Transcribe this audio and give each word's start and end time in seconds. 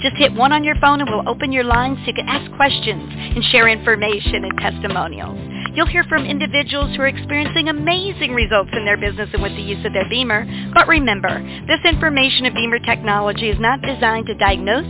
Just 0.00 0.16
hit 0.16 0.32
one 0.32 0.52
on 0.52 0.64
your 0.64 0.76
phone 0.80 1.00
and 1.00 1.10
we'll 1.10 1.28
open 1.28 1.52
your 1.52 1.64
line 1.64 1.94
so 2.00 2.06
you 2.06 2.14
can 2.14 2.28
ask 2.28 2.50
questions 2.56 3.04
and 3.04 3.44
share 3.52 3.68
information 3.68 4.44
and 4.44 4.56
testimonials. 4.58 5.36
You'll 5.74 5.86
hear 5.86 6.04
from 6.04 6.24
individuals 6.24 6.96
who 6.96 7.02
are 7.02 7.06
experiencing 7.06 7.68
amazing 7.68 8.32
results 8.32 8.70
in 8.72 8.84
their 8.84 8.96
business 8.96 9.28
and 9.32 9.42
with 9.42 9.54
the 9.54 9.62
use 9.62 9.84
of 9.84 9.92
their 9.92 10.08
BEMER. 10.08 10.72
But 10.72 10.88
remember, 10.88 11.28
this 11.68 11.84
information 11.84 12.46
of 12.46 12.54
BEMER 12.54 12.80
technology 12.80 13.50
is 13.50 13.60
not 13.60 13.82
designed 13.82 14.26
to 14.26 14.34
diagnose, 14.34 14.88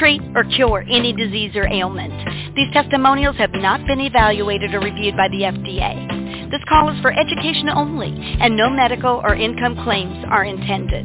treat, 0.00 0.22
or 0.34 0.44
cure 0.56 0.82
any 0.88 1.12
disease 1.12 1.54
or 1.54 1.68
ailment. 1.68 2.56
These 2.56 2.72
testimonials 2.72 3.36
have 3.36 3.52
not 3.52 3.86
been 3.86 4.00
evaluated 4.00 4.74
or 4.74 4.80
reviewed 4.80 5.16
by 5.16 5.28
the 5.28 5.44
FDA. 5.44 6.50
This 6.50 6.64
call 6.68 6.88
is 6.88 7.00
for 7.02 7.12
education 7.12 7.68
only, 7.68 8.10
and 8.40 8.56
no 8.56 8.70
medical 8.70 9.20
or 9.22 9.36
income 9.36 9.76
claims 9.84 10.24
are 10.28 10.42
intended. 10.42 11.04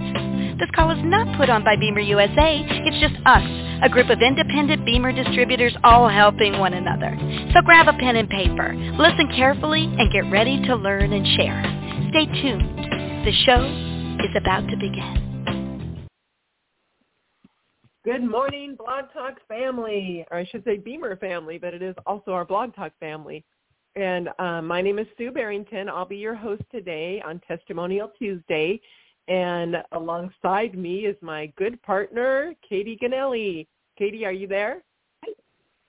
This 0.58 0.72
call 0.74 0.90
is 0.90 1.04
not 1.04 1.38
put 1.38 1.50
on 1.50 1.64
by 1.64 1.76
BEMER 1.76 2.00
USA. 2.00 2.64
It's 2.66 3.00
just 3.04 3.20
us, 3.28 3.44
a 3.84 3.90
group 3.90 4.10
of 4.10 4.22
independent 4.22 4.86
BEMER 4.86 5.12
distributors 5.12 5.76
all 5.84 6.08
helping 6.08 6.58
one 6.58 6.74
another. 6.74 7.12
So 7.54 7.62
grab 7.62 7.90
a 7.90 7.94
pen 7.94 8.16
and 8.16 8.30
paper, 8.30 8.74
listen 8.98 9.28
carefully, 9.36 9.84
and 9.84 10.12
get 10.12 10.32
ready 10.32 10.62
to 10.68 10.76
learn 10.76 11.12
and 11.12 11.28
share. 11.36 11.62
Stay 12.10 12.26
tuned. 12.42 13.28
The 13.28 13.34
show 13.44 13.60
is 14.24 14.32
about 14.40 14.70
to 14.70 14.78
begin. 14.78 15.35
Good 18.06 18.24
morning, 18.24 18.76
Blog 18.76 19.06
Talk 19.14 19.40
family, 19.48 20.28
or 20.30 20.38
I 20.38 20.46
should 20.46 20.64
say 20.64 20.78
BEMER 20.78 21.16
family, 21.16 21.58
but 21.58 21.74
it 21.74 21.82
is 21.82 21.96
also 22.06 22.34
our 22.34 22.46
Blog 22.46 22.76
Talk 22.76 22.92
family. 23.00 23.44
And 23.96 24.30
um, 24.38 24.68
my 24.68 24.80
name 24.80 25.00
is 25.00 25.08
Sue 25.18 25.32
Barrington. 25.32 25.90
I'll 25.90 26.06
be 26.06 26.18
your 26.18 26.36
host 26.36 26.62
today 26.72 27.20
on 27.26 27.42
Testimonial 27.48 28.12
Tuesday. 28.20 28.80
And 29.28 29.78
alongside 29.92 30.78
me 30.78 31.08
is 31.08 31.16
my 31.24 31.52
good 31.58 31.82
partner, 31.82 32.54
Katy 32.70 33.00
Ganelli. 33.02 33.66
Katy, 33.98 34.24
are 34.24 34.32
you 34.32 34.48
there? 34.48 34.84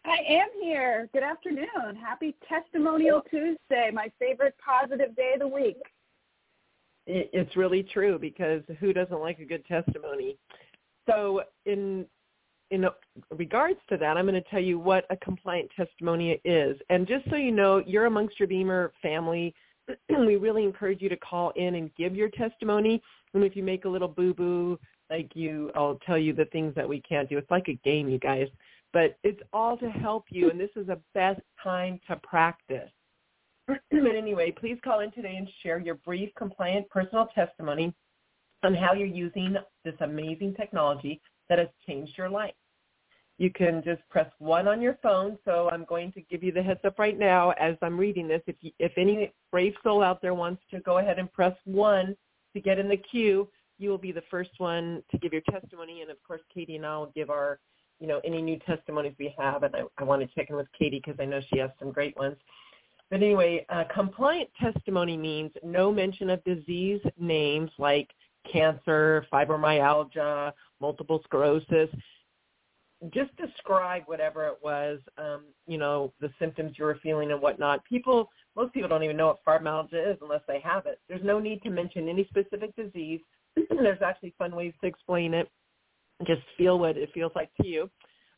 I 0.07 0.17
am 0.27 0.49
here. 0.63 1.11
Good 1.13 1.23
afternoon. 1.23 1.97
Happy 2.03 2.35
Testimonial 2.49 3.21
Tuesday, 3.29 3.91
my 3.93 4.11
favorite 4.19 4.55
positive 4.65 5.15
day 5.17 5.33
of 5.35 5.41
the 5.41 5.49
week. 5.49 5.83
It's 7.07 7.55
really 7.57 7.83
true 7.83 8.19
because 8.19 8.63
who 8.81 8.93
doesn't 8.93 9.21
like 9.21 9.39
a 9.39 9.45
good 9.45 9.65
testimony? 9.67 10.39
So 11.09 11.43
in 11.65 12.07
in 12.71 12.85
regards 13.31 13.79
to 13.89 13.97
that, 13.97 14.17
I'm 14.17 14.27
going 14.27 14.43
to 14.43 14.51
tell 14.51 14.61
you 14.61 14.79
what 14.79 15.05
a 15.11 15.17
compliant 15.17 15.71
testimony 15.77 16.41
is. 16.45 16.77
And 16.91 17.07
just 17.07 17.29
so 17.31 17.37
you 17.37 17.53
know, 17.53 17.83
you're 17.87 18.07
amongst 18.07 18.41
your 18.41 18.49
BEMER 18.49 18.93
family. 19.01 19.55
we 20.09 20.35
really 20.37 20.65
encourage 20.65 21.01
you 21.01 21.09
to 21.09 21.17
call 21.17 21.51
in 21.51 21.77
and 21.77 21.95
give 21.95 22.17
your 22.17 22.29
testimony. 22.31 23.01
And 23.35 23.45
if 23.45 23.55
you 23.55 23.63
make 23.63 23.85
a 23.85 23.89
little 23.89 24.09
boo-boo, 24.09 24.79
like 25.11 25.31
you, 25.35 25.71
I'll 25.77 26.01
tell 26.05 26.19
you 26.19 26.33
the 26.33 26.47
things 26.47 26.75
that 26.75 26.89
we 26.89 27.01
can't 27.03 27.29
do. 27.29 27.39
It's 27.39 27.51
like 27.51 27.69
a 27.69 27.79
game, 27.85 28.09
you 28.09 28.19
guys. 28.19 28.49
But 28.93 29.17
it's 29.23 29.41
all 29.53 29.77
to 29.79 29.89
help 29.89 30.25
you, 30.31 30.51
and 30.51 30.59
this 30.59 30.71
is 30.75 30.87
the 30.87 31.01
best 31.15 31.41
time 31.63 32.01
to 32.09 32.17
practice. 32.17 32.91
but 33.69 34.17
anyway, 34.17 34.53
please 34.59 34.79
call 34.83 35.01
in 35.01 35.13
today 35.13 35.37
and 35.37 35.49
share 35.63 35.79
your 35.79 35.97
brief, 35.97 36.31
compliant 36.37 36.89
personal 36.89 37.29
testimony 37.35 37.95
on 38.67 38.75
how 38.75 38.93
you're 38.93 39.07
using 39.07 39.57
this 39.85 39.95
amazing 40.01 40.55
technology 40.55 41.21
that 41.49 41.59
has 41.59 41.69
changed 41.87 42.19
your 42.19 42.29
life. 42.29 42.55
You 43.39 43.51
can 43.51 43.83
just 43.85 44.03
press 44.09 44.31
one 44.39 44.67
on 44.67 44.81
your 44.81 44.99
phone. 45.03 45.39
So 45.45 45.71
I'm 45.71 45.85
going 45.85 46.11
to 46.13 46.21
give 46.23 46.43
you 46.43 46.53
the 46.53 46.63
heads 46.63 46.81
up 46.85 46.99
right 46.99 47.19
now 47.19 47.51
as 47.53 47.77
I'm 47.83 47.99
reading 47.99 48.27
this. 48.27 48.43
If 48.47 48.57
you, 48.61 48.73
if 48.79 48.93
any 48.97 49.33
brave 49.53 49.75
soul 49.85 50.03
out 50.03 50.21
there 50.21 50.35
wants 50.35 50.63
to 50.73 50.81
go 50.81 50.99
ahead 50.99 51.19
and 51.19 51.33
press 51.33 51.55
one 51.65 52.17
to 52.55 52.61
get 52.61 52.79
in 52.79 52.89
the 52.89 52.97
queue, 52.97 53.49
you 53.79 53.91
will 53.91 53.99
be 53.99 54.13
the 54.13 54.23
first 54.31 54.51
one 54.59 55.03
to 55.11 55.19
give 55.19 55.33
your 55.33 55.43
testimony. 55.51 56.01
And 56.01 56.11
of 56.11 56.17
course, 56.27 56.41
Katy 56.53 56.77
and 56.77 56.87
I 56.87 56.97
will 56.97 57.13
give 57.15 57.31
our, 57.31 57.61
you 58.01 58.07
know, 58.07 58.21
any 58.25 58.41
new 58.41 58.59
testimonies 58.61 59.15
we 59.19 59.35
have. 59.39 59.63
And 59.63 59.77
I, 59.77 59.83
I 59.99 60.05
want 60.05 60.23
to 60.23 60.29
check 60.35 60.49
in 60.51 60.57
with 60.57 60.67
Katy 60.77 61.03
because 61.05 61.21
I 61.21 61.27
know 61.27 61.41
she 61.53 61.59
has 61.59 61.71
some 61.79 61.93
great 61.93 62.17
ones. 62.17 62.37
But 63.11 63.23
anyway, 63.23 63.67
uh, 63.69 63.85
compliant 63.95 64.49
testimony 64.61 65.17
means 65.17 65.53
no 65.63 65.93
mention 65.93 66.31
of 66.31 66.43
disease 66.45 67.01
names 67.19 67.71
like 67.79 68.11
cancer, 68.53 69.27
fibromyalgia, 69.33 70.53
multiple 70.81 71.21
sclerosis. 71.25 71.89
Just 73.11 73.37
describe 73.37 74.05
whatever 74.07 74.47
it 74.47 74.57
was, 74.63 74.99
um, 75.19 75.43
you 75.67 75.77
know, 75.77 76.13
the 76.21 76.31
symptoms 76.39 76.73
you 76.79 76.85
were 76.85 76.99
feeling 77.03 77.31
and 77.31 77.41
whatnot. 77.41 77.85
People, 77.85 78.31
most 78.57 78.73
people 78.73 78.89
don't 78.89 79.03
even 79.03 79.17
know 79.17 79.27
what 79.27 79.45
fibromyalgia 79.45 80.13
is 80.13 80.19
unless 80.23 80.41
they 80.49 80.61
have 80.61 80.87
it. 80.87 80.99
There's 81.09 81.25
no 81.25 81.39
need 81.39 81.63
to 81.63 81.71
mention 81.71 82.09
any 82.09 82.27
specific 82.27 82.75
disease. 82.75 83.21
There's 83.71 84.03
actually 84.03 84.35
fun 84.39 84.55
ways 84.55 84.73
to 84.81 84.87
explain 84.87 85.35
it. 85.35 85.51
Just 86.27 86.43
feel 86.57 86.79
what 86.79 86.97
it 86.97 87.11
feels 87.13 87.33
like 87.35 87.51
to 87.61 87.69
you. 87.69 87.91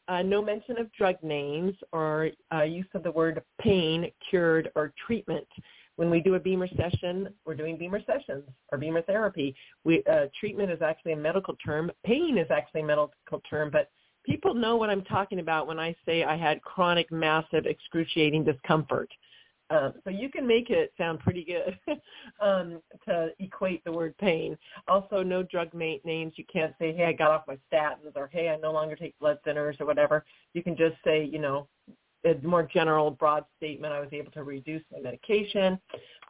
Uh, 0.08 0.22
no 0.22 0.42
mention 0.42 0.78
of 0.78 0.90
drug 0.92 1.16
names 1.22 1.75
or 1.92 2.30
uh, 2.52 2.62
use 2.62 2.86
of 2.94 3.02
the 3.02 3.12
word 3.12 3.42
pain, 3.60 4.10
cured, 4.28 4.70
or 4.75 4.92
treatment 5.06 5.46
when 5.98 6.10
we 6.10 6.20
do 6.20 6.36
a 6.36 6.38
BEMER 6.38 6.69
session, 6.76 7.28
we're 7.44 7.56
doing 7.56 7.76
BEMER 7.76 8.00
sessions 8.06 8.44
or 8.70 8.78
BEMER 8.78 9.03
therapy. 9.03 9.53
We, 9.82 10.04
uh, 10.04 10.26
treatment 10.38 10.70
is 10.70 10.81
actually 10.81 11.14
a 11.14 11.16
medical 11.16 11.56
term. 11.56 11.91
Pain 12.06 12.38
is 12.38 12.47
actually 12.53 12.82
a 12.82 12.84
medical 12.84 13.42
term, 13.50 13.69
but 13.72 13.91
people 14.25 14.54
know 14.54 14.76
what 14.76 14.91
I'm 14.91 15.03
talking 15.03 15.41
about 15.41 15.66
when 15.66 15.81
I 15.81 15.97
say 16.06 16.22
I 16.22 16.37
had 16.37 16.62
chronic, 16.62 17.10
massive, 17.10 17.66
excruciating 17.66 18.44
discomfort. 18.44 19.10
Um, 19.70 19.94
so 20.04 20.10
you 20.10 20.31
can 20.31 20.47
make 20.47 20.70
it 20.70 20.92
sound 20.97 21.19
pretty 21.19 21.44
good 21.44 21.76
um, 22.41 22.81
to 23.06 23.31
equate 23.41 23.82
the 23.84 23.91
word 23.91 24.16
pain. 24.19 24.56
Also, 24.87 25.25
no 25.25 25.42
drug 25.42 25.75
mate 25.75 26.04
names. 26.04 26.34
You 26.37 26.44
can't 26.50 26.75
say, 26.78 26.94
hey, 26.94 27.06
I 27.06 27.12
got 27.12 27.32
off 27.32 27.42
my 27.48 27.58
statins 27.70 28.14
or 28.14 28.31
hey, 28.32 28.50
I 28.50 28.56
no 28.56 28.70
longer 28.70 28.94
take 28.94 29.19
blood 29.19 29.38
thinners 29.44 29.81
or 29.81 29.87
whatever. 29.87 30.25
You 30.54 30.62
can 30.62 30.76
just 30.76 30.94
say, 31.04 31.25
you 31.25 31.41
know, 31.41 31.66
a 32.25 32.34
more 32.47 32.62
general, 32.62 33.11
broad 33.11 33.45
statement. 33.56 33.93
I 33.93 34.01
was 34.01 34.09
able 34.12 34.31
to 34.33 34.43
reduce 34.43 34.83
my 34.93 35.01
medication 35.01 35.79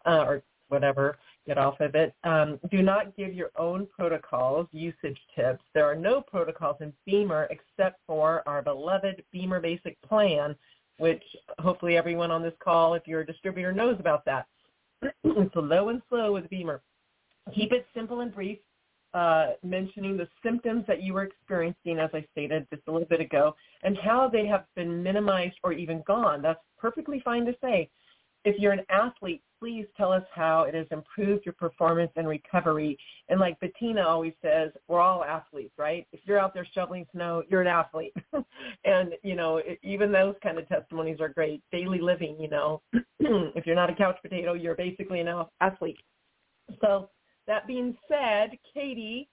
uh, 0.06 0.24
or 0.26 0.42
whatever, 0.68 1.18
get 1.46 1.58
off 1.58 1.80
of 1.80 1.94
it. 1.94 2.14
Um, 2.24 2.60
do 2.70 2.82
not 2.82 3.16
give 3.16 3.32
your 3.32 3.50
own 3.56 3.86
protocols, 3.86 4.66
usage 4.72 5.18
tips. 5.34 5.62
There 5.74 5.86
are 5.90 5.94
no 5.94 6.20
protocols 6.20 6.76
in 6.80 6.92
BEMER 7.06 7.48
except 7.50 8.00
for 8.06 8.42
our 8.46 8.62
beloved 8.62 9.22
BEMER 9.32 9.60
Basic 9.60 10.00
Plan, 10.02 10.54
which 10.98 11.22
hopefully 11.58 11.96
everyone 11.96 12.30
on 12.30 12.42
this 12.42 12.54
call, 12.62 12.94
if 12.94 13.06
you're 13.06 13.20
a 13.20 13.26
distributor, 13.26 13.72
knows 13.72 13.96
about 13.98 14.24
that. 14.26 14.46
it's 15.02 15.54
low 15.56 15.88
and 15.88 16.02
slow 16.08 16.32
with 16.32 16.48
BEMER. 16.50 16.82
Keep 17.54 17.72
it 17.72 17.86
simple 17.94 18.20
and 18.20 18.34
brief 18.34 18.58
uh, 19.14 19.52
mentioning 19.62 20.16
the 20.16 20.28
symptoms 20.42 20.84
that 20.86 21.02
you 21.02 21.14
were 21.14 21.24
experiencing, 21.24 21.98
as 21.98 22.10
I 22.12 22.24
stated 22.32 22.66
just 22.70 22.82
a 22.88 22.92
little 22.92 23.08
bit 23.08 23.20
ago, 23.20 23.54
and 23.82 23.96
how 23.98 24.28
they 24.28 24.46
have 24.46 24.64
been 24.76 25.02
minimized 25.02 25.56
or 25.64 25.72
even 25.72 26.02
gone. 26.06 26.42
That's 26.42 26.60
perfectly 26.78 27.20
fine 27.24 27.44
to 27.46 27.54
say. 27.62 27.88
If 28.44 28.56
you're 28.58 28.72
an 28.72 28.84
athlete, 28.88 29.42
please 29.58 29.86
tell 29.96 30.12
us 30.12 30.22
how 30.32 30.62
it 30.62 30.74
has 30.74 30.86
improved 30.90 31.44
your 31.44 31.54
performance 31.54 32.12
and 32.16 32.28
recovery. 32.28 32.96
And 33.28 33.40
like 33.40 33.58
Bettina 33.60 34.02
always 34.02 34.32
says, 34.40 34.70
we're 34.86 35.00
all 35.00 35.24
athletes, 35.24 35.74
right? 35.76 36.06
If 36.12 36.20
you're 36.24 36.38
out 36.38 36.54
there 36.54 36.66
shoveling 36.72 37.04
snow, 37.12 37.42
you're 37.48 37.60
an 37.60 37.66
athlete. 37.66 38.14
and, 38.84 39.14
you 39.24 39.34
know, 39.34 39.60
even 39.82 40.12
those 40.12 40.36
kind 40.42 40.58
of 40.58 40.68
testimonies 40.68 41.20
are 41.20 41.28
great. 41.28 41.62
Daily 41.72 42.00
living, 42.00 42.36
you 42.38 42.48
know, 42.48 42.80
if 43.18 43.66
you're 43.66 43.74
not 43.74 43.90
a 43.90 43.94
couch 43.94 44.16
potato, 44.22 44.54
you're 44.54 44.76
basically 44.76 45.20
an 45.20 45.44
athlete. 45.60 45.98
So 46.80 47.10
that 47.48 47.66
being 47.66 47.96
said, 48.06 48.56
Katy, 48.72 49.28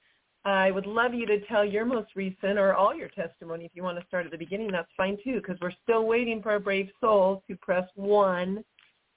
I 0.46 0.72
would 0.72 0.86
love 0.88 1.14
you 1.14 1.26
to 1.28 1.40
tell 1.42 1.66
your 1.66 1.86
most 1.86 2.16
recent 2.16 2.58
or 2.58 2.74
all 2.74 2.96
your 2.96 3.10
testimony. 3.10 3.66
If 3.66 3.72
you 3.76 3.84
want 3.84 4.00
to 4.00 4.06
start 4.08 4.26
at 4.26 4.32
the 4.32 4.38
beginning, 4.38 4.72
that's 4.72 4.90
fine 4.96 5.18
too, 5.24 5.36
because 5.36 5.58
we're 5.62 5.74
still 5.84 6.06
waiting 6.06 6.42
for 6.42 6.56
a 6.56 6.60
brave 6.60 6.90
soul 7.02 7.44
to 7.48 7.56
press 7.58 7.88
one 7.96 8.64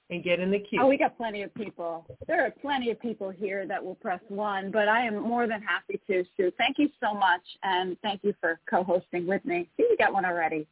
and 0.09 0.23
get 0.23 0.39
in 0.39 0.49
the 0.49 0.59
queue. 0.59 0.79
Oh, 0.81 0.87
we 0.87 0.97
got 0.97 1.15
plenty 1.17 1.43
of 1.43 1.53
people. 1.53 2.05
There 2.27 2.43
are 2.43 2.49
plenty 2.49 2.89
of 2.89 2.99
people 2.99 3.29
here 3.29 3.67
that 3.67 3.83
will 3.83 3.95
press 3.95 4.19
one, 4.27 4.71
but 4.71 4.87
I 4.87 5.05
am 5.05 5.21
more 5.21 5.47
than 5.47 5.61
happy 5.61 6.01
to, 6.07 6.25
Sue. 6.35 6.51
Thank 6.57 6.77
you 6.79 6.89
so 6.99 7.13
much, 7.13 7.43
and 7.61 7.95
thank 8.01 8.23
you 8.23 8.33
for 8.41 8.59
co-hosting 8.67 9.27
with 9.27 9.45
me. 9.45 9.69
See, 9.77 9.85
we 9.87 9.95
got 9.97 10.11
one 10.11 10.25
already. 10.25 10.65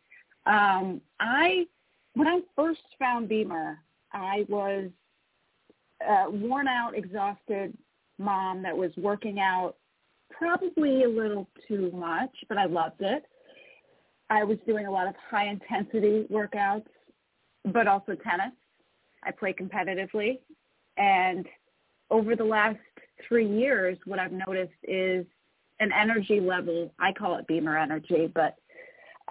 Um, 0.48 1.02
I, 1.20 1.68
when 2.16 2.28
I 2.28 2.40
first 2.56 2.82
found 2.98 3.30
BEMER, 3.30 3.78
I 4.12 4.46
was 4.50 4.90
uh, 6.08 6.26
worn 6.32 6.68
out, 6.68 6.98
exhausted, 6.98 7.78
mom 8.18 8.62
that 8.64 8.76
was 8.76 8.92
working 8.98 9.40
out 9.40 9.76
probably 10.30 11.04
a 11.04 11.10
little 11.10 11.48
too 11.68 11.92
much, 11.94 12.36
but 12.50 12.58
I 12.58 12.66
loved 12.66 13.02
it. 13.02 13.24
I 14.30 14.44
was 14.44 14.58
doing 14.68 14.86
a 14.88 14.92
lot 14.92 15.08
of 15.08 15.16
high 15.30 15.48
intensity 15.48 16.26
workouts, 16.32 16.88
but 17.66 17.88
also 17.88 18.14
tennis. 18.16 18.54
I 19.24 19.32
play 19.32 19.54
competitively, 19.54 20.40
and 20.98 21.46
over 22.10 22.36
the 22.36 22.44
last 22.44 22.78
three 23.28 23.48
years, 23.48 23.98
what 24.06 24.20
I've 24.20 24.32
noticed 24.32 24.72
is 24.84 25.26
an 25.80 25.92
energy 25.92 26.40
level. 26.40 26.94
I 27.00 27.12
call 27.14 27.38
it 27.38 27.48
BEMER 27.48 27.78
energy, 27.78 28.32
but 28.34 28.56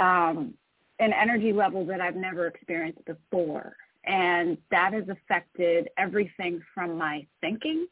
um, 0.02 0.54
an 0.98 1.12
energy 1.12 1.52
level 1.52 1.84
that 1.86 2.00
I've 2.00 2.16
never 2.16 2.46
experienced 2.46 3.04
before. 3.04 3.76
And 4.04 4.56
that 4.70 4.92
has 4.92 5.04
affected 5.08 5.88
everything 5.98 6.62
from 6.74 6.96
my 6.96 7.26
thinking, 7.40 7.86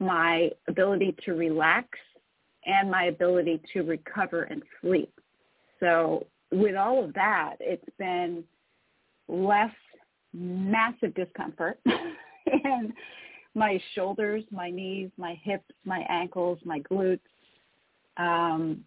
my 0.00 0.50
ability 0.68 1.14
to 1.24 1.32
relax, 1.32 1.88
and 2.66 2.90
my 2.90 3.04
ability 3.04 3.60
to 3.72 3.82
recover 3.82 4.44
and 4.44 4.62
sleep. 4.80 5.12
So 5.80 6.26
with 6.50 6.76
all 6.76 7.04
of 7.04 7.12
that, 7.14 7.56
it's 7.60 7.84
been 7.98 8.44
less 9.28 9.74
massive 10.32 11.14
discomfort 11.14 11.78
and 12.64 12.92
my 13.54 13.80
shoulders, 13.94 14.42
my 14.50 14.70
knees, 14.70 15.10
my 15.16 15.38
hips, 15.42 15.70
my 15.84 16.04
ankles, 16.08 16.58
my 16.64 16.80
glutes. 16.80 17.20
Um, 18.16 18.84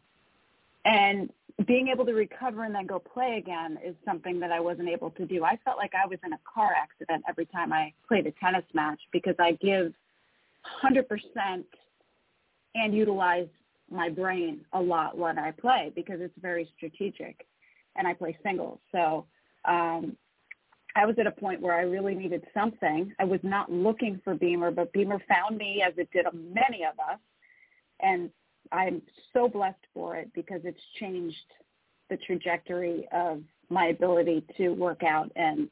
and 0.86 1.30
being 1.65 1.88
able 1.88 2.06
to 2.06 2.13
recover 2.13 2.65
and 2.65 2.75
then 2.75 2.86
go 2.86 3.00
play 3.00 3.38
again 3.38 3.80
is 3.83 3.95
something 4.06 4.39
that 4.39 4.51
I 4.51 4.59
wasn't 4.59 4.89
able 4.89 5.09
to 5.12 5.25
do. 5.25 5.44
I 5.44 5.57
felt 5.65 5.77
like 5.77 5.94
I 5.95 6.06
was 6.06 6.19
in 6.25 6.33
a 6.33 6.39
car 6.54 6.71
accident 6.77 7.24
every 7.27 7.45
time 7.48 7.74
I 7.74 7.94
played 8.07 8.27
a 8.27 8.31
tennis 8.31 8.65
match 8.74 9.00
because 9.12 9.36
I 9.39 9.54
give 9.54 9.94
100% 10.83 11.63
and 12.75 12.93
utilize 12.93 13.47
my 13.89 14.09
brain 14.09 14.61
a 14.73 14.81
lot 14.81 15.17
when 15.17 15.39
I 15.39 15.51
play 15.51 15.91
because 15.95 16.19
it's 16.19 16.33
very 16.41 16.69
strategic 16.75 17.47
and 17.95 18.07
I 18.07 18.13
play 18.13 18.37
singles. 18.43 18.79
So 18.91 19.25
um, 19.65 20.15
I 20.95 21.05
was 21.05 21.15
at 21.19 21.27
a 21.27 21.31
point 21.31 21.61
where 21.61 21.75
I 21.75 21.81
really 21.81 22.15
needed 22.15 22.43
something. 22.53 23.13
I 23.19 23.23
was 23.23 23.39
not 23.43 23.71
looking 23.71 24.19
for 24.23 24.35
BEMER, 24.35 24.71
but 24.71 24.91
BEMER 24.93 25.21
found 25.27 25.57
me 25.57 25.83
as 25.85 25.93
it 25.97 26.09
did 26.11 26.25
many 26.33 26.83
of 26.83 26.99
us. 26.99 27.19
And 27.99 28.29
I'm 28.71 29.01
so 29.33 29.47
blessed 29.47 29.85
for 29.93 30.15
it 30.15 30.29
because 30.33 30.61
it's 30.63 30.81
changed 30.99 31.37
the 32.09 32.17
trajectory 32.17 33.07
of 33.11 33.41
my 33.69 33.87
ability 33.87 34.43
to 34.57 34.69
work 34.69 35.03
out 35.03 35.31
and 35.35 35.69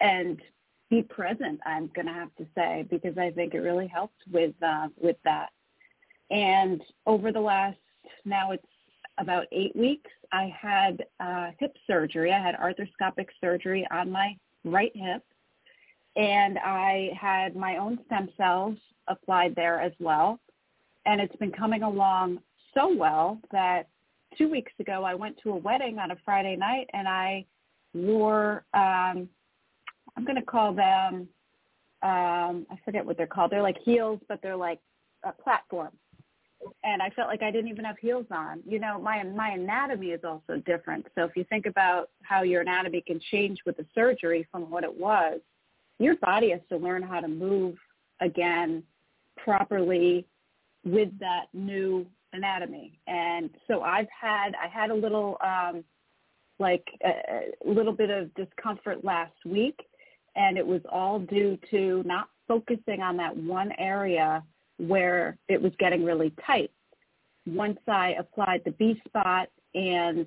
and 0.00 0.42
be 0.90 1.02
present. 1.02 1.60
I'm 1.66 1.90
going 1.94 2.06
to 2.06 2.12
have 2.12 2.34
to 2.36 2.46
say 2.54 2.86
because 2.90 3.18
I 3.18 3.30
think 3.30 3.54
it 3.54 3.60
really 3.60 3.88
helps 3.88 4.16
with 4.32 4.54
uh, 4.62 4.88
with 4.96 5.16
that. 5.24 5.50
And 6.30 6.80
over 7.06 7.32
the 7.32 7.40
last 7.40 7.78
now 8.24 8.52
it's 8.52 8.64
about 9.18 9.46
eight 9.52 9.74
weeks, 9.74 10.10
I 10.32 10.52
had 10.60 11.04
uh, 11.20 11.50
hip 11.58 11.76
surgery. 11.86 12.32
I 12.32 12.40
had 12.40 12.54
arthroscopic 12.56 13.28
surgery 13.40 13.86
on 13.90 14.10
my 14.10 14.36
right 14.64 14.92
hip, 14.94 15.22
and 16.16 16.58
I 16.58 17.10
had 17.18 17.56
my 17.56 17.76
own 17.78 17.98
stem 18.06 18.28
cells 18.36 18.76
applied 19.08 19.54
there 19.54 19.80
as 19.80 19.92
well. 20.00 20.38
And 21.06 21.20
it's 21.20 21.36
been 21.36 21.52
coming 21.52 21.82
along 21.82 22.40
so 22.74 22.92
well 22.94 23.40
that 23.52 23.88
two 24.36 24.50
weeks 24.50 24.72
ago 24.80 25.04
I 25.04 25.14
went 25.14 25.38
to 25.42 25.50
a 25.50 25.56
wedding 25.56 25.98
on 25.98 26.10
a 26.10 26.16
Friday 26.24 26.56
night, 26.56 26.88
and 26.92 27.08
I 27.08 27.46
wore 27.94 28.64
um, 28.74 29.28
I'm 30.16 30.24
going 30.24 30.36
to 30.36 30.42
call 30.42 30.72
them 30.72 31.28
um, 32.02 32.66
I 32.70 32.78
forget 32.84 33.04
what 33.04 33.16
they're 33.16 33.26
called. 33.26 33.50
They're 33.50 33.62
like 33.62 33.78
heels, 33.82 34.20
but 34.28 34.40
they're 34.42 34.56
like 34.56 34.80
a 35.24 35.32
platform 35.32 35.90
and 36.84 37.02
I 37.02 37.10
felt 37.10 37.28
like 37.28 37.42
I 37.42 37.50
didn't 37.50 37.68
even 37.70 37.84
have 37.84 37.98
heels 37.98 38.26
on. 38.30 38.60
You 38.66 38.78
know, 38.78 38.98
my 39.00 39.22
my 39.22 39.50
anatomy 39.50 40.08
is 40.08 40.20
also 40.24 40.60
different. 40.64 41.06
So 41.14 41.24
if 41.24 41.36
you 41.36 41.44
think 41.44 41.66
about 41.66 42.10
how 42.22 42.42
your 42.42 42.62
anatomy 42.62 43.02
can 43.06 43.20
change 43.30 43.58
with 43.66 43.76
the 43.76 43.86
surgery 43.94 44.46
from 44.50 44.70
what 44.70 44.84
it 44.84 44.94
was, 44.94 45.40
your 45.98 46.16
body 46.16 46.50
has 46.50 46.60
to 46.70 46.76
learn 46.76 47.02
how 47.02 47.20
to 47.20 47.28
move 47.28 47.76
again 48.20 48.82
properly 49.36 50.26
with 50.84 51.10
that 51.18 51.46
new 51.52 52.06
anatomy. 52.32 52.98
And 53.06 53.50
so 53.68 53.82
I've 53.82 54.08
had 54.18 54.54
I 54.62 54.68
had 54.68 54.90
a 54.90 54.94
little 54.94 55.36
um 55.44 55.84
like 56.58 56.86
a, 57.04 57.52
a 57.66 57.70
little 57.70 57.92
bit 57.92 58.10
of 58.10 58.34
discomfort 58.34 59.04
last 59.04 59.36
week 59.44 59.78
and 60.36 60.56
it 60.56 60.66
was 60.66 60.82
all 60.90 61.18
due 61.18 61.58
to 61.70 62.02
not 62.04 62.28
focusing 62.46 63.02
on 63.02 63.16
that 63.16 63.36
one 63.36 63.72
area 63.78 64.42
where 64.78 65.36
it 65.48 65.60
was 65.60 65.72
getting 65.78 66.04
really 66.04 66.32
tight. 66.46 66.70
Once 67.46 67.78
I 67.88 68.14
applied 68.18 68.62
the 68.64 68.72
B 68.72 69.00
spot 69.06 69.48
and 69.74 70.26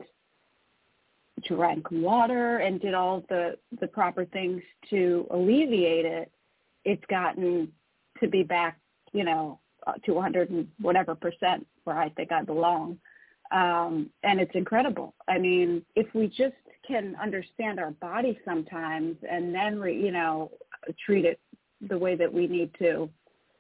drank 1.48 1.90
water 1.92 2.58
and 2.58 2.82
did 2.82 2.94
all 2.94 3.24
the, 3.30 3.58
the 3.80 3.88
proper 3.88 4.26
things 4.26 4.62
to 4.90 5.28
alleviate 5.32 6.06
it, 6.06 6.32
it's 6.86 7.04
gotten 7.10 7.72
to 8.20 8.28
be 8.28 8.44
back, 8.44 8.80
you 9.14 9.24
know, 9.24 9.60
to 10.06 10.14
100 10.14 10.50
and 10.50 10.68
whatever 10.80 11.16
percent 11.16 11.66
where 11.84 11.98
I 11.98 12.10
think 12.10 12.32
I 12.32 12.44
belong. 12.44 13.00
Um, 13.52 14.10
and 14.24 14.40
it's 14.40 14.54
incredible. 14.54 15.16
I 15.28 15.40
mean, 15.40 15.84
if 15.96 16.08
we 16.14 16.28
just 16.28 16.56
can 16.88 17.16
understand 17.22 17.80
our 17.80 17.92
body 17.92 18.40
sometimes 18.46 19.16
and 19.30 19.54
then, 19.54 19.80
re, 19.80 19.96
you 20.00 20.12
know, 20.12 20.52
treat 21.06 21.26
it 21.26 21.40
the 21.88 21.98
way 21.98 22.16
that 22.16 22.32
we 22.32 22.48
need 22.48 22.72
to, 22.80 23.10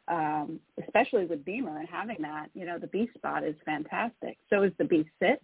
um, 0.07 0.59
especially 0.83 1.25
with 1.25 1.45
BEMER 1.45 1.80
and 1.80 1.88
having 1.88 2.18
that, 2.21 2.47
you 2.53 2.65
know, 2.65 2.77
the 2.77 2.88
B 2.88 3.09
spot 3.15 3.44
is 3.44 3.56
fantastic. 3.65 4.38
So 4.50 4.63
is 4.63 4.71
the 4.77 4.86
B 4.86 5.06
sit, 5.19 5.41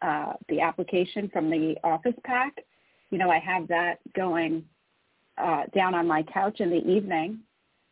uh, 0.00 0.34
the 0.48 0.60
application 0.60 1.28
from 1.32 1.50
the 1.50 1.76
office 1.84 2.14
pack. 2.24 2.56
You 3.10 3.18
know, 3.18 3.30
I 3.30 3.38
have 3.38 3.68
that 3.68 3.98
going 4.14 4.64
uh, 5.38 5.64
down 5.74 5.94
on 5.94 6.06
my 6.06 6.22
couch 6.22 6.60
in 6.60 6.70
the 6.70 6.84
evening, 6.88 7.40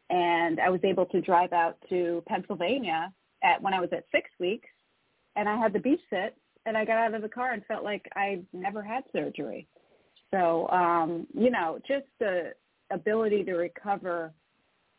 and 0.08 0.60
I 0.60 0.68
was 0.70 0.80
able 0.82 1.06
to 1.06 1.20
drive 1.20 1.52
out 1.52 1.76
to 1.88 2.22
Pennsylvania 2.26 3.12
at 3.42 3.62
when 3.62 3.72
I 3.72 3.80
was 3.80 3.90
at 3.92 4.04
six 4.12 4.28
weeks, 4.38 4.68
and 5.36 5.48
I 5.48 5.56
had 5.56 5.72
the 5.72 5.78
B 5.78 5.96
sit, 6.10 6.36
and 6.66 6.76
I 6.76 6.84
got 6.84 6.98
out 6.98 7.14
of 7.14 7.22
the 7.22 7.28
car 7.28 7.52
and 7.52 7.64
felt 7.66 7.84
like 7.84 8.06
I 8.14 8.40
never 8.52 8.82
had 8.82 9.04
surgery. 9.12 9.66
So, 10.30 10.68
um, 10.68 11.26
you 11.34 11.50
know, 11.50 11.78
just 11.86 12.06
the 12.18 12.52
ability 12.90 13.44
to 13.44 13.54
recover 13.54 14.32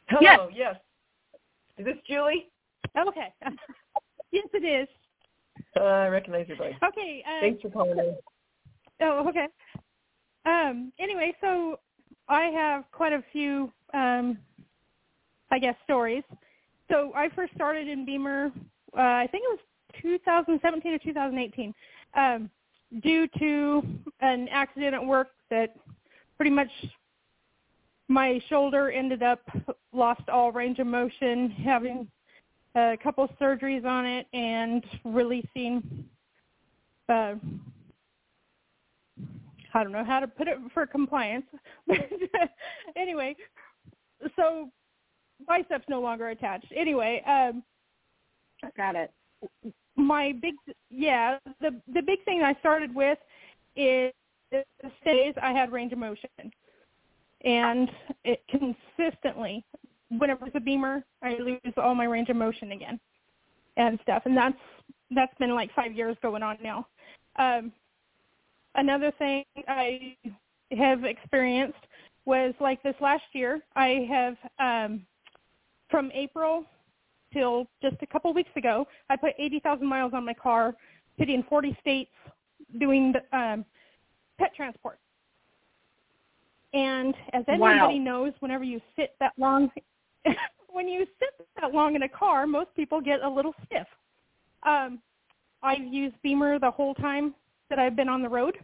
Hello, 0.09 0.49
yes. 0.53 0.77
yes. 0.77 0.77
Is 1.79 1.85
this 1.85 1.97
Julie? 2.07 2.51
Okay. 2.97 3.33
Yes, 4.31 4.47
it 4.53 4.63
is. 4.63 4.87
Uh, 5.75 5.85
I 5.85 6.09
recognize 6.09 6.47
your 6.49 6.59
voice. 6.59 6.75
Okay. 6.87 7.25
Uh, 7.27 7.41
Thanks 7.41 7.63
for 7.63 7.71
calling 7.71 7.99
in. 7.99 8.15
Oh, 9.01 9.27
okay. 9.27 9.47
Um, 10.45 10.93
anyway, 10.99 11.33
so 11.41 11.81
I 12.29 12.45
have 12.55 12.85
quite 12.93 13.15
a 13.15 13.25
few, 13.33 13.73
um, 13.95 14.37
I 15.51 15.59
guess, 15.59 15.77
stories. 15.85 16.25
So 16.91 17.11
I 17.15 17.31
first 17.35 17.55
started 17.55 17.89
in 17.89 18.05
BEMER, 18.05 18.53
uh, 18.97 19.01
I 19.01 19.27
think 19.31 19.45
it 19.51 19.59
was 19.59 19.61
2017 20.03 20.93
or 20.93 20.99
2018, 20.99 21.75
um, 22.15 22.51
due 23.03 23.29
to 23.39 23.83
an 24.21 24.49
accident 24.49 24.95
at 24.95 25.05
work 25.05 25.29
that 25.51 25.77
pretty 26.37 26.51
much 26.51 26.71
my 28.09 28.41
shoulder 28.49 28.91
ended 28.91 29.23
up 29.23 29.41
lost 29.93 30.29
all 30.29 30.53
range 30.53 30.79
of 30.79 30.87
motion, 30.87 31.51
having 31.51 32.09
a 32.75 32.97
couple 33.03 33.29
surgeries 33.41 33.85
on 33.85 34.07
it 34.07 34.27
and 34.33 34.85
releasing 35.05 36.05
uh, 37.09 37.35
I 39.75 39.83
don't 39.83 39.93
know 39.93 40.05
how 40.05 40.21
to 40.21 40.27
put 40.27 40.49
it 40.49 40.59
for 40.73 40.87
compliance. 40.87 41.45
anyway, 42.97 43.37
so 44.37 44.71
biceps 45.47 45.85
no 45.89 46.01
longer 46.01 46.29
attached. 46.31 46.73
Anyway, 46.75 47.23
um, 47.27 47.63
got 48.77 48.97
it. 48.97 49.13
My 49.99 50.33
big 50.41 50.55
yeah, 50.91 51.39
the 51.61 51.81
the 51.93 52.01
big 52.01 52.25
thing 52.25 52.43
I 52.43 52.55
started 52.61 52.95
with 52.95 53.19
is 53.77 54.13
days 55.05 55.35
I 55.43 55.53
had 55.53 55.73
range 55.73 55.93
of 55.93 55.99
motion, 55.99 56.31
and 57.45 57.91
it 58.25 58.43
consistently 58.49 59.65
whenever 60.11 60.47
it's 60.47 60.57
a 60.57 60.61
BEMER, 60.61 61.05
I 61.23 61.37
lose 61.39 61.75
all 61.77 61.95
my 61.95 62.05
range 62.05 62.29
of 62.29 62.37
motion 62.37 62.73
again 62.73 62.99
and 63.77 63.99
stuff, 64.03 64.23
and 64.25 64.37
that's 64.37 64.57
that's 65.11 65.37
been 65.39 65.55
like 65.55 65.71
five 65.75 65.93
years 65.93 66.17
going 66.23 66.43
on 66.43 66.59
now. 66.63 66.87
Um, 67.39 67.73
another 68.75 69.13
thing 69.19 69.45
I 69.67 70.17
have 70.77 71.05
experienced 71.05 71.79
was 72.25 72.55
like 72.61 72.83
this 72.83 72.95
last 73.01 73.25
year. 73.33 73.61
I 73.75 74.07
have 74.09 74.37
um, 74.59 75.07
from 75.91 76.11
April 76.13 76.65
till 77.33 77.67
just 77.83 77.97
a 78.03 78.07
couple 78.07 78.33
weeks 78.33 78.51
ago, 78.57 78.87
I 79.11 79.17
put 79.17 79.33
80,000 79.39 79.87
miles 79.87 80.13
on 80.15 80.25
my 80.25 80.35
car, 80.35 80.75
hitting 81.17 81.45
40 81.49 81.77
states, 81.81 82.11
doing 82.79 83.15
um, 83.33 83.65
pet 84.39 84.55
transport. 84.55 84.99
And 86.75 87.15
as 87.33 87.45
anybody 87.49 87.99
wow. 87.99 88.05
knows, 88.05 88.33
whenever 88.41 88.65
you 88.65 88.81
sit 88.95 89.15
that 89.21 89.33
long, 89.39 89.71
when 90.69 90.87
you 90.89 91.07
sit 91.19 91.47
that 91.61 91.73
long 91.73 91.95
in 91.95 92.03
a 92.03 92.09
car, 92.09 92.47
most 92.47 92.75
people 92.77 93.01
get 93.01 93.23
a 93.23 93.29
little 93.29 93.55
stiff. 93.65 93.87
Um, 94.65 95.01
I've 95.63 95.83
used 95.83 96.15
BEMER 96.23 96.59
the 96.59 96.71
whole 96.71 96.95
time 96.95 97.35
that 97.71 97.79
I've 97.79 97.97
been 97.97 98.09
on 98.09 98.23
the 98.23 98.29
road, 98.29 98.57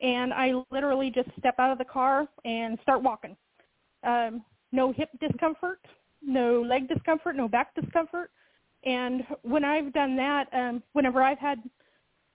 and 0.00 0.32
I 0.32 0.52
literally 0.70 1.10
just 1.10 1.28
step 1.38 1.58
out 1.58 1.72
of 1.72 1.78
the 1.78 1.84
car 1.84 2.28
and 2.44 2.78
start 2.82 3.02
walking. 3.02 3.36
Um, 4.04 4.44
no 4.72 4.92
hip 4.92 5.08
discomfort, 5.18 5.80
no 6.22 6.62
leg 6.62 6.88
discomfort, 6.88 7.36
no 7.36 7.48
back 7.48 7.74
discomfort. 7.74 8.30
And 8.84 9.22
when 9.42 9.64
I've 9.64 9.92
done 9.92 10.16
that, 10.16 10.48
um, 10.52 10.82
whenever 10.92 11.22
I've 11.22 11.38
had 11.38 11.58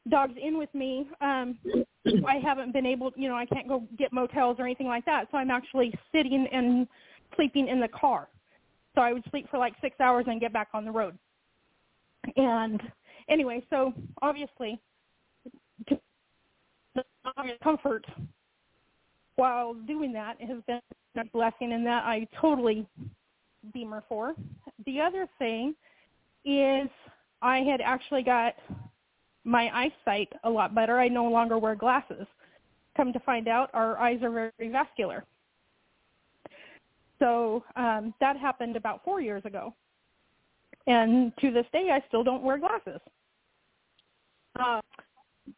dogs 0.09 0.33
in 0.41 0.57
with 0.57 0.73
me, 0.73 1.07
um, 1.21 1.57
I 2.27 2.35
haven't 2.43 2.73
been 2.73 2.85
able, 2.85 3.11
you 3.15 3.27
know, 3.27 3.35
I 3.35 3.45
can't 3.45 3.67
go 3.67 3.87
get 3.97 4.11
motels 4.11 4.57
or 4.59 4.65
anything 4.65 4.87
like 4.87 5.05
that. 5.05 5.27
So 5.31 5.37
I'm 5.37 5.51
actually 5.51 5.93
sitting 6.11 6.47
and 6.51 6.87
sleeping 7.35 7.67
in 7.67 7.79
the 7.79 7.87
car. 7.87 8.27
So 8.95 9.01
I 9.01 9.13
would 9.13 9.23
sleep 9.29 9.49
for 9.49 9.57
like 9.57 9.73
six 9.81 9.99
hours 9.99 10.25
and 10.27 10.41
get 10.41 10.51
back 10.51 10.69
on 10.73 10.83
the 10.83 10.91
road. 10.91 11.17
And 12.35 12.81
anyway, 13.29 13.63
so 13.69 13.93
obviously, 14.21 14.79
the 15.87 17.03
comfort 17.63 18.05
while 19.35 19.73
doing 19.73 20.11
that 20.13 20.39
has 20.41 20.57
been 20.67 20.81
a 21.17 21.25
blessing 21.25 21.71
in 21.71 21.83
that 21.83 22.03
I 22.03 22.27
totally 22.39 22.85
BEMER 23.73 24.03
for. 24.07 24.35
The 24.85 24.99
other 24.99 25.27
thing 25.39 25.75
is 26.45 26.89
I 27.41 27.59
had 27.59 27.81
actually 27.81 28.23
got 28.23 28.55
my 29.43 29.69
eyesight 29.73 30.31
a 30.43 30.49
lot 30.49 30.75
better. 30.75 30.99
I 30.99 31.07
no 31.07 31.25
longer 31.25 31.57
wear 31.57 31.75
glasses. 31.75 32.27
Come 32.95 33.13
to 33.13 33.19
find 33.19 33.47
out, 33.47 33.69
our 33.73 33.97
eyes 33.97 34.19
are 34.21 34.31
very 34.31 34.71
vascular. 34.71 35.23
So 37.19 37.63
um, 37.75 38.13
that 38.19 38.37
happened 38.37 38.75
about 38.75 39.03
four 39.03 39.21
years 39.21 39.43
ago. 39.45 39.73
And 40.87 41.31
to 41.39 41.51
this 41.51 41.65
day, 41.71 41.89
I 41.91 42.03
still 42.07 42.23
don't 42.23 42.43
wear 42.43 42.57
glasses. 42.57 42.99
Uh, 44.59 44.81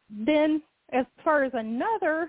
then, 0.09 0.61
as 0.91 1.05
far 1.23 1.43
as 1.43 1.51
another, 1.53 2.27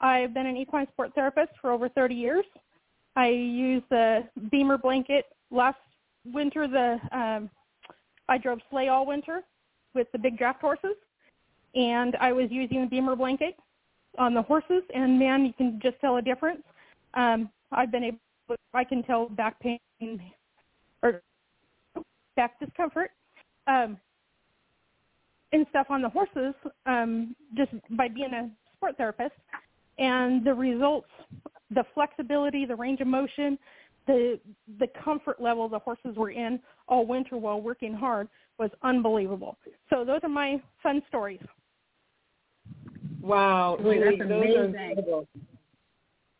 I've 0.00 0.34
been 0.34 0.46
an 0.46 0.56
equine 0.56 0.86
sport 0.92 1.12
therapist 1.14 1.52
for 1.60 1.72
over 1.72 1.88
30 1.88 2.14
years. 2.14 2.44
I 3.18 3.30
used 3.30 3.86
the 3.90 4.28
BEMER 4.52 4.78
blanket 4.78 5.24
last 5.50 5.78
winter. 6.24 6.68
The 6.68 7.18
um, 7.18 7.50
I 8.28 8.38
drove 8.38 8.60
sleigh 8.70 8.86
all 8.86 9.06
winter 9.06 9.42
with 9.92 10.06
the 10.12 10.18
big 10.18 10.38
draft 10.38 10.60
horses, 10.60 10.94
and 11.74 12.14
I 12.20 12.30
was 12.30 12.46
using 12.50 12.82
the 12.82 12.86
BEMER 12.86 13.16
blanket 13.16 13.56
on 14.18 14.34
the 14.34 14.42
horses. 14.42 14.84
And 14.94 15.18
man, 15.18 15.44
you 15.44 15.52
can 15.52 15.80
just 15.82 15.98
tell 16.00 16.18
a 16.18 16.22
difference. 16.22 16.62
Um, 17.14 17.50
I've 17.72 17.90
been 17.90 18.04
able, 18.04 18.18
I 18.72 18.84
can 18.84 19.02
tell 19.02 19.28
back 19.30 19.58
pain 19.58 19.80
or 21.02 21.20
back 22.36 22.60
discomfort 22.60 23.10
um, 23.66 23.98
and 25.52 25.66
stuff 25.70 25.88
on 25.90 26.02
the 26.02 26.08
horses 26.08 26.54
um, 26.86 27.34
just 27.56 27.72
by 27.96 28.06
being 28.06 28.32
a 28.32 28.48
sport 28.76 28.96
therapist. 28.96 29.34
And 29.98 30.46
the 30.46 30.54
results 30.54 31.08
the 31.70 31.84
flexibility, 31.94 32.64
the 32.64 32.76
range 32.76 33.00
of 33.00 33.06
motion, 33.06 33.58
the 34.06 34.40
the 34.78 34.88
comfort 35.04 35.40
level 35.40 35.68
the 35.68 35.78
horses 35.78 36.16
were 36.16 36.30
in 36.30 36.58
all 36.88 37.06
winter 37.06 37.36
while 37.36 37.60
working 37.60 37.94
hard 37.94 38.28
was 38.58 38.70
unbelievable. 38.82 39.58
So 39.90 40.04
those 40.04 40.20
are 40.22 40.28
my 40.28 40.60
fun 40.82 41.02
stories. 41.08 41.40
Wow, 43.20 43.76
Julie, 43.80 43.98
Julie, 43.98 44.16
that's 44.16 44.28
those 44.28 44.42
amazing. 44.42 44.56
are 44.56 44.64
incredible. 44.64 45.28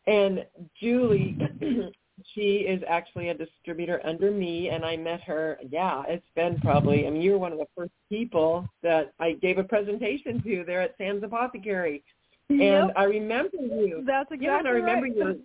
And 0.07 0.45
Julie, 0.81 1.37
she 2.33 2.41
is 2.41 2.81
actually 2.87 3.29
a 3.29 3.33
distributor 3.33 4.01
under 4.03 4.31
me, 4.31 4.69
and 4.69 4.83
I 4.83 4.97
met 4.97 5.21
her. 5.21 5.59
Yeah, 5.69 6.03
it's 6.07 6.25
been 6.35 6.59
probably. 6.61 7.05
I 7.05 7.09
mean, 7.09 7.21
you 7.21 7.33
were 7.33 7.37
one 7.37 7.51
of 7.51 7.59
the 7.59 7.67
first 7.77 7.91
people 8.09 8.67
that 8.81 9.13
I 9.19 9.33
gave 9.33 9.57
a 9.57 9.63
presentation 9.63 10.41
to 10.43 10.63
there 10.65 10.81
at 10.81 10.95
Sam's 10.97 11.23
Apothecary 11.23 12.03
and 12.49 12.59
Yep. 12.59 12.91
I 12.95 13.03
remember 13.03 13.57
you. 13.57 14.03
That's 14.05 14.31
exactly 14.31 14.45
yeah, 14.47 14.59
and 14.59 14.67
I 14.67 14.71
remember 14.71 15.07
right. 15.07 15.15
your 15.15 15.35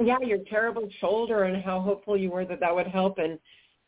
yeah 0.00 0.18
your 0.20 0.38
terrible 0.50 0.88
shoulder 1.00 1.44
and 1.44 1.62
how 1.62 1.80
hopeful 1.80 2.16
you 2.16 2.30
were 2.30 2.44
that 2.44 2.60
that 2.60 2.74
would 2.74 2.86
help 2.86 3.18
and 3.18 3.38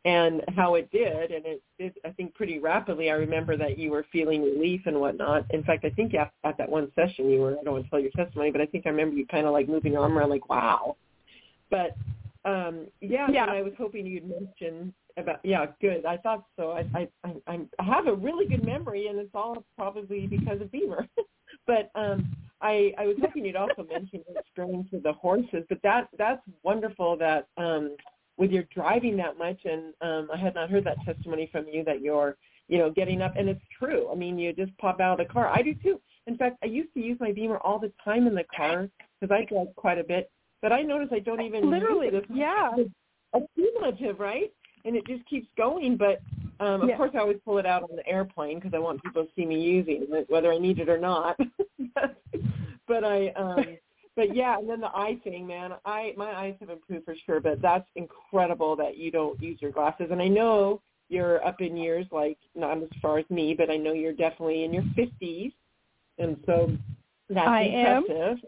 and 0.06 0.42
how 0.56 0.76
it 0.76 0.90
did 0.90 1.30
and 1.30 1.44
it 1.44 1.62
did 1.78 1.94
I 2.04 2.10
think 2.10 2.34
pretty 2.34 2.58
rapidly. 2.58 3.10
I 3.10 3.14
remember 3.14 3.56
that 3.56 3.78
you 3.78 3.90
were 3.90 4.06
feeling 4.10 4.42
relief 4.42 4.82
and 4.86 4.98
whatnot. 4.98 5.44
In 5.50 5.62
fact, 5.62 5.84
I 5.84 5.90
think 5.90 6.14
at, 6.14 6.32
at 6.44 6.56
that 6.58 6.68
one 6.68 6.90
session 6.94 7.28
you 7.30 7.40
were 7.40 7.58
I 7.58 7.62
don't 7.64 7.74
want 7.74 7.84
to 7.84 7.90
tell 7.90 8.00
your 8.00 8.10
testimony, 8.12 8.50
but 8.50 8.60
I 8.60 8.66
think 8.66 8.86
I 8.86 8.90
remember 8.90 9.16
you 9.16 9.26
kind 9.26 9.46
of 9.46 9.52
like 9.52 9.68
moving 9.68 9.92
your 9.92 10.02
arm 10.02 10.16
around 10.16 10.30
like 10.30 10.48
wow. 10.48 10.96
But 11.70 11.96
um 12.44 12.86
yeah, 13.00 13.28
Yeah. 13.30 13.42
and 13.42 13.50
I 13.52 13.62
was 13.62 13.74
hoping 13.76 14.06
you'd 14.06 14.28
mention 14.28 14.94
about 15.16 15.40
yeah 15.42 15.66
good 15.80 16.06
i 16.06 16.16
thought 16.16 16.44
so 16.56 16.70
i 16.70 16.86
i 16.94 17.08
i 17.46 17.60
i 17.78 17.82
have 17.82 18.06
a 18.06 18.14
really 18.14 18.46
good 18.46 18.64
memory 18.64 19.08
and 19.08 19.18
it's 19.18 19.34
all 19.34 19.64
probably 19.76 20.26
because 20.26 20.60
of 20.60 20.70
BEMER 20.70 21.06
but 21.70 21.90
um 22.00 22.26
i 22.60 22.92
i 22.98 23.06
was 23.06 23.16
hoping 23.20 23.44
you'd 23.44 23.56
also 23.56 23.86
mention 23.88 24.22
your 24.28 24.40
experience 24.40 24.88
with 24.92 25.02
the 25.02 25.12
horses 25.12 25.64
but 25.68 25.78
that 25.82 26.08
that's 26.18 26.42
wonderful 26.64 27.16
that 27.16 27.46
um 27.56 27.96
with 28.36 28.50
your 28.50 28.64
driving 28.74 29.16
that 29.16 29.38
much 29.38 29.60
and 29.64 29.94
um 30.00 30.28
i 30.34 30.36
had 30.36 30.54
not 30.54 30.68
heard 30.68 30.84
that 30.84 30.96
testimony 31.04 31.48
from 31.52 31.66
you 31.72 31.84
that 31.84 32.00
you're 32.00 32.36
you 32.68 32.78
know 32.78 32.90
getting 32.90 33.22
up 33.22 33.34
and 33.36 33.48
it's 33.48 33.64
true 33.78 34.10
i 34.10 34.14
mean 34.14 34.38
you 34.38 34.52
just 34.52 34.76
pop 34.78 35.00
out 35.00 35.20
of 35.20 35.26
the 35.26 35.32
car 35.32 35.48
i 35.48 35.62
do 35.62 35.74
too 35.74 36.00
in 36.26 36.36
fact 36.36 36.56
i 36.62 36.66
used 36.66 36.92
to 36.94 37.00
use 37.00 37.18
my 37.20 37.32
BEMER 37.32 37.58
all 37.58 37.78
the 37.78 37.92
time 38.04 38.26
in 38.26 38.34
the 38.34 38.44
car 38.54 38.88
because 39.20 39.34
i 39.34 39.44
drive 39.44 39.68
quite 39.76 39.98
a 39.98 40.04
bit 40.04 40.30
but 40.62 40.72
i 40.72 40.82
notice 40.82 41.08
i 41.12 41.20
don't 41.20 41.40
even 41.40 41.64
use 41.64 41.70
Literally, 41.70 42.08
it 42.08 42.14
as 42.14 42.22
yeah. 42.34 42.70
it's 42.76 42.90
cumulative, 43.54 44.18
right? 44.18 44.52
And 44.84 44.96
it 44.96 45.06
just 45.06 45.24
keeps 45.26 45.48
going. 45.56 45.96
But 45.96 46.22
um, 46.60 46.82
of 46.82 46.88
Yeah. 46.88 46.96
course, 46.96 47.12
I 47.14 47.18
always 47.18 47.38
pull 47.44 47.58
it 47.58 47.66
out 47.66 47.82
on 47.82 47.96
the 47.96 48.06
airplane 48.06 48.58
because 48.58 48.74
I 48.74 48.78
want 48.78 49.02
people 49.02 49.24
to 49.24 49.30
see 49.34 49.46
me 49.46 49.60
using 49.60 50.06
it, 50.10 50.30
whether 50.30 50.52
I 50.52 50.58
need 50.58 50.78
it 50.78 50.88
or 50.88 50.98
not. 50.98 51.38
but 52.86 53.04
I, 53.04 53.28
um, 53.30 53.78
but 54.16 54.34
yeah, 54.34 54.58
and 54.58 54.68
then 54.68 54.80
the 54.80 54.88
eye 54.88 55.18
thing, 55.24 55.46
man. 55.46 55.72
I 55.84 56.12
my 56.16 56.32
eyes 56.32 56.54
have 56.60 56.70
improved 56.70 57.04
for 57.04 57.14
sure. 57.26 57.40
But 57.40 57.62
that's 57.62 57.88
incredible 57.96 58.76
that 58.76 58.96
you 58.98 59.10
don't 59.10 59.40
use 59.40 59.58
your 59.60 59.70
glasses. 59.70 60.08
And 60.10 60.20
I 60.20 60.28
know 60.28 60.82
you're 61.08 61.44
up 61.44 61.60
in 61.60 61.76
years, 61.76 62.06
like 62.12 62.38
not 62.54 62.78
as 62.78 62.88
far 63.02 63.18
as 63.18 63.28
me, 63.30 63.54
but 63.54 63.70
I 63.70 63.76
know 63.76 63.92
you're 63.92 64.12
definitely 64.12 64.64
in 64.64 64.72
your 64.72 64.84
fifties, 64.94 65.52
and 66.18 66.36
so 66.46 66.76
that's 67.28 67.48
I 67.48 67.62
am. 67.62 68.04
impressive. 68.04 68.38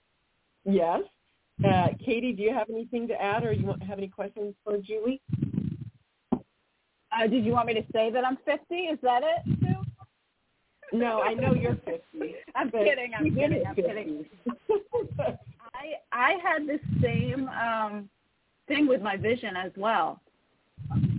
Yes. 0.65 1.01
Uh, 1.65 1.89
Katy, 2.05 2.33
do 2.33 2.43
you 2.43 2.53
have 2.53 2.69
anything 2.71 3.07
to 3.09 3.15
add, 3.21 3.45
or 3.45 3.53
you 3.53 3.67
want, 3.67 3.83
have 3.83 3.99
any 3.99 4.09
questions 4.09 4.55
for 4.65 4.79
Julie? 4.79 5.21
Uh, 7.15 7.27
did 7.27 7.45
you 7.45 7.53
want 7.53 7.67
me 7.67 7.75
to 7.75 7.85
say 7.93 8.11
that 8.11 8.25
I'm 8.25 8.39
50? 8.45 8.75
Is 8.75 8.99
that 9.03 9.23
it, 9.23 9.59
Sue? 9.61 10.99
No, 10.99 11.21
I 11.21 11.35
know 11.35 11.55
you're 11.55 11.77
50. 11.77 12.01
I'm 12.55 12.71
kidding. 12.71 13.13
I'm 13.19 13.35
kidding. 13.35 13.67
I'm 13.67 13.75
50. 13.75 13.83
kidding. 13.83 14.27
I 15.75 15.95
I 16.13 16.33
had 16.43 16.67
the 16.67 16.79
same 17.03 17.49
um, 17.49 18.09
thing 18.69 18.87
with 18.87 19.01
my 19.01 19.17
vision 19.17 19.57
as 19.57 19.73
well, 19.77 20.21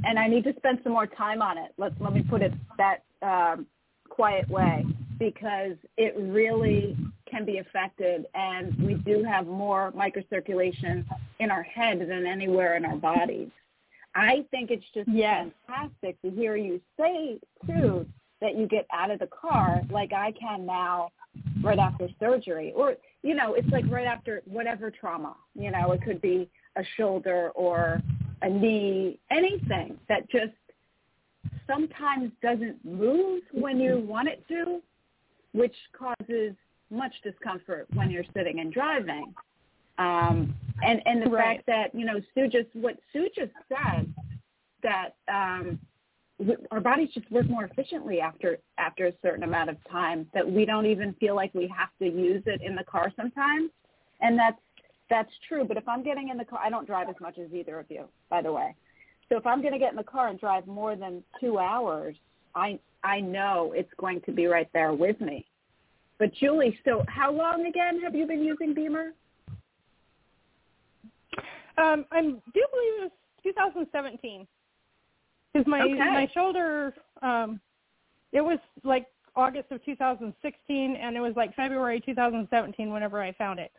and 0.03 0.19
I 0.19 0.27
need 0.27 0.43
to 0.45 0.53
spend 0.57 0.79
some 0.83 0.93
more 0.93 1.07
time 1.07 1.41
on 1.41 1.57
it. 1.57 1.73
Let's 1.77 1.95
let 1.99 2.13
me 2.13 2.23
put 2.23 2.41
it 2.41 2.53
that 2.77 3.03
um, 3.21 3.65
quiet 4.09 4.47
way 4.49 4.85
because 5.17 5.75
it 5.97 6.13
really 6.17 6.95
can 7.29 7.45
be 7.45 7.57
affected, 7.57 8.27
and 8.35 8.75
we 8.79 8.93
do 8.93 9.23
have 9.23 9.47
more 9.47 9.91
microcirculation 9.93 11.03
in 11.39 11.49
our 11.49 11.63
head 11.63 11.99
than 11.99 12.27
anywhere 12.27 12.77
in 12.77 12.85
our 12.85 12.95
bodies. 12.95 13.49
I 14.15 14.45
think 14.51 14.71
it's 14.71 14.85
just 14.93 15.09
Yes. 15.09 15.49
fantastic 15.67 16.21
to 16.21 16.29
hear 16.29 16.55
you 16.55 16.81
say 16.97 17.39
too 17.65 18.05
that 18.41 18.55
you 18.55 18.67
get 18.67 18.85
out 18.91 19.09
of 19.09 19.19
the 19.19 19.27
car 19.27 19.81
like 19.89 20.13
I 20.13 20.31
can 20.33 20.65
now 20.65 21.11
right 21.61 21.79
after 21.79 22.07
surgery 22.19 22.73
or 22.75 22.95
you 23.23 23.33
know 23.33 23.53
it's 23.53 23.69
like 23.69 23.85
right 23.89 24.05
after 24.05 24.41
whatever 24.45 24.91
trauma 24.91 25.35
you 25.55 25.71
know 25.71 25.93
it 25.93 26.01
could 26.03 26.21
be 26.21 26.49
a 26.75 26.83
shoulder 26.97 27.51
or 27.55 28.01
a 28.41 28.49
knee 28.49 29.19
anything 29.31 29.97
that 30.09 30.29
just 30.29 30.53
sometimes 31.67 32.31
doesn't 32.41 32.83
move 32.83 33.41
when 33.51 33.79
you 33.79 33.91
mm-hmm. 33.91 34.07
want 34.07 34.27
it 34.27 34.43
to, 34.47 34.81
which 35.53 35.75
causes 35.97 36.53
much 36.89 37.13
discomfort 37.23 37.87
when 37.93 38.11
you're 38.11 38.25
sitting 38.35 38.59
and 38.59 38.73
driving. 38.73 39.33
Um, 39.97 40.55
and 40.83 41.01
and 41.05 41.21
the 41.21 41.29
Right. 41.29 41.57
fact 41.57 41.67
that 41.67 41.95
you 41.95 42.05
know 42.05 42.19
Sue 42.33 42.47
just 42.47 42.69
what 42.73 42.97
Sue 43.11 43.29
just 43.35 43.53
said 43.69 44.13
that 44.81 45.15
um, 45.27 45.79
our 46.71 46.79
bodies 46.79 47.09
just 47.13 47.29
work 47.31 47.47
more 47.47 47.65
efficiently 47.65 48.19
after 48.19 48.57
after 48.77 49.07
a 49.07 49.13
certain 49.21 49.43
amount 49.43 49.69
of 49.69 49.77
time 49.89 50.27
that 50.33 50.49
we 50.49 50.65
don't 50.65 50.85
even 50.85 51.13
feel 51.13 51.35
like 51.35 51.53
we 51.53 51.67
have 51.67 51.89
to 51.99 52.05
use 52.05 52.43
it 52.45 52.61
in 52.61 52.75
the 52.75 52.83
car 52.83 53.11
sometimes, 53.15 53.69
and 54.21 54.37
that's 54.37 54.59
that's 55.09 55.31
true. 55.47 55.63
But 55.63 55.77
if 55.77 55.87
I'm 55.87 56.03
getting 56.03 56.29
in 56.29 56.37
the 56.37 56.45
car, 56.45 56.59
I 56.63 56.69
don't 56.69 56.87
drive 56.87 57.07
as 57.09 57.15
much 57.21 57.37
as 57.37 57.53
either 57.53 57.79
of 57.79 57.85
you, 57.89 58.05
by 58.29 58.41
the 58.41 58.51
way. 58.51 58.75
So 59.29 59.37
if 59.37 59.45
I'm 59.45 59.61
going 59.61 59.73
to 59.73 59.79
get 59.79 59.91
in 59.91 59.95
the 59.95 60.03
car 60.03 60.27
and 60.27 60.39
drive 60.39 60.67
more 60.67 60.95
than 60.95 61.23
two 61.39 61.59
hours, 61.59 62.15
I 62.55 62.79
I 63.03 63.19
know 63.19 63.73
it's 63.75 63.93
going 63.97 64.21
to 64.21 64.31
be 64.31 64.47
right 64.47 64.69
there 64.73 64.93
with 64.93 65.19
me. 65.21 65.45
But 66.19 66.33
Julie, 66.33 66.77
so 66.85 67.03
how 67.07 67.31
long 67.31 67.65
again 67.65 68.01
have 68.01 68.15
you 68.15 68.25
been 68.25 68.43
using 68.43 68.73
BEMER? 68.73 69.13
Um, 71.77 72.05
I 72.11 72.21
do 72.21 72.31
believe 72.53 72.93
it 72.99 73.01
was 73.01 73.11
2017 73.43 74.47
because 75.51 75.67
my 75.67 75.81
Okay. 75.81 75.97
my 75.97 76.27
shoulder 76.33 76.93
um, 77.21 77.59
it 78.31 78.41
was 78.41 78.59
like 78.83 79.07
August 79.35 79.71
of 79.71 79.83
2016, 79.83 80.95
and 80.95 81.15
it 81.15 81.19
was 81.19 81.33
like 81.35 81.55
February 81.55 82.01
2017 82.05 82.91
whenever 82.91 83.21
I 83.21 83.31
found 83.33 83.59
it 83.59 83.71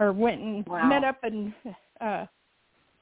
or 0.00 0.12
went 0.12 0.40
and 0.40 0.66
Wow. 0.66 0.88
met 0.88 1.04
up 1.04 1.18
and 1.22 1.52
uh, 2.00 2.26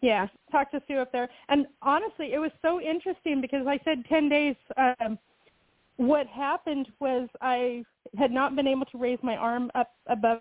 yeah, 0.03 0.27
talked 0.51 0.73
to 0.73 0.83
Sue 0.87 0.99
up 0.99 1.13
there. 1.13 1.29
And 1.49 1.67
honestly, 1.83 2.33
it 2.33 2.39
was 2.39 2.51
so 2.63 2.81
interesting 2.81 3.41
because 3.41 3.67
I 3.67 3.79
said 3.85 4.05
10 4.09 4.29
days. 4.29 4.57
Um, 4.77 5.19
what 5.97 6.27
happened 6.27 6.89
was 7.01 7.29
I 7.41 7.85
had 8.19 8.31
not 8.31 8.55
been 8.55 8.67
able 8.67 8.85
to 8.87 8.99
raise 8.99 9.19
my 9.23 9.37
arm 9.37 9.71
up 9.75 9.93
above 10.07 10.41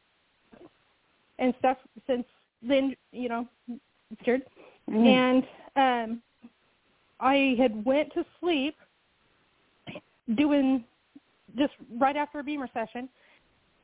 and 1.39 1.53
stuff 1.59 1.77
since 2.07 2.25
then, 2.67 2.95
you 3.11 3.29
know, 3.29 3.47
injured. 4.19 4.43
Mm. 4.89 5.05
And 5.07 5.43
um 5.75 6.21
I 7.19 7.55
had 7.57 7.85
went 7.85 8.13
to 8.13 8.25
sleep 8.39 8.75
doing 10.35 10.83
just 11.57 11.73
right 11.97 12.15
after 12.15 12.39
a 12.39 12.43
BEMER 12.43 12.69
session 12.73 13.07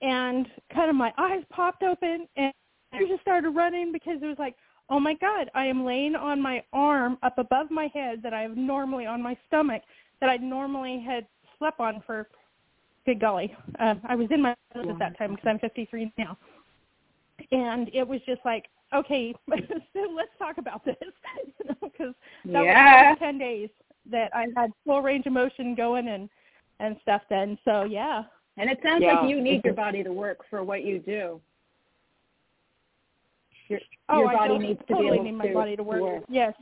and 0.02 0.48
kind 0.74 0.90
of 0.90 0.96
my 0.96 1.14
eyes 1.18 1.44
popped 1.50 1.84
open 1.84 2.28
and 2.36 2.54
I 2.94 3.06
just 3.08 3.22
started 3.22 3.52
running 3.52 3.92
because 3.92 4.18
it 4.22 4.26
was 4.26 4.40
like, 4.40 4.56
oh 4.90 5.00
my 5.00 5.14
God, 5.14 5.50
I 5.56 5.66
am 5.66 5.86
laying 5.86 6.16
on 6.16 6.42
my 6.42 6.64
arm 6.74 7.18
up 7.24 7.38
above 7.38 7.72
my 7.72 7.90
head 7.94 8.22
that 8.24 8.34
I 8.34 8.42
have 8.42 8.58
normally 8.58 9.06
on 9.06 9.22
my 9.22 9.38
stomach 9.48 9.84
that 10.20 10.30
I 10.30 10.38
normally 10.38 11.04
had 11.06 11.26
slept 11.58 11.80
on 11.80 12.04
for 12.06 12.28
good 13.06 13.20
golly. 13.20 13.56
Uh, 13.80 13.96
I 14.08 14.16
was 14.16 14.28
in 14.32 14.42
my 14.42 14.56
house 14.74 14.86
at 14.90 15.00
that 15.00 15.18
time 15.18 15.32
because 15.32 15.48
I'm 15.48 15.60
53 15.60 16.12
now. 16.18 16.38
And 17.52 17.90
it 17.94 18.08
was 18.08 18.22
just 18.26 18.42
like, 18.46 18.66
okay, 18.94 19.34
so 19.50 20.00
let's 20.16 20.32
talk 20.40 20.58
about 20.58 20.84
this, 20.86 20.96
because 21.82 22.14
that 22.46 22.64
Yeah. 22.64 23.10
was 23.12 23.20
10 23.20 23.38
days 23.38 23.70
that 24.10 24.32
I 24.36 24.48
had 24.56 24.72
full 24.86 25.02
range 25.02 25.26
of 25.26 25.34
motion 25.34 25.76
going 25.76 26.08
and 26.08 26.30
and 26.80 26.98
stuff 27.04 27.22
then. 27.30 27.60
So 27.64 27.84
yeah, 27.84 28.24
And 28.58 28.68
it 28.70 28.80
sounds 28.82 29.04
Yeah. 29.04 29.20
like 29.22 29.30
you 29.30 29.40
need 29.40 29.64
your 29.64 29.76
body 29.76 30.04
to 30.04 30.12
work 30.12 30.40
for 30.50 30.64
what 30.64 30.84
you 30.84 30.98
do. 30.98 31.40
Your, 33.70 33.80
oh, 34.10 34.18
your 34.20 34.30
I 34.30 34.34
body 34.34 34.48
totally, 34.50 34.68
needs 34.70 34.80
to 34.80 34.86
totally 34.94 35.10
be 35.10 35.14
able 35.14 35.24
need 35.26 35.32
my 35.34 35.48
to 35.48 35.54
body 35.54 35.76
to 35.76 35.84
work. 35.84 36.24
Yes, 36.28 36.54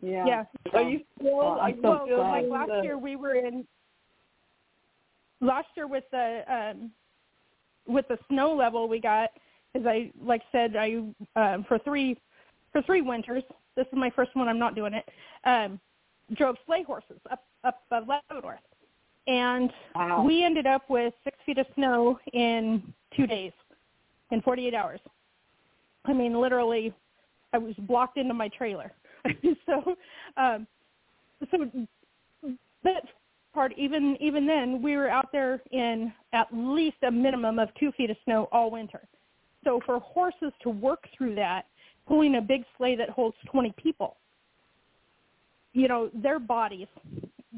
Yeah. 0.00 0.24
yeah. 0.26 0.44
Are 0.74 0.82
you 0.82 1.00
still? 1.18 1.36
Well, 1.38 1.58
I'm 1.60 1.74
you 1.76 1.82
so 1.82 1.88
well, 1.88 2.06
glad. 2.06 2.30
like 2.30 2.48
last 2.48 2.68
the- 2.68 2.82
year 2.84 2.98
we 2.98 3.16
were 3.16 3.34
in 3.34 3.66
last 5.40 5.68
year 5.76 5.86
with 5.88 6.04
the 6.12 6.44
um 6.48 6.92
with 7.88 8.06
the 8.08 8.18
snow 8.28 8.54
level 8.54 8.88
we 8.88 9.00
got 9.00 9.30
as 9.74 9.82
I 9.86 10.10
like 10.22 10.42
said 10.52 10.76
I 10.76 11.02
um 11.36 11.64
for 11.68 11.78
three 11.80 12.18
for 12.72 12.82
three 12.82 13.02
winters 13.02 13.42
this 13.76 13.86
is 13.86 13.98
my 13.98 14.10
first 14.10 14.34
one 14.34 14.48
I'm 14.48 14.58
not 14.58 14.74
doing 14.74 14.94
it 14.94 15.08
um 15.44 15.80
drove 16.34 16.56
sleigh 16.66 16.82
horses 16.82 17.20
up 17.30 17.44
up 17.64 17.82
above 17.90 18.08
Leavenworth 18.08 18.60
and 19.26 19.70
Wow. 19.94 20.22
we 20.24 20.44
ended 20.44 20.66
up 20.66 20.88
with 20.88 21.12
six 21.24 21.36
feet 21.44 21.58
of 21.58 21.66
snow 21.74 22.18
in 22.32 22.82
two 23.16 23.26
days 23.26 23.52
in 24.30 24.40
48 24.42 24.72
hours. 24.74 25.00
I 26.04 26.12
mean 26.12 26.40
literally 26.40 26.92
I 27.52 27.58
was 27.58 27.74
blocked 27.80 28.18
into 28.18 28.34
my 28.34 28.48
trailer. 28.48 28.92
So 29.66 29.96
um 30.36 30.66
so 31.50 31.70
that 32.84 33.02
part 33.52 33.72
even 33.76 34.16
even 34.20 34.46
then 34.46 34.80
we 34.80 34.96
were 34.96 35.08
out 35.08 35.32
there 35.32 35.60
in 35.72 36.12
at 36.32 36.46
least 36.52 36.96
a 37.06 37.10
minimum 37.10 37.58
of 37.58 37.68
two 37.80 37.90
feet 37.92 38.10
of 38.10 38.16
snow 38.24 38.48
all 38.52 38.70
winter 38.70 39.02
so 39.66 39.80
for 39.84 39.98
horses 39.98 40.52
to 40.62 40.70
work 40.70 41.04
through 41.16 41.34
that 41.34 41.66
pulling 42.06 42.36
a 42.36 42.40
big 42.40 42.64
sleigh 42.78 42.96
that 42.96 43.10
holds 43.10 43.36
20 43.50 43.74
people 43.76 44.16
you 45.76 45.88
know 45.88 46.10
their 46.14 46.38
bodies 46.38 46.88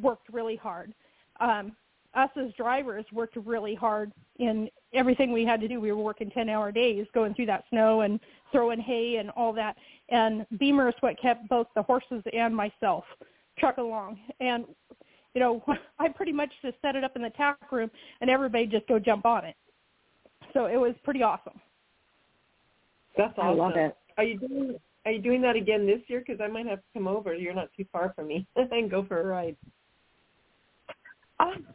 worked 0.03 0.29
really 0.31 0.57
hard. 0.57 0.93
Um 1.41 1.73
us 2.15 2.31
as 2.37 2.53
drivers 2.55 3.05
worked 3.13 3.37
really 3.37 3.75
hard 3.75 4.11
in 4.39 4.69
everything 4.93 5.31
we 5.31 5.45
had 5.45 5.61
to 5.61 5.69
do. 5.69 5.79
We 5.79 5.93
were 5.93 6.03
working 6.03 6.31
10 6.31 6.49
hour 6.49 6.73
days 6.73 7.07
going 7.15 7.35
through 7.35 7.47
that 7.47 7.65
snow 7.71 8.01
and 8.01 8.19
throwing 8.51 8.81
hay 8.81 9.17
and 9.17 9.31
all 9.31 9.53
that. 9.53 9.77
And 10.09 10.47
BEMER 10.59 10.89
is 10.89 10.95
what 11.01 11.21
kept 11.21 11.49
both 11.49 11.67
the 11.77 11.83
horses 11.83 12.23
and 12.33 12.57
myself 12.57 13.05
truck 13.59 13.77
along. 13.77 14.19
And 14.41 14.65
you 15.35 15.41
know 15.41 15.63
i 16.01 16.09
pretty 16.09 16.33
much 16.33 16.51
just 16.61 16.77
set 16.83 16.97
it 16.97 17.05
up 17.05 17.15
in 17.15 17.23
the 17.23 17.31
tack 17.31 17.71
room 17.71 17.91
and 18.21 18.31
everybody 18.31 18.67
just 18.67 18.89
go 18.89 18.99
jump 18.99 19.25
on 19.27 19.45
it. 19.45 19.55
So 20.55 20.67
it 20.67 20.77
was 20.77 20.95
pretty 21.05 21.23
awesome 21.23 21.61
That's 23.19 23.35
awesome. 23.37 23.61
I 23.61 23.65
love 23.65 23.77
it. 23.77 23.97
Are 24.17 24.25
you 24.25 24.39
doing? 24.39 24.79
Are 25.05 25.13
you 25.13 25.21
doing 25.21 25.43
that 25.43 25.57
again 25.57 25.87
this 25.87 26.01
year? 26.07 26.23
Because 26.27 26.41
I 26.41 26.49
might 26.49 26.67
have 26.67 26.79
to 26.79 26.85
come 26.95 27.07
over. 27.07 27.35
You're 27.35 27.55
not 27.55 27.69
too 27.77 27.85
far 27.93 28.13
from 28.15 28.29
me, 28.29 28.47
and 28.57 28.91
go 28.91 29.05
for 29.05 29.21
a 29.21 29.25
ride. 29.25 29.57
Um, 31.41 31.67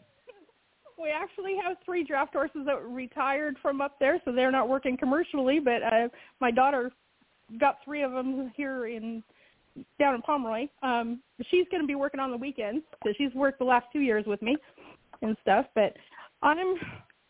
we 0.97 1.09
actually 1.09 1.55
have 1.63 1.77
three 1.85 2.03
draft 2.03 2.33
horses 2.33 2.61
that 2.65 2.83
retired 2.87 3.57
from 3.61 3.81
up 3.81 3.99
there, 3.99 4.21
so 4.23 4.31
they're 4.31 4.51
not 4.51 4.69
working 4.69 4.97
commercially. 4.97 5.59
But 5.59 5.83
uh, 5.83 6.07
my 6.39 6.49
daughter 6.49 6.91
got 7.59 7.77
three 7.83 8.03
of 8.03 8.11
them 8.11 8.51
here 8.55 8.87
in 8.87 9.21
down 9.99 10.15
in 10.15 10.21
Pomeroy. 10.21 10.67
Um, 10.81 11.21
she's 11.49 11.65
going 11.69 11.81
to 11.81 11.87
be 11.87 11.95
working 11.95 12.19
on 12.19 12.31
the 12.31 12.37
weekends, 12.37 12.85
so 13.03 13.11
she's 13.17 13.33
worked 13.33 13.59
the 13.59 13.65
last 13.65 13.87
two 13.91 13.99
years 13.99 14.25
with 14.25 14.41
me 14.41 14.55
and 15.21 15.35
stuff. 15.41 15.65
But 15.75 15.97
I'm 16.41 16.75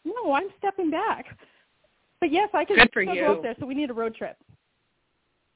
no, 0.06 0.34
I'm 0.34 0.50
stepping 0.60 0.92
back. 0.92 1.26
But 2.24 2.32
yes, 2.32 2.48
I 2.54 2.64
can 2.64 2.78
Good 2.78 2.90
for 2.94 3.04
still 3.04 3.16
you. 3.16 3.22
go 3.22 3.32
up 3.34 3.42
there. 3.42 3.54
So 3.60 3.66
we 3.66 3.76
need 3.76 3.90
a 3.90 3.94
road 3.94 4.16
trip. 4.16 4.38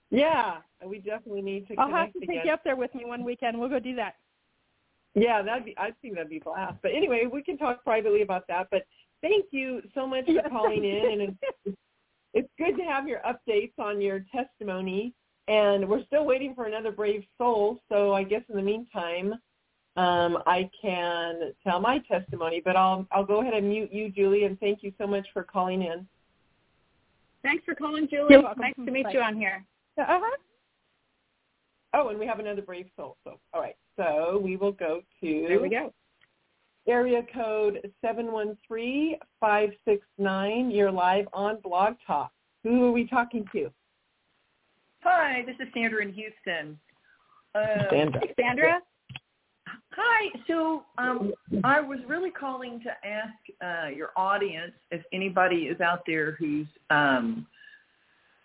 Yeah, 0.09 0.57
we 0.85 0.97
definitely 0.99 1.41
need 1.41 1.65
to 1.69 1.75
I'll 1.77 1.89
have 1.89 2.11
to 2.11 2.17
again. 2.17 2.35
take 2.35 2.45
you 2.45 2.51
up 2.51 2.61
there 2.65 2.75
with 2.75 2.93
me 2.93 3.05
one 3.05 3.23
weekend. 3.23 3.57
We'll 3.57 3.69
go 3.69 3.79
do 3.79 3.95
that. 3.95 4.15
Yeah, 5.15 5.41
that'd 5.41 5.63
be. 5.63 5.73
I 5.77 5.91
think 6.01 6.15
that'd 6.15 6.29
be 6.29 6.39
a 6.39 6.41
blast. 6.41 6.75
But 6.81 6.91
anyway, 6.91 7.23
we 7.31 7.41
can 7.41 7.57
talk 7.57 7.85
privately 7.85 8.21
about 8.21 8.47
that. 8.49 8.67
But 8.69 8.81
thank 9.21 9.45
you 9.51 9.81
so 9.95 10.05
much 10.05 10.25
for 10.25 10.49
calling 10.49 10.83
in, 10.83 11.21
and 11.21 11.37
it's, 11.65 11.77
it's 12.33 12.49
good 12.57 12.75
to 12.75 12.83
have 12.83 13.07
your 13.07 13.21
updates 13.21 13.79
on 13.79 14.01
your 14.01 14.25
testimony. 14.35 15.13
And 15.47 15.87
we're 15.87 16.03
still 16.03 16.25
waiting 16.25 16.53
for 16.53 16.65
another 16.65 16.91
brave 16.91 17.23
soul. 17.37 17.79
So 17.87 18.11
I 18.11 18.23
guess 18.23 18.41
in 18.49 18.57
the 18.57 18.61
meantime, 18.61 19.35
um, 19.95 20.39
I 20.45 20.69
can 20.81 21.53
tell 21.63 21.79
my 21.79 21.99
testimony. 21.99 22.61
But 22.63 22.75
I'll 22.75 23.07
I'll 23.13 23.25
go 23.25 23.39
ahead 23.39 23.53
and 23.53 23.69
mute 23.69 23.93
you, 23.93 24.09
Julie. 24.09 24.43
And 24.43 24.59
thank 24.59 24.83
you 24.83 24.91
so 24.97 25.07
much 25.07 25.27
for 25.31 25.43
calling 25.43 25.83
in. 25.83 26.05
Thanks 27.47 27.63
for 27.63 27.75
calling, 27.75 28.09
Julie. 28.09 28.25
You're 28.31 28.43
welcome. 28.43 28.61
Nice 28.61 28.73
to 28.75 28.91
meet 28.91 29.05
Bye. 29.05 29.13
you 29.13 29.21
on 29.21 29.37
here. 29.37 29.63
Uh-huh. 29.97 30.37
Oh, 31.93 32.09
and 32.09 32.19
we 32.19 32.27
have 32.27 32.39
another 32.39 32.61
brave 32.61 32.87
soul. 32.97 33.15
So 33.23 33.39
all 33.53 33.61
right. 33.61 33.77
So 33.95 34.41
we 34.43 34.57
will 34.57 34.73
go 34.73 34.99
to 35.21 35.45
There 35.47 35.61
we 35.61 35.69
go. 35.69 35.93
area 36.87 37.21
code 37.33 37.89
713-569. 38.03 40.75
You're 40.75 40.91
live 40.91 41.29
on 41.31 41.61
Blog 41.61 41.93
Talk. 42.05 42.33
Who 42.63 42.83
are 42.83 42.91
we 42.91 43.07
talking 43.07 43.45
to? 43.53 43.71
Hi, 45.03 45.43
this 45.45 45.55
is 45.61 45.69
Sandra 45.73 46.01
in 46.01 46.11
Houston. 46.11 46.77
Uh, 47.55 47.85
Sandra. 47.89 48.19
Hey, 48.19 48.33
Sandra. 48.37 48.81
Hi. 49.97 50.29
So 50.47 50.83
um, 50.99 51.33
I 51.63 51.81
was 51.81 51.99
really 52.07 52.29
calling 52.29 52.79
to 52.81 53.07
ask 53.07 53.33
uh, 53.63 53.89
your 53.89 54.11
audience 54.15 54.73
if 54.91 55.01
anybody 55.11 55.63
is 55.63 55.81
out 55.81 56.03
there 56.05 56.33
who's 56.33 56.67
um, 56.91 57.47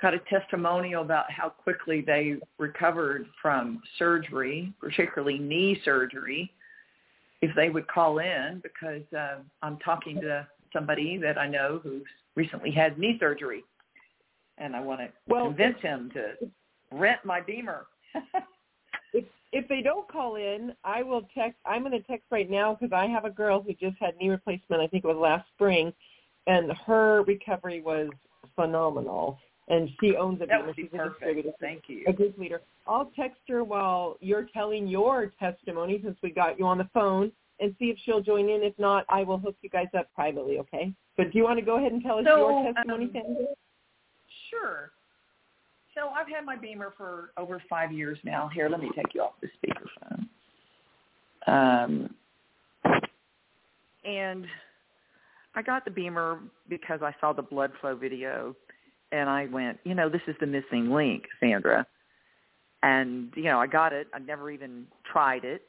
got 0.00 0.14
a 0.14 0.18
testimonial 0.30 1.02
about 1.02 1.30
how 1.30 1.50
quickly 1.50 2.00
they 2.00 2.36
recovered 2.58 3.26
from 3.40 3.82
surgery, 3.98 4.72
particularly 4.80 5.38
knee 5.38 5.78
surgery, 5.84 6.50
if 7.42 7.54
they 7.54 7.68
would 7.68 7.86
call 7.86 8.18
in 8.18 8.62
because 8.62 9.02
uh, 9.16 9.36
I'm 9.62 9.78
talking 9.78 10.20
to 10.22 10.46
somebody 10.72 11.18
that 11.18 11.36
I 11.36 11.46
know 11.46 11.80
who's 11.82 12.02
recently 12.34 12.70
had 12.70 12.98
knee 12.98 13.18
surgery, 13.20 13.62
and 14.56 14.74
I 14.74 14.80
want 14.80 15.00
to 15.00 15.08
Well, 15.28 15.46
convince 15.46 15.80
him 15.82 16.10
to 16.14 16.32
rent 16.90 17.20
my 17.24 17.40
BEMER. 17.42 17.86
if 19.52 19.68
they 19.68 19.82
don't 19.82 20.08
call 20.08 20.36
in, 20.36 20.72
I 20.82 21.02
will 21.02 21.28
text. 21.34 21.58
I'm 21.66 21.82
going 21.82 21.92
to 21.92 22.02
text 22.02 22.26
right 22.30 22.50
now 22.50 22.74
because 22.78 22.92
I 22.92 23.06
have 23.06 23.24
a 23.24 23.30
girl 23.30 23.62
who 23.62 23.72
just 23.74 23.96
had 24.00 24.16
knee 24.16 24.30
replacement. 24.30 24.82
I 24.82 24.86
think 24.86 25.04
it 25.04 25.08
was 25.08 25.16
last 25.16 25.46
spring, 25.54 25.92
and 26.46 26.72
her 26.86 27.22
recovery 27.24 27.82
was 27.82 28.10
phenomenal. 28.56 29.38
And 29.68 29.88
she 30.00 30.16
owns 30.16 30.40
a 30.40 30.46
would 30.66 30.74
She's 30.74 30.90
be 30.90 30.96
a 30.96 31.00
perfect. 31.00 31.20
distributor, 31.20 31.50
Thank 31.60 31.84
you. 31.86 32.04
a 32.06 32.12
group 32.12 32.36
leader. 32.36 32.62
I'll 32.86 33.12
text 33.14 33.40
her 33.48 33.62
while 33.62 34.16
you're 34.20 34.48
telling 34.52 34.88
your 34.88 35.32
testimony 35.38 36.00
since 36.02 36.16
we 36.22 36.30
got 36.30 36.58
you 36.58 36.66
on 36.66 36.78
the 36.78 36.88
phone 36.92 37.30
and 37.60 37.74
see 37.78 37.86
if 37.86 37.98
she'll 38.04 38.20
join 38.20 38.48
in. 38.48 38.62
If 38.64 38.76
not, 38.78 39.04
I 39.08 39.22
will 39.22 39.38
hook 39.38 39.56
you 39.62 39.70
guys 39.70 39.86
up 39.96 40.12
privately, 40.14 40.58
okay? 40.58 40.92
But 41.16 41.30
do 41.30 41.38
you 41.38 41.44
want 41.44 41.58
to 41.60 41.64
go 41.64 41.78
ahead 41.78 41.92
and 41.92 42.02
tell 42.02 42.18
us 42.18 42.24
So, 42.26 42.38
your 42.38 42.72
testimony, 42.72 43.04
um, 43.04 43.10
Sandra? 43.12 43.44
Sure. 44.50 44.90
So 45.94 46.08
I've 46.08 46.28
had 46.28 46.44
my 46.44 46.56
BEMER 46.56 46.94
for 46.96 47.30
over 47.36 47.62
five 47.68 47.92
years 47.92 48.18
now. 48.24 48.48
Here, 48.52 48.68
let 48.68 48.80
me 48.80 48.90
take 48.96 49.14
you 49.14 49.22
off 49.22 49.34
the 49.40 49.48
speakerphone. 49.58 50.26
Um, 51.46 52.14
and 54.04 54.46
I 55.54 55.62
got 55.62 55.84
the 55.84 55.90
BEMER 55.90 56.40
because 56.68 57.00
I 57.02 57.14
saw 57.20 57.32
the 57.32 57.42
blood 57.42 57.72
flow 57.80 57.94
video, 57.94 58.56
and 59.10 59.28
I 59.28 59.46
went, 59.46 59.78
you 59.84 59.94
know, 59.94 60.08
this 60.08 60.22
is 60.26 60.34
the 60.40 60.46
missing 60.46 60.90
link, 60.90 61.24
Sandra. 61.40 61.86
And 62.82 63.30
you 63.36 63.44
know, 63.44 63.60
I 63.60 63.66
got 63.66 63.92
it. 63.92 64.08
I 64.14 64.18
never 64.18 64.50
even 64.50 64.86
tried 65.10 65.44
it. 65.44 65.62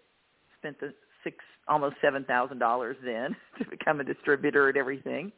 Spent 0.59 0.79
the 0.79 0.93
six, 1.23 1.37
almost 1.67 1.95
seven 2.01 2.23
thousand 2.23 2.59
dollars 2.59 2.95
then 3.03 3.35
to 3.59 3.69
become 3.69 3.99
a 3.99 4.03
distributor 4.03 4.69
and 4.69 4.77
everything. 4.77 5.31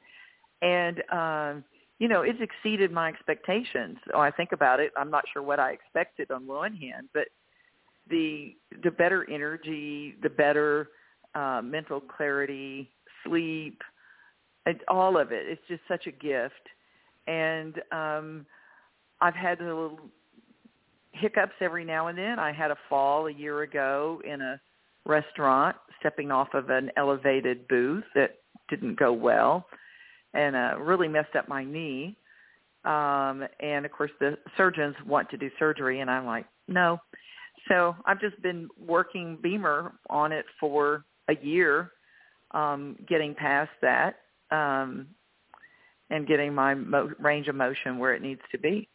And 0.62 1.04
um, 1.12 1.64
you 2.00 2.08
know, 2.08 2.22
it's 2.22 2.40
exceeded 2.42 2.92
my 2.92 3.10
expectations. 3.10 3.98
When 4.12 4.22
I 4.22 4.32
think 4.32 4.52
about 4.52 4.80
it, 4.80 4.92
I'm 4.98 5.10
not 5.10 5.24
sure 5.32 5.42
what 5.42 5.60
I 5.60 5.72
expected 5.72 6.32
on 6.32 6.46
one 6.46 6.76
hand, 6.76 7.10
but 7.14 7.28
the 8.10 8.56
the 8.84 8.92
better 8.92 9.30
energy, 9.30 10.16
the 10.22 10.30
better 10.30 10.90
uh, 11.34 11.62
mental 11.64 12.00
clarity, 12.02 12.90
sleep, 13.24 13.82
it's 14.66 14.82
all 14.88 15.18
of 15.18 15.32
it. 15.32 15.48
It's 15.48 15.62
just 15.68 15.82
such 15.88 16.08
a 16.08 16.12
gift. 16.12 16.54
And 17.28 17.82
um, 17.92 18.46
I've 19.22 19.36
had 19.36 19.60
a 19.62 19.64
little 19.64 20.00
hiccups 21.12 21.54
every 21.62 21.86
now 21.86 22.08
and 22.08 22.18
then. 22.18 22.40
I 22.40 22.52
had 22.52 22.72
a 22.72 22.78
fall 22.90 23.28
a 23.28 23.32
year 23.32 23.62
ago 23.62 24.22
in 24.26 24.42
a 24.42 24.60
restaurant, 25.06 25.76
stepping 26.00 26.32
off 26.32 26.50
of 26.54 26.70
an 26.70 26.92
elevated 26.98 27.68
booth 27.68 28.04
that 28.16 28.40
didn't 28.70 29.00
go 29.00 29.14
well 29.14 29.66
and 30.36 30.56
uh, 30.56 30.76
really 30.80 31.08
messed 31.08 31.36
up 31.36 31.48
my 31.48 31.64
knee. 31.64 32.16
Um, 32.84 33.44
and 33.60 33.86
of 33.86 33.92
course, 33.92 34.12
the 34.20 34.38
surgeons 34.58 34.96
want 35.08 35.30
to 35.32 35.38
do 35.38 35.50
surgery, 35.58 36.02
and 36.02 36.12
I'm 36.12 36.26
like, 36.26 36.46
no. 36.68 37.00
So 37.68 37.96
I've 38.06 38.22
just 38.22 38.40
been 38.44 38.68
working 38.80 39.40
BEMER 39.42 39.94
on 40.10 40.32
it 40.32 40.46
for 40.60 41.04
a 41.30 41.36
year, 41.42 41.92
um, 42.52 42.96
getting 43.08 43.34
past 43.34 43.72
that, 43.82 44.18
um, 44.52 45.08
and 46.12 46.28
getting 46.28 46.54
my 46.54 46.76
mo- 46.76 47.12
range 47.20 47.48
of 47.48 47.56
motion 47.56 47.98
where 47.98 48.14
it 48.14 48.22
needs 48.22 48.42
to 48.52 48.60
be. 48.60 48.88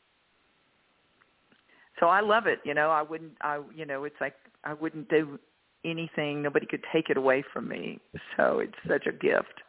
So 1.98 2.07
I 2.07 2.20
love 2.20 2.46
it. 2.46 2.61
You 2.64 2.74
know, 2.74 2.90
I 2.90 3.03
wouldn't. 3.03 3.33
I 3.40 3.61
you 3.74 3.85
know, 3.85 4.05
it's 4.05 4.20
like 4.20 4.35
I 4.64 4.72
wouldn't 4.72 5.09
do 5.11 5.38
anything. 5.85 6.42
Nobody 6.42 6.66
could 6.66 6.85
take 6.92 7.11
it 7.11 7.16
away 7.16 7.42
from 7.53 7.68
me. 7.68 7.98
So 8.37 8.61
it's 8.61 8.74
such 8.88 9.07
a 9.07 9.12
gift. 9.12 9.61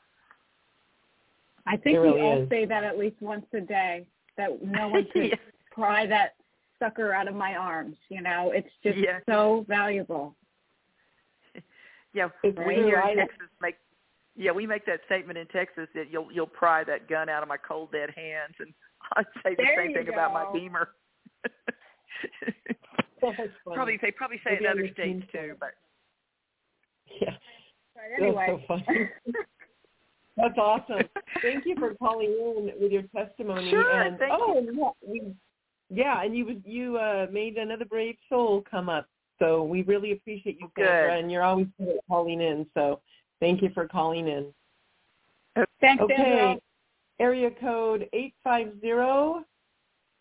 I 1.68 1.78
think 1.78 1.98
It 1.98 2.02
we 2.02 2.08
really 2.08 2.22
all 2.22 2.42
is. 2.44 2.50
say 2.50 2.66
that 2.66 2.84
at 2.84 2.98
least 2.98 3.22
once 3.22 3.46
a 3.54 3.62
day. 3.62 4.06
That 4.38 4.62
no 4.64 4.88
one 4.90 5.08
should 5.14 5.26
Yeah. 5.32 5.36
pry 5.72 6.06
that 6.08 6.36
sucker 6.80 7.14
out 7.14 7.28
of 7.28 7.36
my 7.36 7.56
arms. 7.56 7.98
You 8.10 8.22
know, 8.22 8.52
it's 8.54 8.70
just 8.84 8.98
Yeah. 8.98 9.20
so 9.30 9.66
valuable. 9.68 10.36
Yeah, 12.14 12.28
It's 12.44 12.58
we 12.68 12.76
here 12.76 13.02
I- 13.02 13.12
in 13.12 13.18
Texas 13.20 13.48
make 13.62 13.76
yeah 14.36 14.52
we 14.52 14.66
make 14.68 14.86
that 14.86 15.00
statement 15.06 15.38
in 15.38 15.48
Texas 15.48 15.88
that 15.96 16.10
you'll 16.12 16.30
you'll 16.32 16.48
pry 16.48 16.84
that 16.86 17.08
gun 17.08 17.30
out 17.30 17.42
of 17.44 17.48
my 17.50 17.58
cold 17.58 17.92
dead 17.94 18.10
hands, 18.16 18.56
and 18.60 18.74
I'd 19.16 19.26
say 19.44 19.56
the 19.56 19.64
There 19.64 19.76
same 19.78 19.90
you 19.92 19.96
thing 19.98 20.10
about 20.10 20.34
my. 20.34 20.46
BEMER. 20.52 20.90
Probably 23.66 23.98
they 24.02 24.12
probably 24.12 24.38
say 24.44 24.54
it 24.54 24.62
Maybe 24.62 24.66
in 24.66 24.72
other 24.72 24.90
states 24.94 25.26
too, 25.32 25.56
but 25.60 25.72
Yeah. 27.22 27.36
But 27.94 28.02
That's 28.10 28.22
anyway, 28.24 28.48
so 28.48 28.60
funny. 28.68 29.10
That's 30.42 30.58
awesome. 30.58 31.08
Thank 31.42 31.66
you 31.66 31.76
for 31.78 31.94
calling 31.96 32.28
in 32.28 32.72
with 32.82 32.92
your 32.92 33.04
testimony. 33.16 33.70
Sure, 33.70 34.02
and 34.02 34.18
thank 34.18 34.34
oh, 34.36 34.58
and 34.58 34.76
yeah, 34.76 35.22
yeah, 35.90 36.24
and 36.24 36.36
you 36.36 36.62
you 36.66 36.98
uh, 36.98 37.28
made 37.32 37.58
another 37.58 37.86
brave 37.86 38.16
soul 38.28 38.64
come 38.70 38.90
up. 38.90 39.08
So 39.40 39.64
we 39.64 39.84
really 39.84 40.12
appreciate 40.12 40.60
you, 40.60 40.72
Good. 40.76 40.86
Sandra, 40.86 41.18
and 41.18 41.32
you're 41.32 41.44
always 41.44 41.68
calling 42.08 42.42
in. 42.42 42.66
So 42.74 43.02
thank 43.40 43.62
you 43.62 43.70
for 43.74 43.88
calling 43.88 44.28
in. 44.28 44.48
thanks, 45.80 46.04
Okay, 46.04 46.16
Sandra. 46.16 46.56
area 47.20 47.50
code 47.60 48.10
eight 48.14 48.34
five 48.44 48.74
zero 48.82 49.46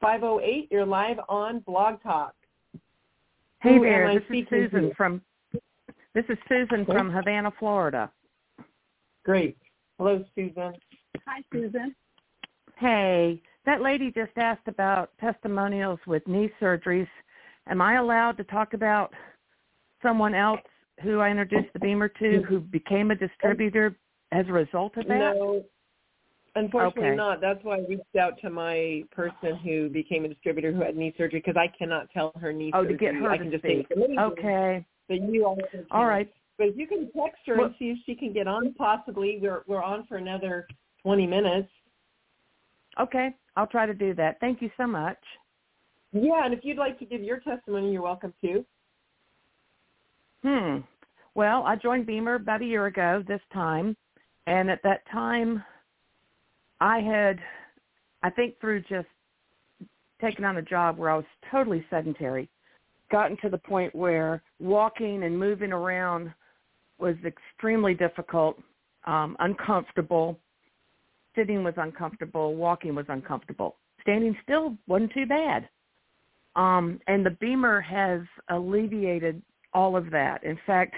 five 0.01 0.21
zero 0.21 0.41
eight. 0.43 0.69
You're 0.71 0.87
live 0.87 1.19
on 1.29 1.61
Blog 1.61 2.03
Talk. 2.03 2.35
Hey 3.61 3.77
Who 3.77 3.85
there, 3.85 4.13
this 4.15 4.23
is 4.31 4.47
Susan 4.51 4.93
from 4.97 5.23
this 6.15 6.25
is 6.29 6.39
Susan 6.49 6.85
from 6.85 7.11
Havana, 7.11 7.53
Florida. 7.59 8.11
Great. 9.25 9.57
Hello, 10.01 10.25
Susan. 10.35 10.73
Hi, 11.27 11.43
Susan. 11.53 11.95
Hey, 12.79 13.43
that 13.67 13.83
lady 13.83 14.11
just 14.11 14.33
asked 14.39 14.67
about 14.67 15.11
testimonials 15.21 16.01
with 16.07 16.27
knee 16.27 16.51
surgeries. 16.59 17.07
Am 17.67 17.83
I 17.83 17.97
allowed 17.97 18.39
to 18.39 18.45
talk 18.45 18.73
about 18.73 19.13
someone 20.03 20.35
else 20.35 20.63
who 21.03 21.21
I 21.21 21.29
introduced 21.29 21.71
the 21.75 21.81
BEMER 21.81 22.09
to 22.19 22.43
who 22.49 22.61
became 22.61 23.11
a 23.11 23.15
distributor 23.15 23.95
as 24.33 24.49
a 24.49 24.53
result 24.53 24.97
of 24.97 25.07
that? 25.09 25.35
No, 25.37 25.67
unfortunately 26.55 27.09
Okay. 27.09 27.17
not. 27.17 27.43
That's 27.43 27.63
why 27.63 27.77
I 27.77 27.81
reached 27.87 28.17
out 28.19 28.41
to 28.41 28.49
my 28.49 29.05
person 29.13 29.57
who 29.57 29.91
became 29.91 30.25
a 30.25 30.29
distributor 30.29 30.73
who 30.73 30.81
had 30.81 30.97
knee 30.97 31.13
surgery 31.19 31.41
because 31.45 31.59
I 31.61 31.69
cannot 31.77 32.09
tell 32.11 32.33
her 32.41 32.55
knee 32.55 32.71
Oh, 32.73 32.87
to 32.87 32.95
get 32.95 33.15
her 33.17 33.29
I 33.29 33.37
to 33.37 33.43
can 33.43 33.53
just 33.53 33.65
say 33.65 33.85
Okay. 34.19 34.87
but 35.09 35.21
you 35.31 35.45
also 35.45 35.61
can. 35.71 35.85
All 35.91 36.07
right. 36.07 36.33
But 36.61 36.68
if 36.68 36.77
you 36.77 36.87
can 36.87 37.11
text 37.12 37.40
her 37.46 37.57
Well- 37.57 37.66
and 37.68 37.75
see 37.79 37.88
if 37.88 37.99
she 38.05 38.14
can 38.14 38.35
get 38.35 38.46
on, 38.46 38.75
possibly 38.75 39.38
we're 39.40 39.62
we're 39.66 39.83
on 39.83 40.05
for 40.05 40.18
another 40.18 40.68
twenty 41.01 41.27
minutes. 41.27 41.73
Okay. 42.99 43.35
I'll 43.57 43.66
try 43.66 43.87
to 43.87 43.94
do 43.94 44.12
that. 44.14 44.38
Thank 44.40 44.61
you 44.61 44.70
so 44.77 44.87
much. 44.87 45.16
Yeah, 46.12 46.44
and 46.44 46.53
if 46.53 46.62
you'd 46.62 46.77
like 46.77 46.99
to 46.99 47.07
give 47.07 47.23
your 47.23 47.40
testimony, 47.40 47.92
you're 47.92 48.03
welcome 48.03 48.35
to. 48.42 48.66
Hmm. 50.42 50.79
Well, 51.35 51.62
I 51.64 51.77
joined 51.77 52.05
BEMER 52.05 52.35
about 52.35 52.61
a 52.61 52.66
year 52.66 52.87
ago 52.87 53.25
this 53.27 53.40
time, 53.55 53.96
and 54.46 54.70
at 54.70 54.83
that 54.83 55.07
time, 55.11 55.64
I 56.81 57.01
had, 57.01 57.40
I 58.23 58.29
think 58.29 58.61
through 58.61 58.83
just 58.83 59.09
taking 60.20 60.44
on 60.44 60.59
a 60.59 60.62
job 60.62 60.99
where 60.99 61.11
I 61.11 61.16
was 61.16 61.27
totally 61.51 61.87
sedentary, 61.88 62.51
gotten 63.11 63.38
to 63.38 63.49
the 63.49 63.59
point 63.59 63.94
where 63.94 64.42
walking 64.59 65.23
and 65.23 65.38
moving 65.38 65.73
around 65.73 66.35
was 67.01 67.17
extremely 67.25 67.95
difficult, 67.95 68.61
um, 69.07 69.37
uncomfortable. 69.41 70.39
Sitting 71.35 71.63
was 71.65 71.75
uncomfortable. 71.77 72.55
Walking 72.55 72.95
was 72.95 73.07
uncomfortable. 73.09 73.77
Standing 74.03 74.37
still 74.43 74.77
wasn't 74.87 75.13
too 75.13 75.27
bad. 75.27 75.69
Um, 76.57 77.01
and 77.07 77.25
the 77.25 77.31
BEMER 77.31 77.81
has 77.81 78.23
alleviated 78.49 79.41
all 79.73 79.97
of 79.97 80.11
that. 80.11 80.43
In 80.43 80.59
fact, 80.67 80.95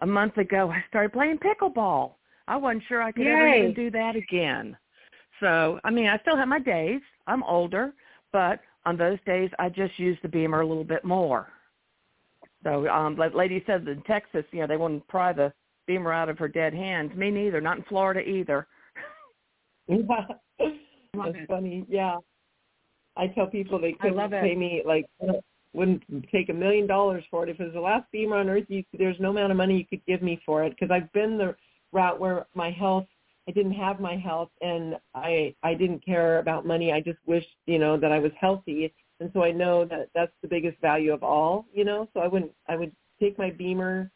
a 0.00 0.06
month 0.06 0.36
ago, 0.36 0.70
I 0.74 0.84
started 0.88 1.12
playing 1.12 1.38
pickleball. 1.38 2.12
I 2.48 2.56
wasn't 2.56 2.84
sure 2.88 3.02
I 3.02 3.12
could 3.12 3.26
ever 3.26 3.48
even 3.48 3.74
do 3.74 3.90
that 3.90 4.14
again. 4.14 4.76
So, 5.40 5.80
I 5.84 5.90
mean, 5.90 6.06
I 6.06 6.18
still 6.18 6.36
have 6.36 6.48
my 6.48 6.60
days. 6.60 7.00
I'm 7.26 7.42
older, 7.42 7.92
but 8.32 8.60
on 8.84 8.96
those 8.96 9.18
days, 9.26 9.50
I 9.58 9.68
just 9.68 9.98
use 9.98 10.16
the 10.22 10.28
BEMER 10.28 10.60
a 10.60 10.66
little 10.66 10.84
bit 10.84 11.04
more. 11.04 11.48
So, 12.64 12.88
um, 12.88 13.16
like 13.16 13.34
lady 13.34 13.62
said 13.66 13.86
in 13.86 14.02
Texas, 14.02 14.44
you 14.50 14.60
know, 14.60 14.66
they 14.66 14.76
wouldn't 14.76 15.06
pry 15.08 15.32
the 15.32 15.52
BEMER 15.86 16.12
out 16.12 16.28
of 16.28 16.38
her 16.38 16.48
dead 16.48 16.74
hands. 16.74 17.14
Me 17.14 17.30
neither. 17.30 17.60
Not 17.60 17.78
in 17.78 17.84
Florida 17.84 18.20
either. 18.20 18.66
Yeah, 19.88 19.96
that's 21.14 21.36
funny. 21.48 21.84
Yeah, 21.88 22.16
I 23.16 23.28
tell 23.28 23.46
people 23.46 23.80
they 23.80 23.92
couldn't 23.92 24.32
it. 24.32 24.42
pay 24.42 24.54
me 24.54 24.82
like 24.84 25.06
wouldn't 25.72 26.02
take 26.32 26.48
a 26.48 26.54
million 26.54 26.86
dollars 26.86 27.22
for 27.30 27.44
it 27.44 27.50
if 27.50 27.60
it 27.60 27.64
was 27.64 27.74
the 27.74 27.80
last 27.80 28.10
BEMER 28.12 28.36
on 28.36 28.48
earth. 28.48 28.64
You, 28.68 28.82
there's 28.98 29.20
no 29.20 29.30
amount 29.30 29.50
of 29.50 29.58
money 29.58 29.76
you 29.76 29.86
could 29.86 30.04
give 30.06 30.22
me 30.22 30.40
for 30.44 30.64
it 30.64 30.70
because 30.70 30.90
I've 30.90 31.12
been 31.12 31.38
the 31.38 31.54
route 31.92 32.18
where 32.18 32.46
my 32.54 32.70
health. 32.70 33.06
I 33.48 33.52
didn't 33.52 33.74
have 33.74 34.00
my 34.00 34.16
health, 34.16 34.50
and 34.60 34.96
I 35.14 35.54
I 35.62 35.74
didn't 35.74 36.04
care 36.04 36.40
about 36.40 36.66
money. 36.66 36.92
I 36.92 37.00
just 37.00 37.18
wished 37.26 37.54
you 37.66 37.78
know 37.78 37.96
that 37.96 38.10
I 38.10 38.18
was 38.18 38.32
healthy, 38.40 38.92
and 39.20 39.30
so 39.32 39.42
I 39.42 39.50
know 39.50 39.84
that 39.86 40.10
that's 40.14 40.32
the 40.42 40.48
biggest 40.48 40.78
value 40.80 41.12
of 41.12 41.22
all. 41.22 41.66
You 41.72 41.84
know, 41.84 42.08
so 42.12 42.20
I 42.20 42.28
wouldn't 42.28 42.52
I 42.68 42.76
would 42.76 42.92
take 43.20 43.38
my 43.38 43.50
BEMER 43.50 44.10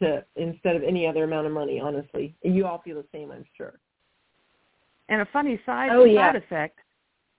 to 0.00 0.24
instead 0.36 0.76
of 0.76 0.82
any 0.82 1.06
other 1.06 1.24
amount 1.24 1.46
of 1.46 1.52
money. 1.52 1.80
Honestly, 1.80 2.34
and 2.44 2.54
you 2.54 2.66
all 2.66 2.80
feel 2.82 2.96
the 2.96 3.08
same, 3.12 3.30
I'm 3.30 3.44
sure. 3.56 3.78
And 5.08 5.20
a 5.20 5.26
funny 5.32 5.60
side 5.66 5.90
Oh, 5.92 6.04
side 6.04 6.12
yeah. 6.12 6.32
effect, 6.36 6.78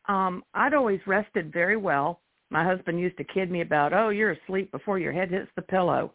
um, 0.08 0.43
I'd 0.54 0.74
always 0.74 1.00
rested 1.08 1.52
very 1.52 1.78
well. 1.78 2.19
my 2.50 2.63
husband 2.63 3.00
used 3.00 3.17
to 3.17 3.24
kid 3.24 3.50
me 3.50 3.62
about, 3.62 3.93
"Oh, 3.93 4.10
you're 4.10 4.32
asleep 4.34 4.72
before 4.72 5.00
your 5.00 5.12
head 5.12 5.32
hits 5.32 5.50
the 5.56 5.62
pillow." 5.63 6.13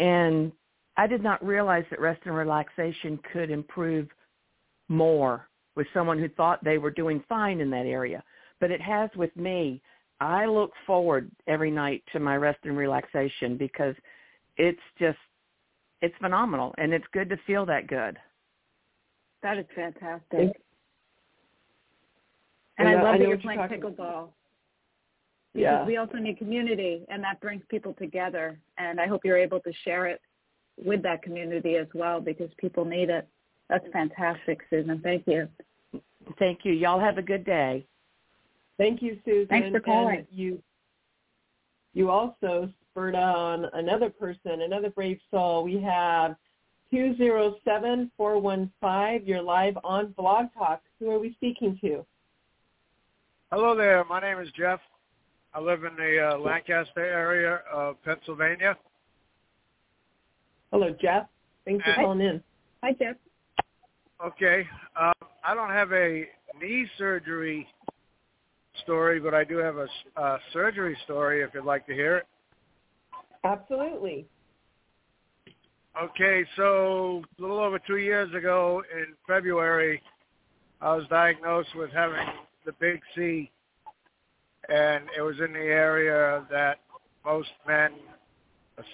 And 0.00 0.50
I 0.96 1.06
did 1.06 1.22
not 1.22 1.44
realize 1.46 1.84
that 1.90 2.00
rest 2.00 2.20
and 2.24 2.34
relaxation 2.34 3.16
could 3.32 3.48
improve 3.50 4.08
more 4.88 5.48
with 5.76 5.86
someone 5.94 6.18
who 6.18 6.28
thought 6.30 6.64
they 6.64 6.78
were 6.78 6.90
doing 6.90 7.20
fine 7.28 7.60
in 7.60 7.70
that 7.70 7.86
area. 7.86 8.24
But 8.58 8.72
it 8.72 8.80
has 8.80 9.08
with 9.14 9.36
me. 9.36 9.80
I 10.20 10.46
look 10.46 10.72
forward 10.86 11.30
every 11.46 11.70
night 11.70 12.02
to 12.12 12.18
my 12.20 12.36
rest 12.36 12.58
and 12.64 12.76
relaxation 12.76 13.56
because 13.56 13.94
it's 14.56 14.80
just 14.98 15.18
it's 16.00 16.14
phenomenal 16.20 16.74
and 16.78 16.92
it's 16.92 17.04
good 17.12 17.28
to 17.30 17.36
feel 17.46 17.66
that 17.66 17.86
good. 17.86 18.18
That 19.42 19.58
is 19.58 19.66
fantastic. 19.74 20.60
And, 22.78 22.88
I 22.88 22.94
uh, 22.94 22.96
love 23.02 23.14
I 23.14 23.18
that 23.18 23.20
you're 23.20 23.30
what 23.30 23.42
playing 23.42 23.58
talking- 23.60 23.80
pickleball. 23.80 24.28
Because 25.54 25.62
Yeah. 25.80 25.84
we 25.86 25.96
also 25.96 26.18
need 26.18 26.38
community 26.38 27.04
and 27.08 27.22
that 27.24 27.40
brings 27.40 27.62
people 27.68 27.94
together 27.94 28.58
and 28.76 29.00
I 29.00 29.06
hope 29.06 29.24
you're 29.24 29.38
able 29.38 29.60
to 29.60 29.72
share 29.84 30.06
it 30.06 30.20
with 30.76 31.02
that 31.02 31.22
community 31.22 31.76
as 31.76 31.88
well 31.94 32.20
because 32.20 32.50
people 32.58 32.84
need 32.84 33.10
it. 33.10 33.26
That's 33.68 33.86
fantastic, 33.92 34.60
Susan. 34.70 35.00
Thank 35.02 35.26
you. 35.26 35.48
Thank 36.38 36.64
you. 36.64 36.72
Y'all 36.72 37.00
have 37.00 37.18
a 37.18 37.22
good 37.22 37.44
day. 37.44 37.86
Thank 38.78 39.02
you, 39.02 39.18
Susan. 39.24 39.48
Thanks 39.48 39.70
for 39.70 39.80
calling. 39.80 40.18
And 40.18 40.26
you, 40.30 40.62
you 41.92 42.10
also 42.10 42.72
spurred 42.90 43.16
on 43.16 43.66
another 43.74 44.08
person, 44.08 44.62
another 44.62 44.88
brave 44.90 45.18
soul. 45.30 45.62
We 45.64 45.82
have 45.82 46.36
207-415. 46.92 49.26
You're 49.26 49.42
live 49.42 49.76
on 49.82 50.14
Blog 50.16 50.46
Talk. 50.56 50.82
Who 51.00 51.10
are 51.10 51.18
we 51.18 51.32
speaking 51.34 51.76
to? 51.82 52.06
Hello 53.50 53.76
there. 53.76 54.04
My 54.04 54.20
name 54.20 54.38
is 54.38 54.48
Jeff. 54.56 54.78
I 55.54 55.60
live 55.60 55.82
in 55.84 55.96
the 55.96 56.34
uh, 56.34 56.38
Lancaster 56.38 57.04
area 57.04 57.62
of 57.72 57.96
Pennsylvania. 58.04 58.76
Hello, 60.70 60.94
Jeff. 61.00 61.26
Thanks 61.64 61.82
for 61.84 61.94
calling 61.94 62.20
in. 62.20 62.42
Hi, 62.82 62.92
Jeff. 62.92 63.16
Okay. 64.24 64.66
Um, 65.00 65.12
I 65.44 65.54
don't 65.54 65.70
have 65.70 65.92
a 65.92 66.28
knee 66.60 66.86
surgery 66.98 67.66
story, 68.82 69.20
but 69.20 69.34
I 69.34 69.44
do 69.44 69.58
have 69.58 69.76
a 69.76 69.86
uh, 70.16 70.38
surgery 70.52 70.96
story 71.04 71.42
if 71.42 71.50
you'd 71.54 71.64
like 71.64 71.86
to 71.86 71.94
hear 71.94 72.18
it. 72.18 72.26
Absolutely. 73.44 74.26
Okay, 76.00 76.44
so 76.56 77.22
a 77.38 77.42
little 77.42 77.58
over 77.58 77.78
two 77.78 77.96
years 77.96 78.32
ago 78.34 78.82
in 78.92 79.06
February, 79.26 80.00
I 80.80 80.94
was 80.94 81.04
diagnosed 81.08 81.70
with 81.74 81.90
having 81.90 82.24
the 82.64 82.72
big 82.78 83.00
C, 83.16 83.50
and 84.68 85.04
it 85.16 85.22
was 85.22 85.36
in 85.44 85.52
the 85.52 85.58
area 85.58 86.46
that 86.50 86.78
most 87.24 87.48
men, 87.66 87.92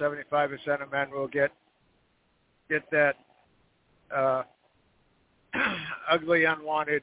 75% 0.00 0.82
of 0.82 0.90
men, 0.92 1.10
will 1.10 1.28
get 1.28 1.50
get 2.70 2.90
that 2.90 3.16
uh, 4.14 4.42
ugly, 6.10 6.44
unwanted, 6.44 7.02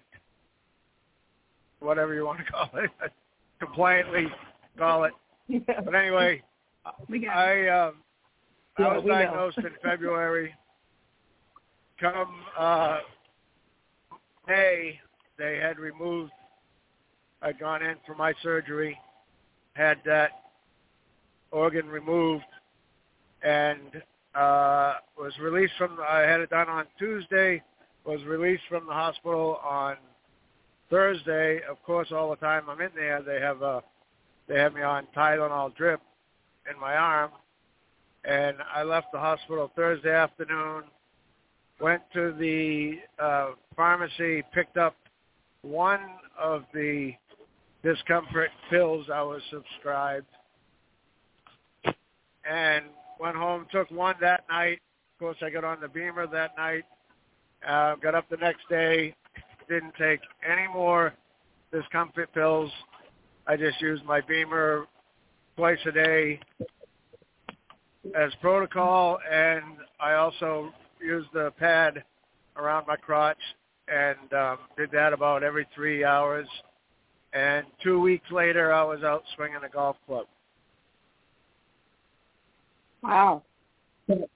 whatever 1.81 2.13
you 2.13 2.25
want 2.25 2.39
to 2.39 2.45
call 2.51 2.69
it, 2.75 2.89
complaintly 3.59 4.27
call 4.77 5.03
it. 5.05 5.13
Yeah. 5.47 5.81
But 5.83 5.95
anyway, 5.95 6.41
I 6.85 7.67
um, 7.67 7.95
Yeah, 8.79 8.85
I 8.85 8.97
was 8.97 9.05
diagnosed 9.05 9.57
in 9.57 9.71
February. 9.83 10.53
Come 11.99 12.35
uh, 12.57 12.99
May, 14.47 14.97
they 15.37 15.57
had 15.57 15.77
removed. 15.77 16.31
I'd 17.41 17.59
gone 17.59 17.83
in 17.83 17.95
for 18.05 18.15
my 18.15 18.33
surgery, 18.41 18.97
had 19.73 19.97
that 20.05 20.31
organ 21.51 21.87
removed, 21.87 22.45
and 23.43 24.01
uh, 24.33 24.93
was 25.19 25.33
released 25.41 25.73
from. 25.77 25.97
I 26.07 26.19
had 26.19 26.39
it 26.39 26.49
done 26.49 26.69
on 26.69 26.85
Tuesday. 26.97 27.61
Was 28.05 28.23
released 28.23 28.63
from 28.69 28.85
the 28.85 28.93
hospital 28.93 29.59
on 29.63 29.97
Thursday. 30.91 31.61
Of 31.67 31.81
course, 31.83 32.09
all 32.11 32.29
the 32.29 32.35
time 32.35 32.69
I'm 32.69 32.81
in 32.81 32.91
there, 32.95 33.23
they 33.23 33.39
have 33.39 33.63
a 33.63 33.81
they 34.47 34.59
have 34.59 34.75
me 34.75 34.83
on 34.83 35.07
Tylenol 35.15 35.75
drip 35.75 36.01
in 36.71 36.79
my 36.79 36.95
arm 36.95 37.31
and 38.23 38.57
I 38.73 38.83
left 38.83 39.07
the 39.11 39.19
hospital 39.19 39.71
Thursday 39.75 40.13
afternoon, 40.13 40.83
went 41.79 42.03
to 42.13 42.33
the 42.37 42.99
uh, 43.19 43.51
pharmacy, 43.75 44.43
picked 44.53 44.77
up 44.77 44.95
one 45.63 46.01
of 46.39 46.63
the 46.73 47.13
discomfort 47.83 48.51
pills 48.69 49.07
I 49.11 49.23
was 49.23 49.41
subscribed, 49.51 50.27
and 52.49 52.85
went 53.19 53.35
home, 53.35 53.65
took 53.71 53.89
one 53.89 54.15
that 54.21 54.43
night. 54.49 54.79
Of 55.15 55.19
course, 55.19 55.37
I 55.41 55.49
got 55.49 55.63
on 55.63 55.79
the 55.81 55.87
BEMER 55.87 56.27
that 56.27 56.55
night, 56.57 56.83
uh, 57.67 57.95
got 57.95 58.13
up 58.13 58.29
the 58.29 58.37
next 58.37 58.67
day, 58.69 59.15
didn't 59.71 59.93
take 59.97 60.19
any 60.45 60.67
more 60.67 61.13
discomfort 61.71 62.29
pills. 62.33 62.69
I 63.47 63.55
just 63.55 63.79
used 63.79 64.03
my 64.03 64.19
BEMER 64.19 64.85
twice 65.55 65.79
a 65.85 65.91
day 65.93 66.39
as 68.13 68.31
protocol, 68.41 69.17
and 69.31 69.63
I 69.99 70.13
also 70.15 70.73
used 71.01 71.29
the 71.33 71.51
pad 71.57 72.03
around 72.57 72.85
my 72.85 72.97
crotch 72.97 73.37
and 73.87 74.33
um, 74.33 74.57
did 74.77 74.91
that 74.91 75.13
about 75.13 75.41
every 75.41 75.65
three 75.73 76.03
hours. 76.03 76.47
And 77.33 77.65
two 77.81 78.01
weeks 78.01 78.29
later, 78.29 78.73
I 78.73 78.83
was 78.83 79.03
out 79.03 79.23
swinging 79.35 79.59
a 79.65 79.69
golf 79.69 79.95
club. 80.05 80.25
Wow. 83.01 83.41
So 84.07 84.27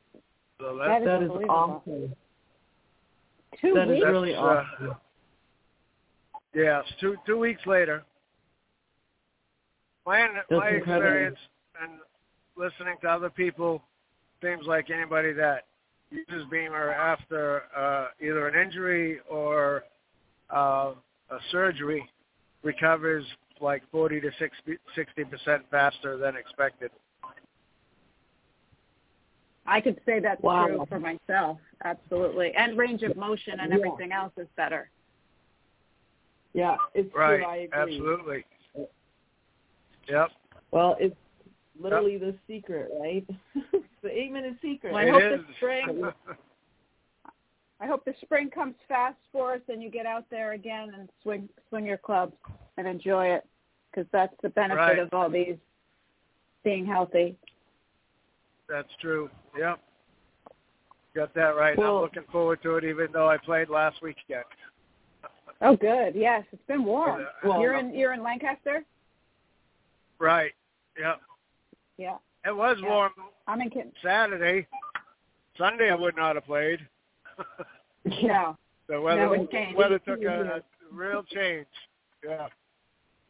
That 0.60 0.88
that 0.88 1.02
is, 1.02 1.06
that 1.06 1.24
is 1.24 1.30
unbelievable. 1.30 1.50
awesome. 1.50 2.16
Two 3.62 3.74
That 3.74 3.84
is 3.84 3.90
weeks. 3.90 4.04
that's 4.04 4.12
really 4.14 4.36
uh, 4.36 4.40
awesome. 4.40 4.96
Yes, 6.56 6.86
two 7.02 7.18
two 7.26 7.38
weeks 7.38 7.62
later. 7.66 8.04
My 10.06 10.20
my 10.50 10.70
incredible. 10.70 10.78
experience 10.78 11.38
and 11.82 11.92
listening 12.56 12.96
to 13.02 13.10
other 13.10 13.30
people 13.30 13.82
seems 14.42 14.66
like 14.66 14.90
anybody 14.90 15.34
that 15.34 15.66
uses 16.12 16.46
BEMER 16.50 16.92
after 16.94 17.64
uh, 17.76 18.08
either 18.22 18.48
an 18.48 18.56
injury 18.62 19.20
or 19.30 19.84
uh, 20.50 20.94
a 21.30 21.38
surgery 21.52 22.08
recovers 22.64 23.26
like 23.60 23.82
40 23.92 24.22
to 24.22 24.32
60 24.40 25.24
percent 25.26 25.64
faster 25.70 26.18
than 26.18 26.36
expected. 26.38 26.92
I 29.66 29.82
could 29.82 30.00
say 30.06 30.20
that's 30.20 30.42
Wow. 30.42 30.68
true 30.68 30.86
for 30.88 31.00
myself. 31.00 31.58
Absolutely. 31.84 32.54
And 32.56 32.78
range 32.78 33.02
of 33.02 33.18
motion 33.18 33.60
and 33.60 33.72
Yeah. 33.72 33.80
everything 33.80 34.12
else 34.12 34.32
is 34.38 34.48
better. 34.56 34.90
Yeah, 36.56 36.78
it's 36.94 37.14
Right. 37.14 37.38
true. 37.38 37.46
I 37.46 37.56
agree. 37.58 37.82
Absolutely. 37.82 38.46
Yep. 40.08 40.30
Well, 40.72 40.96
it's 41.00 41.16
literally 41.78 42.18
the 42.18 42.34
secret, 42.48 42.90
right? 43.00 43.26
it's 43.74 43.86
the 44.02 44.10
eight-minute 44.10 44.56
secret. 44.62 44.94
Well, 44.94 45.04
I 45.04 45.08
It 45.08 45.12
hope 45.12 45.40
is. 45.42 45.46
the 45.48 45.54
spring 45.58 46.12
I 47.82 47.88
hope 47.88 48.06
the 48.06 48.14
spring 48.22 48.50
comes 48.50 48.76
fast 48.88 49.18
for 49.34 49.54
us 49.56 49.60
and 49.68 49.84
you 49.84 49.90
get 49.90 50.06
out 50.06 50.24
there 50.32 50.54
again 50.54 50.94
and 50.98 51.10
swing 51.22 51.50
swing 51.68 51.86
your 51.86 51.98
clubs 51.98 52.32
and 52.78 52.88
enjoy 52.88 53.28
it 53.28 53.46
because 53.92 54.08
that's 54.14 54.34
the 54.42 54.48
benefit 54.50 54.78
Right. 54.80 55.00
of 55.00 55.14
all 55.14 55.30
these 55.30 55.58
being 56.64 56.86
healthy. 56.86 57.38
That's 58.70 58.88
true. 59.02 59.30
Yep. 59.58 59.80
Got 61.16 61.34
that 61.34 61.58
right. 61.58 61.78
Well- 61.78 61.98
I'm 61.98 62.02
looking 62.04 62.24
forward 62.32 62.64
to 62.64 62.78
it, 62.78 62.86
even 62.86 63.08
though 63.12 63.28
I 63.30 63.36
played 63.38 63.68
last 63.68 64.02
weekend. 64.02 64.46
Oh, 65.62 65.76
good. 65.76 66.16
Yes, 66.16 66.44
it's 66.52 66.66
been 66.68 66.84
warm. 66.84 67.22
Yeah. 67.22 67.50
Well, 67.50 67.62
you're 67.62 67.76
in 67.76 67.94
you're 67.94 68.14
in 68.14 68.22
Lancaster. 68.24 68.84
Right. 70.20 70.52
Yep. 71.00 71.22
Yeah, 71.98 72.18
It 72.46 72.56
was 72.56 72.78
Yeah. 72.82 72.90
warm 72.90 73.12
I'm 73.48 73.62
in. 73.62 73.70
Kent. 73.70 73.94
Saturday. 74.04 74.68
Sunday 75.58 75.90
I 75.92 75.96
would 75.96 76.16
not 76.16 76.36
have 76.36 76.46
played. 76.46 76.80
Yeah. 78.06 78.54
the 78.88 79.02
weather 79.02 79.26
No, 79.26 79.48
weather 79.76 80.00
took 80.00 80.22
a, 80.24 80.58
a 80.58 80.62
real 80.92 81.24
change. 81.24 81.68
Yeah. 82.24 82.48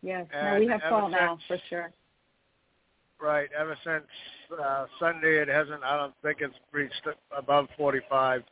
Yes. 0.01 0.27
no, 0.33 0.59
we 0.59 0.67
have 0.67 0.81
fall 0.89 1.09
now 1.09 1.37
for 1.47 1.57
sure. 1.69 1.91
Right. 3.21 3.49
Ever 3.57 3.77
since 3.83 4.05
uh, 4.61 4.85
Sunday, 4.99 5.41
it 5.41 5.47
hasn't. 5.47 5.83
I 5.83 5.95
don't 5.97 6.13
think 6.21 6.39
it's 6.41 6.53
reached 6.71 7.07
above 7.35 7.67
45. 7.77 8.43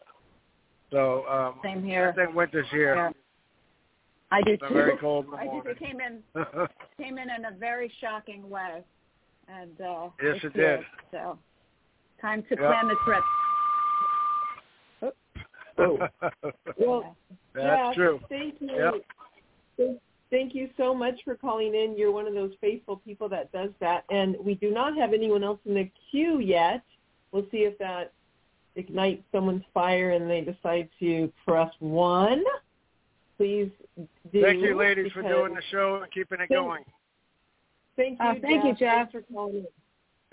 So 0.92 1.26
um, 1.28 1.56
Same 1.64 1.84
I 1.84 1.88
here. 1.88 2.14
think 2.16 2.34
winter's 2.36 2.66
here. 2.72 2.96
Yeah. 2.96 3.10
I 4.34 4.42
do 4.42 4.54
It's 4.54 4.64
too. 4.68 4.74
very 4.74 4.98
cold 4.98 5.26
in 5.26 5.32
the 5.32 5.38
I 5.38 5.46
do. 5.46 5.62
It 5.70 5.80
came 5.80 6.00
in 6.02 6.24
came 6.98 7.18
in 7.18 7.30
in 7.30 7.46
a 7.46 7.52
very 7.58 7.92
shocking 8.02 8.50
way, 8.50 8.84
and 9.48 9.80
uh, 9.82 10.10
Yes, 10.22 10.36
it's 10.38 10.46
it 10.46 10.54
did. 10.54 10.80
here. 10.80 10.86
So 11.12 11.38
time 12.22 12.42
to 12.50 12.56
Yeah. 12.60 12.68
plan 12.68 12.88
the 12.88 12.96
trip. 13.06 13.24
Oh. 15.80 15.98
Well, 16.78 17.16
That's 17.56 17.66
yeah, 17.66 17.92
true. 17.96 18.20
Thank 18.30 18.56
you. 18.60 18.68
Yep. 18.76 18.94
Thank- 19.78 20.00
Thank 20.30 20.56
you 20.56 20.70
so 20.78 20.96
much 20.96 21.14
for 21.24 21.36
calling 21.36 21.76
in. 21.76 21.96
You're 21.96 22.12
one 22.12 22.26
of 22.28 22.34
those 22.34 22.54
faithful 22.60 22.98
people 22.98 23.30
that 23.30 23.52
does 23.52 23.70
that. 23.80 24.04
And 24.10 24.36
we 24.44 24.56
do 24.56 24.72
not 24.72 24.98
have 24.98 25.14
anyone 25.14 25.44
else 25.44 25.60
in 25.66 25.76
the 25.76 25.88
queue 26.10 26.40
yet. 26.40 26.82
We'll 27.32 27.46
see 27.52 27.66
if 27.66 27.78
that 27.78 28.14
ignites 28.76 29.22
someone's 29.32 29.64
fire 29.72 30.10
and 30.12 30.28
they 30.28 30.42
decide 30.42 30.90
to 31.02 31.32
press 31.46 31.70
one. 31.80 32.44
Please 33.38 33.70
do. 34.32 34.42
Thank 34.42 34.62
you, 34.62 34.76
ladies, 34.78 35.12
for 35.12 35.22
doing 35.22 35.54
the 35.54 35.62
show 35.72 36.00
and 36.02 36.12
keeping 36.12 36.36
it 36.40 36.48
Thank- 36.48 36.52
going. 36.52 36.86
Thank 37.96 38.20
you, 38.20 38.26
Uh, 38.26 38.34
thank 38.36 38.44
you, 38.44 38.62
Thanks 38.76 38.80
Jeff. 38.80 39.12
for 39.12 39.22
calling 39.22 39.56
in. 39.58 39.68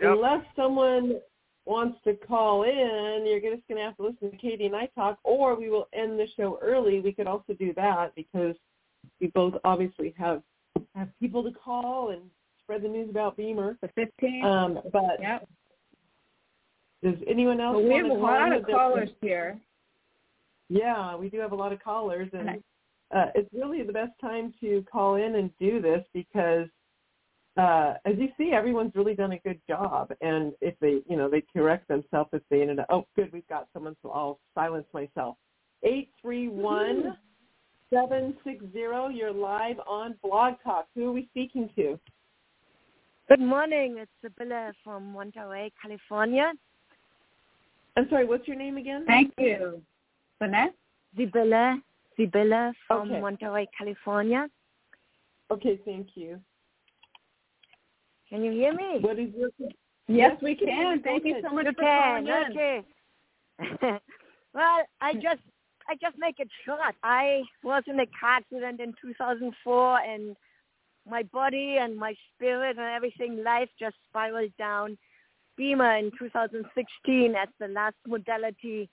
Yep. 0.01 0.13
Unless 0.17 0.47
someone 0.57 1.21
wants 1.67 2.01
to 2.05 2.15
call 2.15 2.63
in, 2.63 3.27
you're 3.27 3.41
just 3.55 3.67
going 3.69 3.77
to 3.79 3.85
have 3.85 3.97
to 3.99 4.03
listen 4.03 4.31
to 4.31 4.37
Katy 4.39 4.65
and 4.67 4.75
I 4.75 4.87
talk, 4.95 5.19
or 5.25 5.55
we 5.57 5.69
will 5.69 5.89
end 5.93 6.19
the 6.19 6.27
show 6.37 6.59
early. 6.63 7.01
We 7.01 7.13
could 7.13 7.27
also 7.27 7.53
do 7.53 7.75
that 7.75 8.15
because 8.15 8.57
we 9.21 9.27
both 9.29 9.55
obviously 9.65 10.15
have 10.19 10.43
have 10.95 11.09
people 11.21 11.43
to 11.45 11.51
call 11.53 12.11
and 12.11 12.23
spread 12.63 12.83
the 12.83 12.89
news 12.89 13.11
about 13.11 13.37
BEMER. 13.37 13.77
The 13.83 13.89
15th. 13.89 14.45
Um, 14.45 14.81
but 14.93 15.21
yep. 15.21 15.47
does 17.03 17.17
anyone 17.27 17.61
else 17.61 17.77
Well, 17.77 17.85
we 17.85 17.89
want 17.91 18.03
have 18.03 18.07
a 18.07 18.09
to 18.09 18.17
call 18.17 18.27
lot 18.33 18.53
in 18.53 18.53
of 18.59 18.67
callers 18.67 19.11
here. 19.21 19.61
Yeah, 20.69 21.17
we 21.17 21.29
do 21.29 21.39
have 21.41 21.53
a 21.53 21.57
lot 21.57 21.73
of 21.73 21.83
callers, 21.83 22.29
and 22.33 22.49
And 22.49 22.65
uh, 23.15 23.27
it's 23.35 23.53
really 23.53 23.83
the 23.83 23.93
best 23.93 24.13
time 24.21 24.55
to 24.61 24.85
call 24.91 25.17
in 25.17 25.37
and 25.37 25.51
do 25.59 25.81
this 25.81 26.05
because, 26.15 26.69
uh, 27.57 27.95
as 28.05 28.15
you 28.19 28.29
see, 28.39 28.53
everyone's 28.53 28.95
really 28.95 29.15
done 29.15 29.33
a 29.33 29.39
good 29.39 29.61
job. 29.69 30.13
And 30.21 30.53
if 30.61 30.75
they, 30.81 31.01
you 31.09 31.17
know, 31.17 31.29
they 31.29 31.43
correct 31.53 31.89
themselves 31.89 32.31
if 32.33 32.43
they 32.51 32.63
ended 32.63 32.79
up, 32.79 32.87
oh, 32.91 33.07
good, 33.17 33.33
we've 33.33 33.49
got 33.49 33.69
someone, 33.73 33.97
so 34.03 34.11
I'll 34.11 34.39
silence 34.55 34.87
myself. 34.93 35.37
Eight 35.83 36.11
three 36.21 36.49
one 36.49 37.17
seven 37.93 38.37
six 38.45 38.65
zero. 38.73 39.09
You're 39.09 39.33
live 39.33 39.81
on 39.89 40.15
Blog 40.23 40.55
Talk. 40.63 40.87
Who 40.95 41.09
are 41.09 41.13
we 41.13 41.27
speaking 41.31 41.71
to? 41.77 41.99
Good 43.29 43.41
morning. 43.41 43.97
It's 43.99 44.11
Sibylla 44.23 44.73
from 44.85 45.13
Monterey, 45.13 45.73
California. 45.81 46.53
I'm 47.97 48.09
sorry. 48.11 48.27
What's 48.27 48.47
your 48.47 48.57
name 48.57 48.77
again? 48.77 49.05
Thank 49.07 49.33
you. 49.39 49.81
Vanessa? 50.39 50.75
Sibylla, 51.17 51.81
Sibylla 52.17 52.73
from 52.87 53.11
Okay. 53.11 53.21
Monterey, 53.21 53.69
California. 53.77 54.49
Okay, 55.51 55.79
thank 55.85 56.09
you. 56.15 56.41
Can 58.29 58.45
you 58.45 58.53
hear 58.53 58.73
me? 58.73 58.99
What 59.01 59.19
is 59.19 59.35
your? 59.35 59.51
Yes, 59.59 59.73
Yes, 60.07 60.43
we 60.43 60.51
we 60.51 60.57
can. 60.57 60.69
can. 60.69 61.03
Thank 61.03 61.25
you 61.25 61.41
so 61.43 61.53
much 61.55 61.67
You 61.67 61.73
for 61.73 61.83
can. 61.83 62.27
calling 62.27 62.27
in. 62.27 62.53
Okay. 62.53 62.83
well, 64.55 64.83
I 65.01 65.15
just 65.15 65.43
I 65.89 65.95
just 66.01 66.17
make 66.19 66.39
it 66.39 66.49
short. 66.65 66.95
I 67.03 67.43
was 67.65 67.83
in 67.87 67.99
a 67.99 68.07
car 68.07 68.37
accident 68.39 68.81
in 68.81 68.95
2004, 69.01 70.01
and 70.01 70.37
my 71.09 71.25
body 71.25 71.79
and 71.81 71.97
my 71.97 72.15
spirit 72.35 72.77
and 72.79 72.87
everything, 72.87 73.43
life 73.43 73.69
just 73.79 73.97
spiraled 74.09 74.53
down. 74.59 74.97
BEMER 75.57 75.97
in 75.99 76.11
2016 76.19 77.35
as 77.35 77.49
the 77.59 77.69
last 77.69 77.97
modality, 78.07 78.89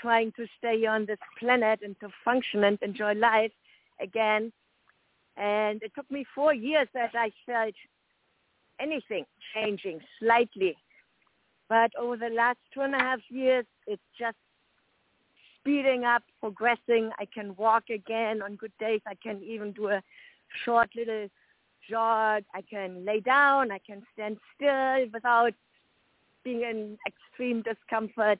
trying 0.00 0.32
to 0.32 0.46
stay 0.58 0.86
on 0.86 1.06
this 1.06 1.18
planet 1.38 1.80
and 1.82 1.98
to 2.00 2.08
function 2.24 2.64
and 2.64 2.78
enjoy 2.82 3.14
life 3.14 3.52
again. 4.00 4.52
And 5.36 5.82
it 5.82 5.92
took 5.94 6.10
me 6.10 6.24
four 6.34 6.54
years 6.54 6.88
that 6.94 7.10
I 7.14 7.30
felt 7.46 7.74
anything 8.80 9.24
changing 9.54 10.00
slightly. 10.18 10.76
But 11.68 11.92
over 11.98 12.16
the 12.16 12.28
last 12.28 12.58
two 12.74 12.82
and 12.82 12.94
a 12.94 12.98
half 12.98 13.20
years, 13.30 13.64
it's 13.86 14.02
just 14.18 14.36
speeding 15.58 16.04
up, 16.04 16.22
progressing. 16.40 17.10
I 17.18 17.26
can 17.32 17.54
walk 17.56 17.84
again 17.88 18.42
on 18.42 18.56
good 18.56 18.72
days. 18.78 19.00
I 19.06 19.14
can 19.14 19.42
even 19.42 19.72
do 19.72 19.88
a 19.88 20.02
short 20.64 20.90
little 20.94 21.28
jog. 21.88 22.42
I 22.54 22.62
can 22.68 23.04
lay 23.04 23.20
down. 23.20 23.70
I 23.70 23.78
can 23.78 24.02
stand 24.12 24.38
still 24.54 25.06
without 25.12 25.54
being 26.44 26.62
in 26.62 26.98
extreme 27.06 27.62
discomfort. 27.62 28.38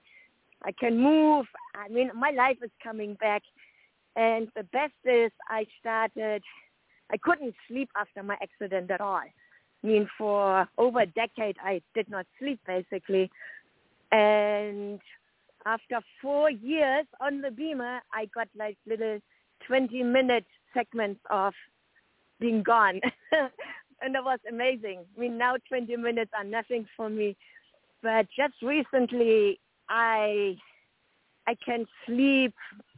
I 0.65 0.73
can 0.73 0.99
move. 0.99 1.47
I 1.75 1.89
mean, 1.89 2.11
my 2.15 2.31
life 2.31 2.59
is 2.63 2.71
coming 2.83 3.15
back. 3.15 3.43
And 4.15 4.49
the 4.55 4.65
best 4.65 4.95
is 5.05 5.31
I 5.49 5.67
started, 5.81 6.43
I 7.11 7.17
couldn't 7.17 7.55
sleep 7.69 7.89
after 7.97 8.23
my 8.23 8.37
accident 8.43 8.91
at 8.91 9.01
all. 9.01 9.17
I 9.17 9.87
mean, 9.87 10.09
for 10.17 10.69
over 10.79 11.01
a 11.01 11.07
decade, 11.07 11.57
I 11.63 11.83
did 11.95 12.09
not 12.11 12.27
sleep 12.39 12.61
basically. 12.67 13.31
And 14.13 15.01
after 15.65 16.01
four 16.21 16.51
years 16.51 17.07
on 17.21 17.41
the 17.41 17.51
BEMER, 17.51 18.01
I 18.13 18.27
got 18.27 18.49
like 18.57 18.77
little 18.87 19.19
20 19.67 20.03
minute 20.03 20.47
segments 20.75 21.21
of 21.31 21.55
being 22.39 22.63
gone. 22.63 23.01
and 24.03 24.15
that 24.15 24.25
was 24.25 24.39
amazing. 24.49 25.05
I 25.17 25.21
mean, 25.21 25.39
now 25.39 25.57
20 25.69 25.97
minutes 25.97 26.33
are 26.37 26.45
nothing 26.45 26.87
for 26.97 27.09
me. 27.09 27.37
But 28.03 28.27
just 28.37 28.55
recently, 28.63 29.61
I 29.93 30.57
I 31.47 31.55
can 31.65 31.85
sleep 32.07 32.55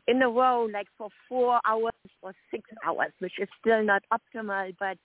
in 0.07 0.23
a 0.23 0.29
row 0.29 0.69
like 0.73 0.87
for 0.97 1.09
four 1.29 1.61
hours 1.67 1.93
or 2.23 2.33
six 2.51 2.63
hours, 2.87 3.11
which 3.19 3.39
is 3.41 3.49
still 3.61 3.83
not 3.83 4.03
optimal, 4.13 4.75
but 4.79 4.97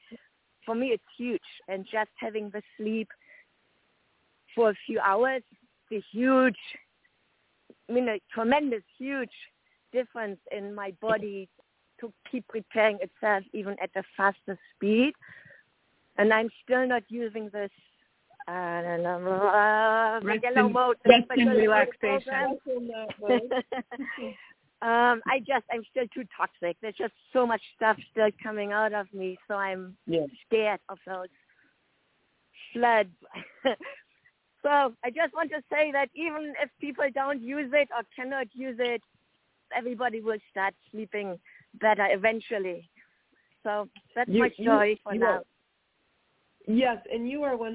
for 0.65 0.75
me 0.75 0.88
it's 0.88 1.04
huge. 1.17 1.41
And 1.67 1.86
just 1.86 2.12
having 2.17 2.52
the 2.52 2.62
sleep 2.78 3.08
for 4.54 4.69
a 4.69 4.75
few 4.86 4.99
hours, 4.99 5.41
the 5.89 6.02
huge, 6.12 6.58
I 7.89 7.93
mean, 7.93 8.08
a 8.08 8.19
tremendous, 8.32 8.84
huge 8.97 9.32
difference 9.91 10.39
in 10.52 10.75
my 10.75 10.91
body 11.02 11.49
to 12.02 12.13
keep 12.30 12.47
preparing 12.49 12.99
itself 13.02 13.43
even 13.54 13.75
at 13.82 13.89
the 13.95 14.04
fastest 14.15 14.60
speed. 14.75 15.13
And 16.17 16.32
I'm 16.34 16.49
still 16.63 16.86
not 16.88 17.04
using 17.08 17.49
this 17.52 17.71
uh, 18.47 18.52
uh, 18.52 20.19
Rest 20.23 20.43
yellow 20.43 20.67
in- 20.67 20.73
mode. 20.73 20.97
rest 21.06 21.25
special 21.25 21.52
in 21.52 21.58
relaxation. 21.58 22.58
um, 24.82 25.21
I 25.28 25.39
just 25.39 25.65
I'm 25.71 25.84
still 25.91 26.06
too 26.13 26.23
toxic. 26.36 26.78
There's 26.82 26.95
just 26.95 27.13
so 27.34 27.45
much 27.45 27.62
stuff 27.75 27.97
still 28.12 28.30
coming 28.41 28.71
out 28.71 28.93
of 28.93 29.12
me, 29.13 29.38
so 29.47 29.56
I'm 29.56 29.95
Yeah. 30.08 30.25
scared 30.47 30.80
of 30.89 30.97
those 31.06 31.28
floods. 32.73 33.10
so 34.63 34.93
I 35.04 35.10
just 35.13 35.34
want 35.34 35.49
to 35.52 35.62
say 35.71 35.91
that 35.91 36.10
even 36.15 36.54
if 36.62 36.69
people 36.80 37.06
don't 37.13 37.41
use 37.41 37.71
it 37.73 37.89
or 37.95 38.04
cannot 38.15 38.47
use 38.54 38.78
it, 38.80 39.02
everybody 39.75 40.21
will 40.21 40.39
start 40.49 40.73
sleeping 40.91 41.39
better 41.80 42.08
eventually. 42.10 42.89
So 43.63 43.88
that's 44.15 44.30
You- 44.30 44.39
my 44.39 44.52
you- 44.58 44.63
story 44.65 44.99
for 45.04 45.13
you 45.13 45.19
now. 45.19 45.28
are- 45.28 45.43
Yes, 46.71 46.99
and 47.12 47.27
you 47.27 47.41
are 47.41 47.58
100% 47.58 47.73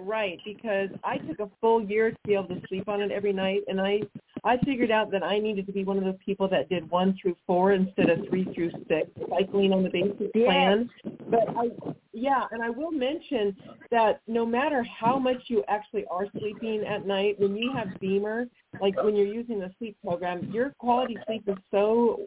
right 0.00 0.40
because 0.42 0.88
I 1.04 1.18
took 1.18 1.38
a 1.40 1.50
full 1.60 1.84
year 1.84 2.12
to 2.12 2.16
be 2.24 2.32
able 2.32 2.48
to 2.48 2.62
sleep 2.66 2.88
on 2.88 3.02
it 3.02 3.10
every 3.10 3.34
night, 3.34 3.60
and 3.68 3.78
I 3.78 4.00
I 4.42 4.56
figured 4.64 4.90
out 4.90 5.10
that 5.10 5.22
I 5.22 5.38
needed 5.38 5.66
to 5.66 5.72
be 5.72 5.84
one 5.84 5.98
of 5.98 6.04
those 6.04 6.16
people 6.24 6.48
that 6.48 6.70
did 6.70 6.90
one 6.90 7.14
through 7.20 7.36
four 7.46 7.72
instead 7.72 8.08
of 8.08 8.26
three 8.28 8.44
through 8.54 8.70
six, 8.88 9.10
cycling 9.28 9.74
on 9.74 9.82
the 9.82 9.90
basic 9.90 10.30
Yes. 10.34 10.46
plan. 10.46 10.90
But 11.28 11.46
I 11.54 11.70
yeah, 12.14 12.44
and 12.52 12.62
I 12.62 12.70
will 12.70 12.90
mention 12.90 13.54
that 13.90 14.22
no 14.26 14.46
matter 14.46 14.82
how 14.84 15.18
much 15.18 15.42
you 15.48 15.62
actually 15.68 16.06
are 16.10 16.26
sleeping 16.38 16.84
at 16.86 17.06
night, 17.06 17.38
when 17.38 17.54
you 17.54 17.70
have 17.74 17.88
BEMER, 18.00 18.48
like 18.80 18.96
when 19.02 19.14
you're 19.14 19.26
using 19.26 19.60
the 19.60 19.70
sleep 19.78 19.98
program, 20.02 20.50
your 20.50 20.70
quality 20.78 21.18
sleep 21.26 21.44
is 21.48 21.58
so 21.70 22.20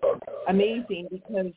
amazing 0.47 1.07
because 1.11 1.51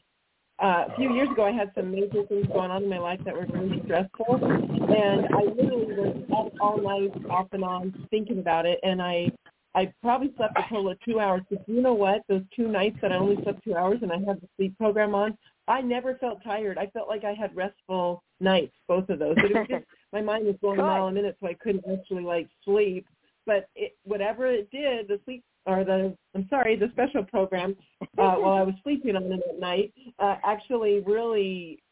uh, 0.60 0.86
a 0.88 0.96
few 0.96 1.14
years 1.14 1.30
ago, 1.30 1.44
I 1.44 1.52
had 1.52 1.70
some 1.76 1.92
major 1.92 2.24
things 2.28 2.46
going 2.48 2.70
on 2.70 2.82
in 2.82 2.88
my 2.88 2.98
life 2.98 3.20
that 3.24 3.34
were 3.34 3.46
really 3.52 3.80
stressful, 3.84 4.36
and 4.42 5.26
I 5.32 5.42
literally 5.44 5.94
was 5.94 6.24
up 6.36 6.52
all 6.60 6.78
night, 6.82 7.12
off 7.30 7.46
and 7.52 7.62
on, 7.62 8.06
thinking 8.10 8.40
about 8.40 8.66
it. 8.66 8.80
And 8.82 9.00
I, 9.00 9.30
I 9.76 9.92
probably 10.02 10.32
slept 10.36 10.58
a 10.58 10.62
total 10.68 10.90
of 10.90 10.98
two 11.04 11.20
hours. 11.20 11.42
But 11.48 11.62
you 11.68 11.80
know 11.80 11.94
what? 11.94 12.22
Those 12.28 12.42
two 12.56 12.66
nights 12.66 12.96
that 13.02 13.12
I 13.12 13.16
only 13.16 13.40
slept 13.44 13.62
two 13.62 13.76
hours, 13.76 13.98
and 14.02 14.10
I 14.10 14.16
had 14.16 14.40
the 14.40 14.48
sleep 14.56 14.76
program 14.76 15.14
on, 15.14 15.38
I 15.68 15.80
never 15.80 16.16
felt 16.16 16.42
tired. 16.42 16.76
I 16.76 16.86
felt 16.88 17.08
like 17.08 17.24
I 17.24 17.34
had 17.34 17.54
restful 17.54 18.24
nights, 18.40 18.74
both 18.88 19.08
of 19.10 19.20
those. 19.20 19.36
But 19.36 19.52
it 19.52 19.54
was 19.54 19.66
just 19.68 19.84
my 20.12 20.22
mind 20.22 20.46
was 20.46 20.56
going 20.60 20.80
a 20.80 20.82
mile 20.82 21.06
a 21.06 21.12
minute, 21.12 21.36
so 21.40 21.46
I 21.46 21.54
couldn't 21.54 21.84
actually 21.92 22.24
like 22.24 22.48
sleep. 22.64 23.06
But 23.46 23.68
it, 23.76 23.96
whatever 24.02 24.46
it 24.46 24.70
did, 24.72 25.06
the 25.06 25.20
sleep 25.24 25.44
or 25.68 25.84
the 25.84 26.16
I'm 26.34 26.46
sorry, 26.48 26.76
the 26.76 26.88
special 26.92 27.22
program 27.24 27.76
uh, 28.02 28.06
while 28.14 28.54
I 28.54 28.62
was 28.62 28.74
sleeping 28.82 29.14
on 29.16 29.24
it 29.24 29.42
at 29.48 29.60
night 29.60 29.92
uh, 30.18 30.36
actually 30.42 31.00
really 31.00 31.82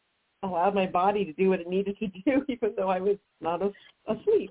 allowed 0.43 0.75
my 0.75 0.87
body 0.87 1.25
to 1.25 1.33
do 1.35 1.51
what 1.51 1.61
it 1.61 1.69
needed 1.69 1.99
to 1.99 2.07
do, 2.25 2.45
even 2.49 2.73
though 2.77 2.89
I 2.89 3.01
was 3.01 3.17
not 3.41 3.63
as- 3.63 3.73
asleep. 4.09 4.51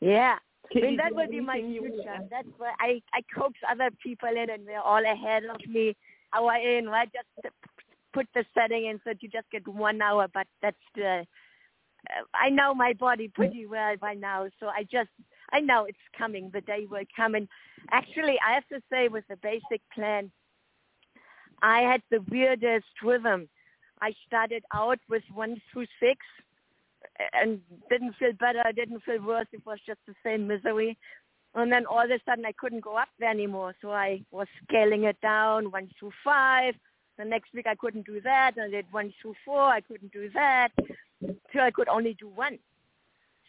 Yeah. 0.00 0.36
I 0.74 0.80
mean, 0.80 0.96
that 0.98 1.14
would 1.14 1.30
be 1.30 1.40
my 1.40 1.58
future. 1.60 2.18
That's 2.30 2.46
where 2.56 2.74
I, 2.78 3.02
I 3.12 3.22
coax 3.34 3.54
other 3.68 3.90
people 4.00 4.28
in 4.28 4.50
and 4.50 4.66
they're 4.66 4.80
all 4.80 5.04
ahead 5.04 5.42
of 5.44 5.56
me, 5.68 5.96
hour 6.32 6.54
in, 6.54 6.86
right? 6.86 7.08
Just 7.12 7.52
put 8.12 8.28
the 8.34 8.44
setting 8.54 8.86
in 8.86 8.98
so 8.98 9.10
that 9.10 9.22
you 9.22 9.28
just 9.28 9.50
get 9.50 9.66
one 9.66 10.00
hour, 10.00 10.28
but 10.32 10.46
that's 10.62 10.76
the, 10.94 11.26
uh, 12.08 12.22
I 12.34 12.50
know 12.50 12.72
my 12.72 12.92
body 12.92 13.28
pretty 13.28 13.66
well 13.66 13.96
by 14.00 14.14
now, 14.14 14.46
so 14.60 14.66
I 14.68 14.84
just, 14.84 15.10
I 15.52 15.60
know 15.60 15.84
it's 15.84 15.98
coming. 16.16 16.50
The 16.52 16.60
day 16.60 16.86
will 16.90 17.04
come. 17.14 17.34
And 17.34 17.48
actually, 17.90 18.38
I 18.46 18.54
have 18.54 18.66
to 18.68 18.80
say 18.90 19.08
with 19.08 19.24
the 19.28 19.36
basic 19.36 19.80
plan, 19.94 20.30
I 21.62 21.80
had 21.80 22.02
the 22.10 22.24
weirdest 22.30 22.86
rhythm. 23.02 23.48
I 24.00 24.14
started 24.26 24.64
out 24.72 24.98
with 25.08 25.22
one 25.32 25.60
through 25.72 25.86
six 26.00 26.18
and 27.32 27.60
didn't 27.90 28.16
feel 28.18 28.32
better, 28.32 28.62
didn't 28.74 29.02
feel 29.04 29.22
worse. 29.22 29.46
It 29.52 29.64
was 29.66 29.78
just 29.86 30.00
the 30.06 30.14
same 30.24 30.46
misery. 30.46 30.96
And 31.54 31.70
then 31.70 31.84
all 31.84 32.04
of 32.04 32.10
a 32.10 32.20
sudden 32.24 32.46
I 32.46 32.52
couldn't 32.52 32.84
go 32.84 32.96
up 32.96 33.08
there 33.18 33.30
anymore. 33.30 33.74
So 33.82 33.90
I 33.90 34.22
was 34.30 34.46
scaling 34.64 35.04
it 35.04 35.20
down 35.20 35.70
one 35.70 35.90
through 35.98 36.12
five. 36.24 36.74
The 37.18 37.24
next 37.24 37.52
week 37.52 37.66
I 37.66 37.74
couldn't 37.74 38.06
do 38.06 38.20
that. 38.22 38.52
I 38.58 38.70
did 38.70 38.86
one 38.90 39.12
through 39.20 39.34
four. 39.44 39.64
I 39.64 39.80
couldn't 39.80 40.12
do 40.12 40.30
that. 40.32 40.68
So 41.52 41.60
I 41.60 41.70
could 41.70 41.88
only 41.88 42.14
do 42.14 42.28
one 42.28 42.58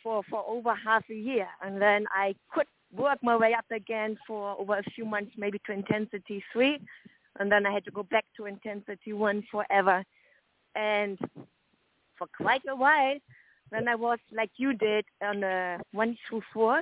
for, 0.04 0.24
for 0.30 0.44
over 0.48 0.74
half 0.76 1.04
a 1.10 1.16
year. 1.16 1.48
And 1.62 1.82
then 1.82 2.06
I 2.12 2.36
could 2.54 2.68
work 2.94 3.20
my 3.22 3.36
way 3.38 3.54
up 3.54 3.66
again 3.72 4.18
for 4.28 4.60
over 4.60 4.78
a 4.78 4.84
few 4.96 5.06
months, 5.06 5.32
maybe 5.38 5.60
to 5.66 5.72
intensity 5.72 6.44
three. 6.52 6.80
And 7.40 7.52
then 7.52 7.66
I 7.66 7.72
had 7.72 7.86
to 7.86 7.92
go 7.92 8.04
back 8.04 8.26
to 8.38 8.46
intensity 8.46 9.14
one 9.14 9.44
forever. 9.50 10.04
And 10.76 11.18
for 12.18 12.28
quite 12.38 12.64
a 12.70 12.76
while, 12.76 13.18
then 13.72 13.88
I 13.88 13.96
was 13.96 14.20
like 14.32 14.52
you 14.58 14.74
did 14.74 15.06
on 15.22 15.44
a 15.44 15.80
one 15.92 16.18
through 16.28 16.44
four 16.54 16.82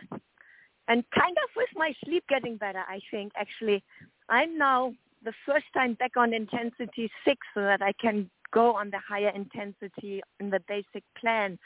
and 0.90 1.04
kind 1.12 1.38
of 1.38 1.50
with 1.56 1.70
my 1.76 1.94
sleep 2.04 2.24
getting 2.28 2.58
better, 2.58 2.84
I 2.90 3.00
think 3.12 3.32
actually. 3.38 3.84
I'm 4.28 4.58
now 4.58 4.94
the 5.24 5.34
first 5.46 5.66
time 5.74 5.94
back 5.94 6.18
on 6.18 6.34
intensity 6.34 7.12
six 7.24 7.38
so 7.54 7.62
that 7.62 7.82
I 7.82 7.94
can 7.94 8.30
go 8.52 8.76
on 8.76 8.90
the 8.90 9.00
higher 9.08 9.30
intensity 9.30 10.22
in 10.40 10.50
the 10.50 10.60
basic 10.68 11.04
plan. 11.20 11.60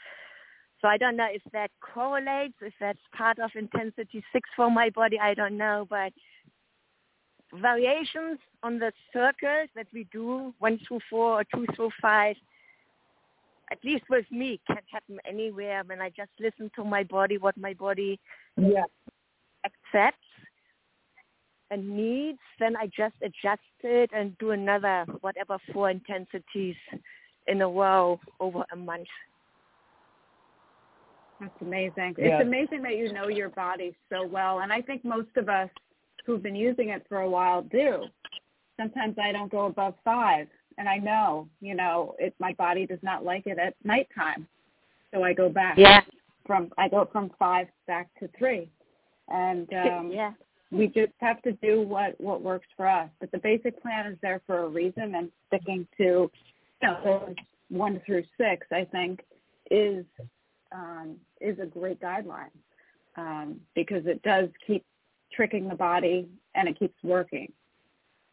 So 0.84 0.88
I 0.88 0.98
don't 0.98 1.16
know 1.16 1.28
if 1.32 1.40
that 1.54 1.70
correlates, 1.80 2.56
if 2.60 2.74
that's 2.78 2.98
part 3.16 3.38
of 3.38 3.50
intensity 3.54 4.22
six 4.34 4.50
for 4.54 4.70
my 4.70 4.90
body, 4.90 5.18
I 5.18 5.32
don't 5.32 5.56
know, 5.56 5.86
but 5.88 6.12
variations 7.54 8.38
on 8.62 8.78
the 8.78 8.92
circles 9.10 9.70
that 9.76 9.86
we 9.94 10.06
do, 10.12 10.52
one 10.58 10.78
through 10.86 11.00
four 11.08 11.40
or 11.40 11.44
two 11.44 11.64
through 11.74 11.88
five, 12.02 12.36
at 13.72 13.78
least 13.82 14.04
with 14.10 14.26
me, 14.30 14.60
can 14.66 14.76
happen 14.92 15.18
anywhere 15.26 15.84
when 15.86 16.02
I 16.02 16.10
just 16.10 16.32
listen 16.38 16.70
to 16.76 16.84
my 16.84 17.02
body, 17.02 17.38
what 17.38 17.56
my 17.56 17.72
body 17.72 18.20
yeah. 18.58 18.84
accepts 19.64 20.18
and 21.70 21.96
needs, 21.96 22.40
then 22.60 22.76
I 22.76 22.90
just 22.94 23.14
adjust 23.22 23.62
it 23.82 24.10
and 24.14 24.36
do 24.36 24.50
another 24.50 25.06
whatever 25.22 25.56
four 25.72 25.88
intensities 25.88 26.76
in 27.46 27.62
a 27.62 27.68
row 27.68 28.20
over 28.38 28.66
a 28.70 28.76
month. 28.76 29.08
That's 31.44 31.62
amazing. 31.62 32.14
Yeah. 32.18 32.38
It's 32.38 32.42
amazing 32.46 32.82
that 32.82 32.96
you 32.96 33.12
know 33.12 33.28
your 33.28 33.50
body 33.50 33.94
so 34.10 34.26
well. 34.26 34.60
And 34.60 34.72
I 34.72 34.80
think 34.80 35.04
most 35.04 35.28
of 35.36 35.48
us 35.48 35.68
who've 36.24 36.42
been 36.42 36.56
using 36.56 36.88
it 36.88 37.04
for 37.08 37.18
a 37.18 37.28
while 37.28 37.62
do. 37.62 38.04
Sometimes 38.78 39.16
I 39.22 39.30
don't 39.32 39.50
go 39.50 39.66
above 39.66 39.94
five 40.04 40.48
and 40.78 40.88
I 40.88 40.96
know, 40.96 41.48
you 41.60 41.74
know, 41.74 42.16
it 42.18 42.34
my 42.38 42.54
body 42.54 42.86
does 42.86 42.98
not 43.02 43.24
like 43.24 43.46
it 43.46 43.58
at 43.58 43.74
nighttime. 43.84 44.46
So 45.12 45.22
I 45.22 45.32
go 45.32 45.48
back 45.48 45.76
Yeah. 45.78 46.00
from 46.46 46.72
I 46.78 46.88
go 46.88 47.08
from 47.12 47.30
five 47.38 47.68
back 47.86 48.08
to 48.20 48.28
three. 48.38 48.68
And 49.28 49.72
um 49.86 50.10
yeah. 50.10 50.32
we 50.70 50.86
just 50.88 51.12
have 51.18 51.42
to 51.42 51.52
do 51.52 51.82
what 51.82 52.18
what 52.20 52.40
works 52.42 52.66
for 52.76 52.86
us. 52.86 53.10
But 53.20 53.30
the 53.32 53.38
basic 53.38 53.80
plan 53.82 54.06
is 54.06 54.18
there 54.22 54.40
for 54.46 54.60
a 54.60 54.68
reason, 54.68 55.14
and 55.14 55.30
sticking 55.48 55.86
to 55.98 56.30
you 56.82 56.88
know 56.88 56.98
those 57.04 57.34
one 57.68 58.00
through 58.06 58.24
six, 58.38 58.66
I 58.72 58.84
think, 58.84 59.20
is 59.70 60.04
um, 60.74 61.16
is 61.40 61.58
a 61.58 61.66
great 61.66 62.00
guideline 62.00 62.50
um, 63.16 63.60
because 63.74 64.04
it 64.06 64.22
does 64.22 64.48
keep 64.66 64.84
tricking 65.32 65.68
the 65.68 65.74
body 65.74 66.28
and 66.54 66.68
it 66.68 66.78
keeps 66.78 66.96
working. 67.02 67.50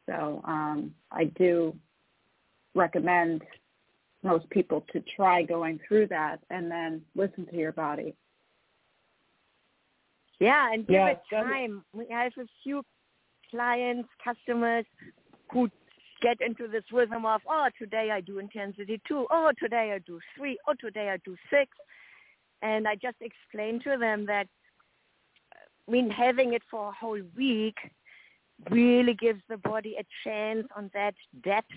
So 0.07 0.41
um, 0.45 0.93
I 1.11 1.25
do 1.25 1.75
recommend 2.75 3.43
most 4.23 4.49
people 4.49 4.85
to 4.93 5.03
try 5.15 5.43
going 5.43 5.79
through 5.87 6.07
that 6.07 6.37
and 6.49 6.69
then 6.69 7.01
listen 7.15 7.45
to 7.47 7.55
your 7.55 7.71
body. 7.71 8.15
Yeah, 10.39 10.73
and 10.73 10.85
give 10.87 10.95
Yeah, 10.95 11.07
it 11.09 11.21
time. 11.29 11.83
We 11.93 12.07
have 12.09 12.31
a 12.39 12.45
few 12.63 12.83
clients, 13.51 14.09
customers 14.23 14.85
who 15.51 15.69
get 16.21 16.37
into 16.41 16.67
this 16.67 16.83
rhythm 16.91 17.25
of, 17.25 17.41
oh, 17.49 17.67
today 17.77 18.09
I 18.11 18.21
do 18.21 18.39
intensity 18.39 19.01
two, 19.07 19.27
oh, 19.29 19.51
today 19.59 19.91
I 19.93 19.99
do 19.99 20.19
three, 20.35 20.57
oh, 20.67 20.73
today 20.79 21.09
I 21.09 21.17
do 21.25 21.35
six. 21.49 21.69
And 22.61 22.87
I 22.87 22.95
just 22.95 23.17
explain 23.21 23.79
to 23.81 23.97
them 23.97 24.25
that, 24.27 24.47
I 25.87 25.91
mean, 25.91 26.09
having 26.09 26.53
it 26.53 26.61
for 26.69 26.89
a 26.89 26.91
whole 26.91 27.21
week 27.35 27.77
really 28.69 29.13
gives 29.13 29.41
the 29.49 29.57
body 29.57 29.95
a 29.99 30.05
chance 30.23 30.67
on 30.75 30.91
that 30.93 31.15
depth, 31.43 31.73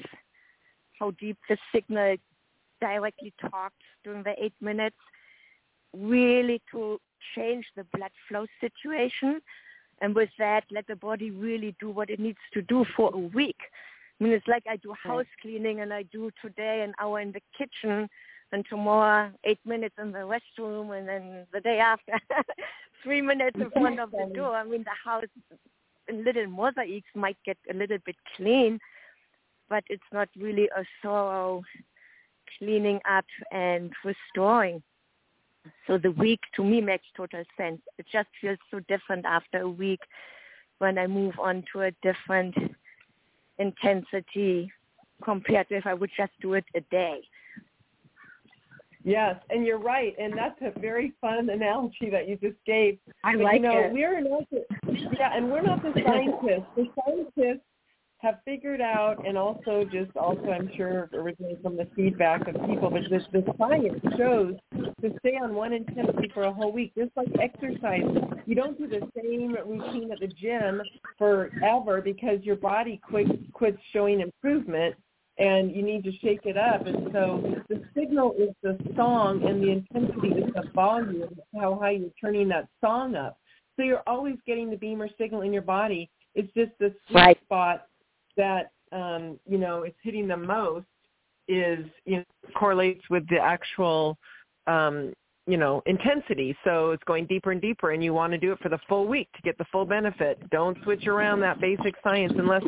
how 0.98 1.12
deep 1.12 1.38
the 1.48 1.56
signal 1.74 2.16
directly 2.80 3.32
talks 3.40 3.84
during 4.04 4.22
the 4.22 4.34
eight 4.42 4.54
minutes, 4.60 4.96
really 5.94 6.60
to 6.70 7.00
change 7.34 7.64
the 7.76 7.84
blood 7.96 8.10
flow 8.28 8.46
situation. 8.60 9.40
And 10.00 10.14
with 10.14 10.30
that, 10.38 10.64
let 10.70 10.86
the 10.86 10.96
body 10.96 11.30
really 11.30 11.74
do 11.80 11.88
what 11.88 12.10
it 12.10 12.20
needs 12.20 12.38
to 12.52 12.60
do 12.60 12.84
for 12.96 13.10
a 13.14 13.18
week. 13.18 13.56
I 14.20 14.24
mean, 14.24 14.32
it's 14.32 14.46
like 14.46 14.64
I 14.68 14.76
do 14.76 14.94
house 15.02 15.26
cleaning 15.40 15.80
and 15.80 15.92
I 15.92 16.02
do 16.02 16.30
today 16.42 16.82
an 16.82 16.94
hour 17.00 17.20
in 17.20 17.32
the 17.32 17.42
kitchen 17.56 18.08
and 18.54 18.64
tomorrow 18.70 19.32
eight 19.42 19.58
minutes 19.66 19.96
in 20.00 20.12
the 20.12 20.18
restroom 20.18 20.96
and 20.96 21.08
then 21.08 21.44
the 21.52 21.60
day 21.60 21.78
after 21.80 22.12
three 23.02 23.20
minutes 23.20 23.56
in 23.60 23.68
front 23.70 23.98
of 23.98 24.12
the 24.12 24.30
door. 24.32 24.54
I 24.54 24.62
mean, 24.62 24.84
the 24.84 25.10
house 25.10 25.24
in 26.08 26.24
little 26.24 26.46
mosaics 26.46 27.08
might 27.16 27.36
get 27.44 27.58
a 27.68 27.74
little 27.74 27.98
bit 28.06 28.14
clean, 28.36 28.78
but 29.68 29.82
it's 29.88 30.10
not 30.12 30.28
really 30.38 30.68
a 30.76 30.84
thorough 31.02 31.62
cleaning 32.58 33.00
up 33.10 33.24
and 33.50 33.92
restoring. 34.04 34.80
So 35.88 35.98
the 35.98 36.12
week 36.12 36.40
to 36.54 36.62
me 36.62 36.80
makes 36.80 37.06
total 37.16 37.42
sense. 37.56 37.80
It 37.98 38.06
just 38.12 38.28
feels 38.40 38.58
so 38.70 38.80
different 38.88 39.24
after 39.24 39.62
a 39.62 39.68
week 39.68 40.00
when 40.78 40.96
I 40.96 41.08
move 41.08 41.34
on 41.40 41.64
to 41.72 41.82
a 41.82 41.90
different 42.02 42.54
intensity 43.58 44.70
compared 45.24 45.68
to 45.70 45.76
if 45.76 45.86
I 45.86 45.94
would 45.94 46.10
just 46.16 46.32
do 46.40 46.54
it 46.54 46.64
a 46.76 46.80
day. 46.82 47.22
Yes, 49.04 49.36
and 49.50 49.66
you're 49.66 49.78
right, 49.78 50.14
and 50.18 50.32
that's 50.36 50.58
a 50.62 50.78
very 50.80 51.12
fun 51.20 51.50
analogy 51.50 52.08
that 52.10 52.26
you 52.26 52.36
just 52.36 52.56
gave. 52.64 52.98
I 53.22 53.36
But, 53.36 53.42
like 53.42 53.54
you 53.56 53.60
know, 53.60 53.78
it. 53.80 53.92
we're 53.92 54.20
not 54.20 54.48
the, 54.50 54.64
yeah, 55.18 55.36
and 55.36 55.50
we're 55.50 55.62
not 55.62 55.82
the 55.82 55.92
scientists. 56.06 56.66
The 56.74 56.86
scientists 57.04 57.66
have 58.18 58.38
figured 58.46 58.80
out, 58.80 59.26
and 59.26 59.36
also 59.36 59.84
just 59.84 60.16
also 60.16 60.50
I'm 60.50 60.70
sure 60.74 61.10
originally 61.12 61.58
from 61.62 61.76
the 61.76 61.86
feedback 61.94 62.48
of 62.48 62.54
people, 62.66 62.88
but 62.88 63.02
this 63.10 63.22
the 63.30 63.44
science 63.58 64.00
shows 64.16 64.54
to 64.72 65.10
stay 65.18 65.36
on 65.42 65.54
one 65.54 65.74
intensity 65.74 66.30
for 66.32 66.44
a 66.44 66.52
whole 66.52 66.72
week, 66.72 66.94
just 66.96 67.10
like 67.14 67.28
exercise. 67.38 68.00
You 68.46 68.54
don't 68.54 68.78
do 68.78 68.88
the 68.88 69.06
same 69.14 69.54
routine 69.66 70.10
at 70.12 70.20
the 70.20 70.28
gym 70.28 70.80
forever 71.18 72.00
because 72.00 72.42
your 72.42 72.56
body 72.56 72.98
quits 73.06 73.30
quits 73.52 73.78
showing 73.92 74.20
improvement 74.20 74.94
and 75.38 75.74
you 75.74 75.82
need 75.82 76.04
to 76.04 76.12
shake 76.18 76.44
it 76.44 76.56
up. 76.56 76.86
And 76.86 77.08
so 77.12 77.62
the 77.68 77.82
signal 77.94 78.34
is 78.38 78.50
the 78.62 78.78
song 78.96 79.42
and 79.44 79.62
the 79.62 79.70
intensity 79.70 80.28
is 80.28 80.52
the 80.54 80.70
volume, 80.74 81.34
how 81.58 81.78
high 81.80 81.92
you're 81.92 82.10
turning 82.20 82.48
that 82.48 82.68
song 82.80 83.16
up. 83.16 83.38
So 83.76 83.82
you're 83.82 84.02
always 84.06 84.36
getting 84.46 84.70
the 84.70 84.76
BEMER 84.76 85.08
signal 85.18 85.42
in 85.42 85.52
your 85.52 85.62
body. 85.62 86.10
It's 86.34 86.52
just 86.54 86.72
the 86.78 86.94
sweet 87.08 87.16
Right. 87.16 87.40
spot 87.42 87.88
that 88.36 88.70
um, 88.92 89.40
you 89.48 89.58
know 89.58 89.82
it's 89.82 89.98
hitting 90.02 90.28
the 90.28 90.36
most 90.36 90.86
is 91.48 91.84
you 92.04 92.18
know 92.18 92.24
correlates 92.54 93.02
with 93.10 93.28
the 93.28 93.38
actual 93.38 94.16
um, 94.66 95.12
you 95.46 95.56
know 95.56 95.82
intensity. 95.86 96.56
So 96.64 96.90
it's 96.92 97.04
going 97.04 97.26
deeper 97.26 97.52
and 97.52 97.60
deeper, 97.60 97.90
and 97.92 98.02
you 98.02 98.14
want 98.14 98.32
to 98.32 98.38
do 98.38 98.52
it 98.52 98.58
for 98.60 98.68
the 98.68 98.78
full 98.88 99.06
week 99.06 99.28
to 99.34 99.42
get 99.42 99.58
the 99.58 99.64
full 99.70 99.84
benefit. 99.84 100.38
Don't 100.50 100.76
switch 100.84 101.06
around 101.06 101.40
that 101.40 101.60
basic 101.60 101.94
science 102.02 102.32
unless 102.36 102.62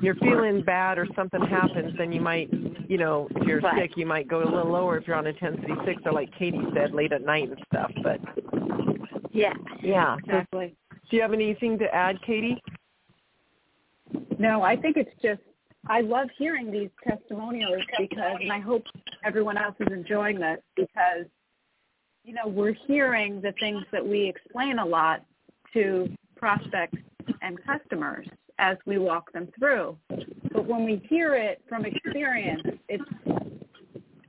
you're 0.00 0.14
feeling 0.16 0.62
bad 0.62 0.98
or 0.98 1.06
something 1.14 1.42
happens. 1.42 1.94
Then 1.98 2.12
you 2.12 2.20
might 2.20 2.50
you 2.88 2.98
know 2.98 3.28
if 3.36 3.46
you're 3.46 3.60
Right. 3.60 3.82
sick, 3.82 3.96
you 3.96 4.06
might 4.06 4.28
go 4.28 4.42
a 4.42 4.48
little 4.48 4.70
lower 4.70 4.98
if 4.98 5.06
you're 5.06 5.16
on 5.16 5.26
intensity 5.26 5.72
six, 5.84 6.02
or 6.04 6.12
like 6.12 6.32
Katy 6.38 6.60
said, 6.74 6.92
late 6.92 7.12
at 7.12 7.22
night 7.22 7.48
and 7.48 7.58
stuff. 7.66 7.92
But 8.02 8.20
Yeah. 9.30 9.54
yeah, 9.82 10.16
so 10.16 10.20
Exactly. 10.24 10.74
do 11.10 11.16
you 11.16 11.22
have 11.22 11.32
anything 11.32 11.78
to 11.78 11.94
add, 11.94 12.20
Katy? 12.22 12.62
No, 14.38 14.62
I 14.62 14.76
think 14.76 14.96
it's 14.96 15.14
just 15.22 15.40
I 15.86 16.00
love 16.00 16.28
hearing 16.38 16.70
these 16.70 16.88
testimonials 17.06 17.82
because, 17.98 18.38
and 18.40 18.50
I 18.50 18.58
hope 18.58 18.84
everyone 19.22 19.58
else 19.58 19.74
is 19.80 19.92
enjoying 19.92 20.38
this 20.40 20.58
because, 20.76 21.26
you 22.24 22.32
know, 22.32 22.46
we're 22.46 22.74
hearing 22.86 23.40
the 23.40 23.52
things 23.60 23.84
that 23.92 24.04
we 24.04 24.28
explain 24.28 24.78
a 24.78 24.84
lot 24.84 25.24
to 25.74 26.08
prospects 26.36 26.98
and 27.42 27.58
customers 27.64 28.26
as 28.58 28.76
we 28.86 28.98
walk 28.98 29.30
them 29.32 29.48
through. 29.58 29.96
But 30.52 30.66
when 30.66 30.84
we 30.84 31.02
hear 31.08 31.34
it 31.34 31.62
from 31.68 31.84
experience, 31.84 32.62
it's 32.88 33.04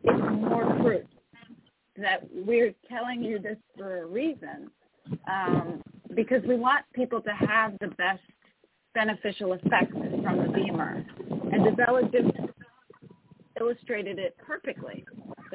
it's 0.03 0.41
more 0.41 0.75
proof 0.81 1.05
that 1.97 2.19
we're 2.31 2.73
telling 2.89 3.23
you 3.23 3.39
this 3.39 3.57
for 3.77 4.03
a 4.03 4.05
reason 4.05 4.69
um, 5.31 5.81
because 6.13 6.41
we 6.47 6.57
want 6.57 6.85
people 6.93 7.21
to 7.21 7.31
have 7.31 7.73
the 7.79 7.87
best 7.97 8.21
beneficial 8.93 9.53
effects 9.53 9.91
from 9.91 10.37
the 10.37 10.51
BEMER. 10.53 11.05
And 11.53 11.63
develop 11.63 12.11
illustrated 13.59 14.19
it 14.19 14.35
perfectly. 14.37 15.05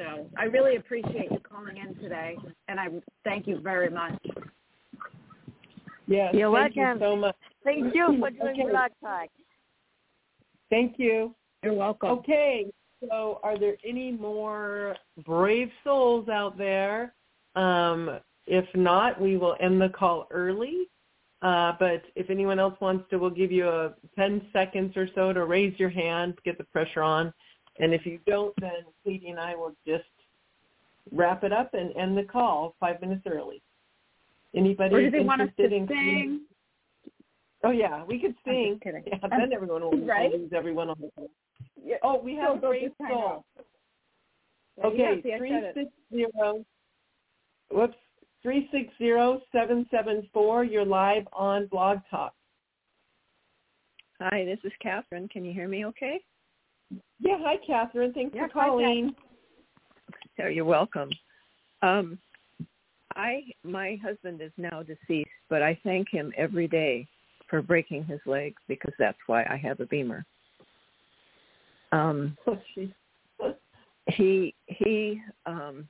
So 0.01 0.27
I 0.37 0.45
really 0.45 0.77
appreciate 0.77 1.31
you 1.31 1.39
calling 1.39 1.77
in 1.77 1.93
today, 2.01 2.35
and 2.67 2.79
I 2.79 2.87
thank 3.23 3.45
you 3.45 3.59
very 3.59 3.89
much. 3.89 4.19
Yes, 6.07 6.33
You're 6.33 6.51
thank 6.51 6.75
welcome. 6.75 7.01
you 7.01 7.07
so 7.07 7.15
much. 7.15 7.35
Thank 7.63 7.93
you 7.93 8.17
for 8.19 8.31
doing 8.31 8.61
Okay. 8.61 8.71
Blog 8.71 8.91
Talk. 9.03 9.29
Thank 10.69 10.97
you. 10.97 11.35
You're 11.63 11.75
welcome. 11.75 12.09
Okay, 12.09 12.65
so 13.07 13.39
are 13.43 13.59
there 13.59 13.75
any 13.87 14.11
more 14.11 14.95
brave 15.23 15.69
souls 15.83 16.27
out 16.29 16.57
there? 16.57 17.13
Um, 17.55 18.19
if 18.47 18.65
not, 18.73 19.21
we 19.21 19.37
will 19.37 19.55
end 19.59 19.79
the 19.79 19.89
call 19.89 20.27
early. 20.31 20.87
Uh, 21.43 21.73
but 21.79 22.03
if 22.15 22.29
anyone 22.29 22.59
else 22.59 22.75
wants 22.81 23.07
to, 23.09 23.17
we'll 23.17 23.29
give 23.29 23.51
you 23.51 23.67
a 23.67 23.93
10 24.15 24.47
seconds 24.53 24.95
or 24.95 25.07
so 25.13 25.33
to 25.33 25.45
raise 25.45 25.77
your 25.79 25.89
hand, 25.89 26.35
get 26.43 26.57
the 26.57 26.63
pressure 26.65 27.01
on. 27.01 27.33
And 27.81 27.95
if 27.95 28.05
you 28.05 28.19
don't, 28.27 28.53
then 28.61 28.83
Katy 29.03 29.29
and 29.29 29.39
I 29.39 29.55
will 29.55 29.75
just 29.85 30.03
wrap 31.11 31.43
it 31.43 31.51
up 31.51 31.73
and 31.73 31.93
end 31.97 32.15
the 32.15 32.23
call 32.23 32.75
five 32.79 33.01
minutes 33.01 33.23
early. 33.25 33.61
Anybody 34.55 34.95
Or 34.95 35.01
do 35.01 35.11
they 35.11 35.19
want 35.21 35.41
us 35.41 35.49
interested 35.59 35.69
to 35.69 35.75
in 35.75 35.87
sing? 35.87 36.41
Oh 37.63 37.71
yeah, 37.71 38.03
we 38.05 38.19
could 38.19 38.35
sing. 38.45 38.79
Yeah, 38.85 39.17
then 39.29 39.51
everyone 39.53 39.81
will 39.81 40.05
right? 40.05 40.31
lose 40.31 40.51
everyone 40.55 40.89
on 40.89 40.95
the 40.99 41.09
phone. 41.15 41.27
Yeah. 41.83 41.95
Oh, 42.03 42.21
we 42.21 42.35
have 42.35 42.61
brave 42.61 42.89
just 42.89 43.09
soul. 43.09 43.45
Yeah, 44.77 44.85
Okay, 44.85 45.37
three 45.37 45.63
six 45.73 45.89
zero. 46.13 46.63
Whoops, 47.71 47.97
three 48.43 48.69
six 48.71 48.93
zero 48.97 49.41
seven 49.51 49.87
seven 49.89 50.27
four. 50.33 50.63
You're 50.63 50.85
live 50.85 51.27
on 51.33 51.67
Blog 51.67 51.99
Talk. 52.09 52.33
Hi, 54.19 54.45
this 54.45 54.59
is 54.63 54.71
Catherine. 54.81 55.27
Can 55.29 55.43
you 55.43 55.53
hear 55.53 55.67
me 55.67 55.85
okay? 55.85 56.19
Yeah, 57.19 57.37
hi 57.39 57.55
Catherine. 57.65 58.13
Thanks 58.13 58.35
Yeah, 58.35 58.47
for 58.47 58.53
hi, 58.53 58.67
calling. 58.67 59.15
Oh, 60.43 60.47
you're 60.47 60.65
welcome. 60.65 61.09
Um, 61.81 62.17
I 63.15 63.43
my 63.63 63.97
husband 64.03 64.41
is 64.41 64.51
now 64.57 64.83
deceased, 64.83 65.29
but 65.49 65.61
I 65.61 65.79
thank 65.83 66.09
him 66.09 66.33
every 66.37 66.67
day 66.67 67.07
for 67.49 67.61
breaking 67.61 68.05
his 68.05 68.19
leg 68.25 68.55
because 68.67 68.93
that's 68.97 69.17
why 69.27 69.43
I 69.43 69.57
have 69.57 69.79
a 69.79 69.85
BEMER. 69.85 70.25
Um, 71.91 72.37
he 74.07 74.55
he 74.65 75.21
um, 75.45 75.87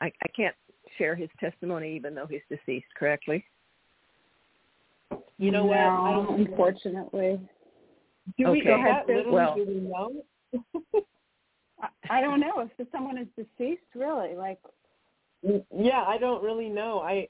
I, 0.00 0.06
I 0.06 0.28
can't 0.36 0.56
share 0.98 1.14
his 1.14 1.30
testimony 1.40 1.94
even 1.96 2.14
though 2.14 2.26
he's 2.26 2.42
deceased. 2.48 2.86
Correctly? 2.98 3.44
You 5.38 5.50
know 5.50 5.64
what? 5.64 5.78
I 5.78 6.12
No, 6.12 6.26
don't, 6.26 6.40
unfortunately. 6.48 7.40
Do 8.38 8.50
we 8.50 8.60
Okay. 8.60 8.68
know 8.70 8.76
Go 8.76 8.82
ahead, 8.82 9.04
that 9.06 9.26
Well- 9.30 9.54
do 9.54 9.66
we 9.66 9.74
know? 9.80 10.22
I, 11.82 11.88
I 12.08 12.20
don't 12.20 12.40
know 12.40 12.60
if 12.78 12.88
someone 12.92 13.18
is 13.18 13.28
deceased. 13.36 13.82
Really, 13.94 14.34
like 14.34 14.58
yeah, 15.70 16.02
I 16.06 16.16
don't 16.18 16.42
really 16.42 16.68
know. 16.70 17.00
I 17.00 17.28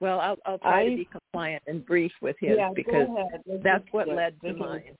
Well, 0.00 0.18
I'll 0.20 0.36
I'll 0.46 0.58
try 0.58 0.80
I- 0.82 0.88
to 0.88 0.96
be 0.96 1.04
compliant 1.10 1.62
and 1.66 1.84
brief 1.86 2.12
with 2.20 2.36
his 2.40 2.56
yeah, 2.56 2.70
because 2.74 3.06
go 3.06 3.16
ahead. 3.28 3.42
Let's 3.46 3.62
that's 3.62 3.82
just- 3.84 3.94
what 3.94 4.08
yeah, 4.08 4.14
led 4.14 4.40
to 4.40 4.46
this 4.48 4.54
is- 4.54 4.60
mine. 4.60 4.96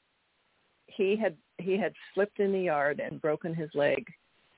He 0.87 1.17
had 1.17 1.37
he 1.59 1.77
had 1.77 1.93
slipped 2.15 2.39
in 2.39 2.53
the 2.53 2.61
yard 2.61 3.01
and 3.01 3.21
broken 3.21 3.55
his 3.55 3.71
leg, 3.75 4.07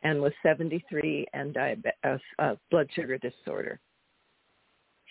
and 0.03 0.21
was 0.21 0.33
73 0.43 1.27
and 1.33 1.55
diabe- 1.55 1.93
uh, 2.05 2.19
uh, 2.39 2.57
blood 2.71 2.89
sugar 2.93 3.19
disorder. 3.19 3.81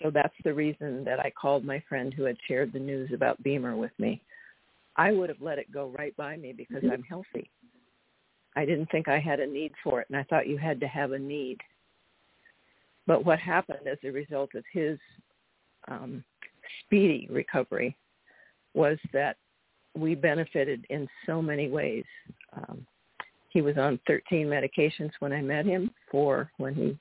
So 0.01 0.11
that's 0.11 0.35
the 0.43 0.53
reason 0.53 1.03
that 1.05 1.19
I 1.19 1.31
called 1.31 1.65
my 1.65 1.79
friend 1.89 2.13
who 2.13 2.23
had 2.23 2.37
shared 2.47 2.71
the 2.71 2.79
news 2.79 3.11
about 3.13 3.41
BEMER 3.41 3.75
with 3.75 3.91
me. 3.97 4.21
I 4.97 5.11
would 5.11 5.29
have 5.29 5.41
let 5.41 5.59
it 5.59 5.71
go 5.71 5.93
right 5.97 6.15
by 6.17 6.37
me 6.37 6.53
because 6.53 6.83
I'm 6.91 7.03
healthy. 7.03 7.49
I 8.55 8.65
didn't 8.65 8.89
think 8.89 9.07
I 9.07 9.19
had 9.19 9.39
a 9.39 9.45
need 9.45 9.71
for 9.83 10.01
it, 10.01 10.07
and 10.09 10.17
I 10.17 10.23
thought 10.23 10.47
you 10.47 10.57
had 10.57 10.79
to 10.79 10.87
have 10.87 11.11
a 11.11 11.19
need. 11.19 11.59
But 13.05 13.23
what 13.23 13.39
happened 13.39 13.87
as 13.87 13.99
a 14.03 14.09
result 14.09 14.49
of 14.55 14.63
his 14.73 14.97
um, 15.87 16.23
speedy 16.81 17.27
recovery 17.31 17.95
was 18.73 18.97
that 19.13 19.37
we 19.95 20.15
benefited 20.15 20.85
in 20.89 21.07
so 21.25 21.41
many 21.41 21.69
ways. 21.69 22.03
Um, 22.55 22.85
he 23.49 23.61
was 23.61 23.77
on 23.77 23.99
13 24.07 24.47
medications 24.47 25.11
when 25.19 25.31
I 25.31 25.41
met 25.41 25.65
him, 25.65 25.91
four 26.11 26.51
when 26.57 26.73
he 26.75 26.97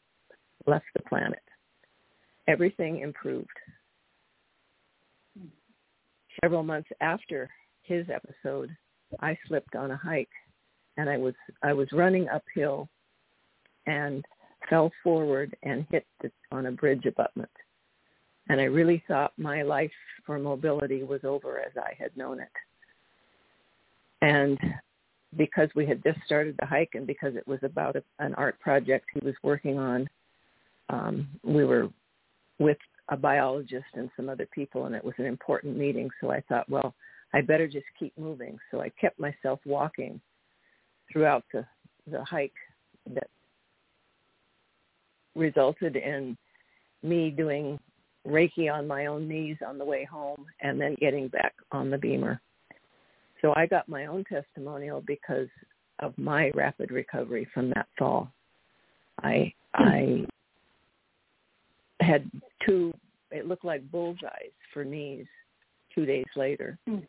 left 0.67 0.87
the 0.95 1.03
planet. 1.09 1.43
Everything 2.47 3.01
improved. 3.01 3.49
Several 6.43 6.63
months 6.63 6.89
after 7.01 7.51
his 7.87 8.07
episode, 8.13 8.75
I 9.21 9.39
slipped 9.47 9.75
on 9.77 9.91
a 9.91 9.97
hike 9.97 10.29
and 10.97 11.09
I 11.09 11.17
was 11.17 11.35
I 11.63 11.73
was 11.73 11.89
running 11.93 12.29
uphill 12.29 12.89
and 13.87 14.25
fell 14.69 14.91
forward 15.03 15.57
and 15.63 15.87
hit 15.91 16.07
the, 16.23 16.31
on 16.51 16.67
a 16.67 16.73
bridge 16.73 17.05
abutment. 17.07 17.51
And 18.49 18.61
I 18.61 18.65
really 18.65 19.03
thought 19.09 19.33
my 19.37 19.63
life 19.63 19.93
for 20.25 20.39
mobility 20.39 21.03
was 21.03 21.21
over 21.25 21.61
as 21.61 21.73
I 21.77 21.95
had 21.99 22.17
known 22.17 22.41
it. 22.41 22.49
And 24.23 24.59
because 25.37 25.69
we 25.75 25.87
had 25.87 26.03
just 26.03 26.19
started 26.25 26.57
the 26.59 26.67
hike 26.67 26.95
and 26.95 27.07
because 27.07 27.37
it 27.37 27.47
was 27.47 27.59
about 27.63 27.97
a, 27.97 28.03
an 28.19 28.35
art 28.35 28.59
project 28.61 29.07
he 29.13 29.25
was 29.25 29.35
working 29.43 29.79
on, 29.79 30.09
um, 30.89 31.29
we 31.43 31.65
were 31.65 31.89
with 32.59 32.79
a 33.09 33.17
biologist 33.17 33.85
and 33.95 34.11
some 34.17 34.29
other 34.29 34.47
people 34.53 34.87
and 34.87 34.95
it 34.95 35.05
was 35.05 35.15
an 35.19 35.27
important 35.27 35.77
meeting. 35.77 36.09
So 36.21 36.31
I 36.31 36.41
thought, 36.49 36.69
well, 36.69 36.95
I 37.37 37.43
better 37.43 37.69
just 37.69 37.85
keep 37.99 38.17
moving. 38.17 38.59
So 38.71 38.81
I 38.81 38.89
kept 38.99 39.21
myself 39.21 39.61
walking 39.67 40.19
throughout 41.13 41.45
the, 41.53 41.67
the 42.11 42.25
hike 42.25 42.55
that 43.13 43.29
resulted 45.35 45.97
in 45.97 46.35
me 47.03 47.29
doing 47.29 47.79
Reiki 48.27 48.73
on 48.73 48.87
my 48.87 49.05
own 49.05 49.29
knees 49.29 49.59
on 49.67 49.77
the 49.77 49.85
way 49.85 50.03
home 50.03 50.47
and 50.63 50.81
then 50.81 50.97
getting 50.99 51.29
back 51.29 51.53
on 51.73 51.91
the 51.91 51.99
BEMER. 51.99 52.41
So 53.43 53.53
I 53.55 53.67
got 53.67 53.87
my 53.87 54.07
own 54.07 54.25
testimonial 54.25 55.03
because 55.07 55.49
of 55.99 56.17
my 56.17 56.51
rapid 56.55 56.91
recovery 56.91 57.47
from 57.53 57.69
that 57.75 57.87
fall. 57.99 58.33
I 59.23 59.53
I 59.75 60.27
had 62.01 62.31
two 62.65 62.95
it 63.31 63.47
looked 63.47 63.65
like 63.65 63.91
bullseyes 63.91 64.53
for 64.73 64.87
knees 64.87 65.27
two 65.95 66.07
days 66.07 66.25
later. 66.35 66.79
Mm. 66.89 67.07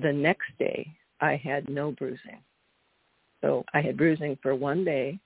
The 0.00 0.12
next 0.12 0.50
day 0.58 0.86
I 1.20 1.36
had 1.36 1.68
no 1.68 1.92
bruising. 1.92 2.40
So 3.40 3.64
I 3.74 3.80
had 3.80 3.96
bruising 3.96 4.38
for 4.42 4.54
one 4.54 4.84
day. 4.84 5.18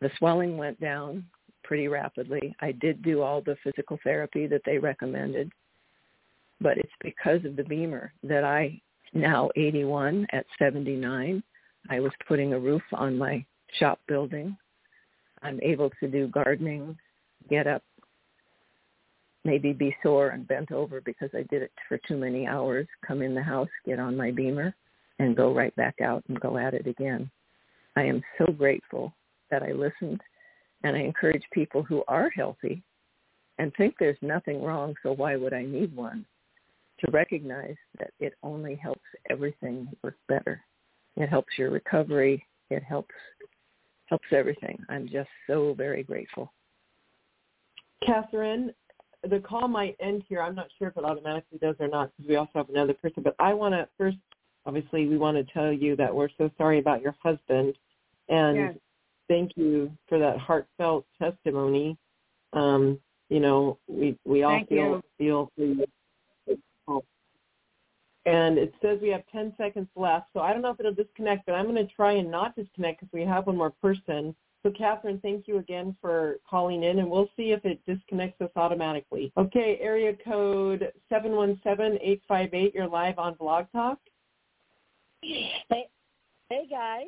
The 0.00 0.10
swelling 0.18 0.56
went 0.56 0.80
down 0.80 1.24
pretty 1.62 1.88
rapidly. 1.88 2.54
I 2.60 2.72
did 2.72 3.02
do 3.02 3.22
all 3.22 3.40
the 3.40 3.56
physical 3.62 3.98
therapy 4.02 4.46
that 4.46 4.62
they 4.64 4.78
recommended, 4.78 5.50
but 6.60 6.78
it's 6.78 6.92
because 7.00 7.44
of 7.44 7.56
the 7.56 7.64
BEMER 7.64 8.12
that 8.22 8.44
I 8.44 8.80
now 9.12 9.50
81 9.56 10.26
at 10.32 10.46
79. 10.58 11.42
I 11.88 12.00
was 12.00 12.12
putting 12.26 12.52
a 12.52 12.58
roof 12.58 12.82
on 12.92 13.18
my 13.18 13.44
shop 13.78 14.00
building. 14.08 14.56
I'm 15.42 15.60
able 15.62 15.90
to 16.00 16.08
do 16.08 16.28
gardening, 16.28 16.96
get 17.48 17.66
up, 17.66 17.82
maybe 19.46 19.72
be 19.72 19.96
sore 20.02 20.30
and 20.30 20.46
bent 20.46 20.72
over 20.72 21.00
because 21.00 21.30
I 21.32 21.44
did 21.44 21.62
it 21.62 21.72
for 21.88 21.98
too 21.98 22.16
many 22.16 22.46
hours, 22.46 22.86
come 23.06 23.22
in 23.22 23.34
the 23.34 23.42
house, 23.42 23.68
get 23.86 24.00
on 24.00 24.16
my 24.16 24.32
BEMER, 24.32 24.74
and 25.20 25.36
go 25.36 25.54
right 25.54 25.74
back 25.76 26.00
out 26.02 26.24
and 26.28 26.38
go 26.40 26.58
at 26.58 26.74
it 26.74 26.86
again. 26.86 27.30
I 27.94 28.02
am 28.02 28.22
so 28.36 28.52
grateful 28.52 29.14
that 29.50 29.62
I 29.62 29.72
listened 29.72 30.20
and 30.82 30.96
I 30.96 31.00
encourage 31.00 31.44
people 31.52 31.82
who 31.82 32.02
are 32.08 32.28
healthy 32.30 32.82
and 33.58 33.72
think 33.74 33.94
there's 33.98 34.18
nothing 34.20 34.62
wrong, 34.62 34.94
so 35.02 35.12
why 35.12 35.36
would 35.36 35.54
I 35.54 35.64
need 35.64 35.96
one, 35.96 36.26
to 37.00 37.10
recognize 37.10 37.76
that 37.98 38.10
it 38.20 38.34
only 38.42 38.74
helps 38.74 39.00
everything 39.30 39.88
work 40.02 40.16
better. 40.28 40.60
It 41.16 41.28
helps 41.28 41.56
your 41.56 41.70
recovery. 41.70 42.44
It 42.68 42.82
helps 42.82 43.14
helps 44.06 44.26
everything. 44.30 44.78
I'm 44.88 45.08
just 45.08 45.28
so 45.46 45.74
very 45.76 46.02
grateful. 46.04 46.52
Catherine, 48.04 48.72
the 49.26 49.40
call 49.40 49.68
might 49.68 49.96
end 50.00 50.24
here. 50.28 50.40
I'm 50.40 50.54
not 50.54 50.68
sure 50.78 50.88
if 50.88 50.96
it 50.96 51.04
automatically 51.04 51.58
does 51.58 51.76
or 51.78 51.88
not 51.88 52.10
because 52.16 52.28
we 52.28 52.36
also 52.36 52.50
have 52.54 52.68
another 52.68 52.94
person. 52.94 53.22
But 53.22 53.34
I 53.38 53.54
want 53.54 53.74
to 53.74 53.88
first, 53.98 54.18
obviously, 54.64 55.06
we 55.06 55.18
want 55.18 55.36
to 55.36 55.52
tell 55.52 55.72
you 55.72 55.96
that 55.96 56.14
we're 56.14 56.28
so 56.38 56.50
sorry 56.58 56.78
about 56.78 57.02
your 57.02 57.14
husband, 57.22 57.76
and 58.28 58.56
Yes. 58.56 58.76
thank 59.28 59.52
you 59.56 59.90
for 60.08 60.18
that 60.18 60.38
heartfelt 60.38 61.06
testimony. 61.18 61.96
Um, 62.52 63.00
you 63.28 63.40
know, 63.40 63.78
we 63.88 64.18
we 64.24 64.42
all 64.42 64.58
Thank 64.58 64.68
feel 64.68 64.94
you. 64.94 65.02
feel 65.18 65.52
for 65.56 65.64
you. 65.64 65.86
And 68.26 68.58
it 68.58 68.74
says 68.82 68.98
we 69.00 69.08
have 69.10 69.22
10 69.30 69.54
seconds 69.56 69.88
left, 69.94 70.30
so 70.32 70.40
I 70.40 70.52
don't 70.52 70.60
know 70.60 70.72
if 70.72 70.80
it'll 70.80 70.92
disconnect, 70.92 71.46
but 71.46 71.54
I'm 71.54 71.66
going 71.66 71.76
to 71.76 71.86
try 71.94 72.14
and 72.14 72.28
not 72.28 72.56
disconnect 72.56 73.00
because 73.00 73.12
we 73.12 73.22
have 73.22 73.46
one 73.46 73.56
more 73.56 73.70
person. 73.70 74.34
So 74.66 74.72
Catherine, 74.72 75.20
thank 75.22 75.46
you 75.46 75.58
again 75.58 75.94
for 76.00 76.38
calling 76.50 76.82
in, 76.82 76.98
and 76.98 77.08
we'll 77.08 77.30
see 77.36 77.52
if 77.52 77.64
it 77.64 77.78
disconnects 77.86 78.40
us 78.40 78.50
automatically. 78.56 79.32
Okay, 79.36 79.78
area 79.80 80.12
code 80.24 80.90
717-858, 81.12 82.74
you're 82.74 82.88
live 82.88 83.16
on 83.16 83.34
Blog 83.34 83.66
Talk. 83.70 84.00
Hey, 85.22 85.52
hey 86.50 86.66
guys, 86.68 87.06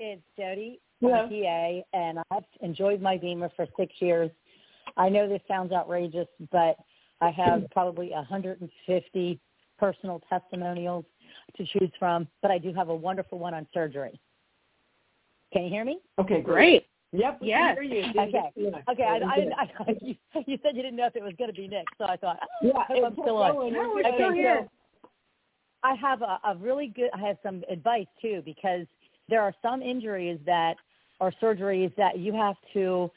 it's 0.00 0.20
Jody 0.36 0.80
Hello. 1.00 1.28
from 1.28 1.30
PA, 1.30 1.96
and 1.96 2.18
I've 2.32 2.42
enjoyed 2.60 3.00
my 3.00 3.16
BEMER 3.16 3.52
for 3.54 3.68
six 3.78 3.94
years. 4.00 4.32
I 4.96 5.08
know 5.08 5.28
this 5.28 5.42
sounds 5.46 5.70
outrageous, 5.70 6.26
but 6.50 6.76
I 7.20 7.30
have 7.30 7.66
probably 7.70 8.10
150 8.10 9.40
personal 9.78 10.20
testimonials 10.28 11.04
to 11.56 11.64
choose 11.66 11.92
from, 12.00 12.26
but 12.42 12.50
I 12.50 12.58
do 12.58 12.74
have 12.74 12.88
a 12.88 12.96
wonderful 12.96 13.38
one 13.38 13.54
on 13.54 13.64
surgery. 13.72 14.20
Can 15.52 15.62
you 15.62 15.70
hear 15.70 15.84
me? 15.84 16.00
Okay, 16.18 16.40
Great. 16.40 16.86
Yep. 17.12 17.38
we 17.40 17.48
Yes. 17.48 17.76
can 17.76 17.88
hear 17.88 18.04
you. 18.04 18.12
Okay. 18.20 18.50
Yeah. 18.56 18.78
Okay, 18.88 19.02
I, 19.02 19.16
I, 19.16 19.70
I, 19.86 19.96
you, 20.00 20.14
you 20.46 20.58
said 20.62 20.76
you 20.76 20.82
didn't 20.82 20.96
know 20.96 21.06
if 21.06 21.16
it 21.16 21.22
was 21.22 21.34
going 21.38 21.50
to 21.50 21.56
be 21.56 21.68
Nick, 21.68 21.86
so 21.98 22.04
I 22.04 22.16
thought, 22.16 22.38
oh, 22.42 22.66
Yeah, 22.66 22.78
I 22.78 22.84
hope 22.84 23.04
I'm 23.04 23.12
still 23.14 23.36
on. 23.36 23.54
going. 23.54 23.72
No, 23.74 23.92
we're 23.94 24.00
Okay, 24.00 24.14
still 24.14 24.62
so. 24.62 24.68
I 25.82 25.94
have 25.94 26.22
a, 26.22 26.38
a 26.44 26.56
really 26.58 26.88
good. 26.88 27.10
I 27.14 27.20
have 27.26 27.36
some 27.42 27.62
advice 27.70 28.06
too 28.20 28.42
because 28.44 28.86
there 29.28 29.42
are 29.42 29.54
some 29.62 29.82
injuries 29.82 30.38
that 30.46 30.76
are 31.20 31.32
surgeries 31.42 31.94
that 31.96 32.18
you 32.18 32.32
have 32.32 32.56
to, 32.74 33.10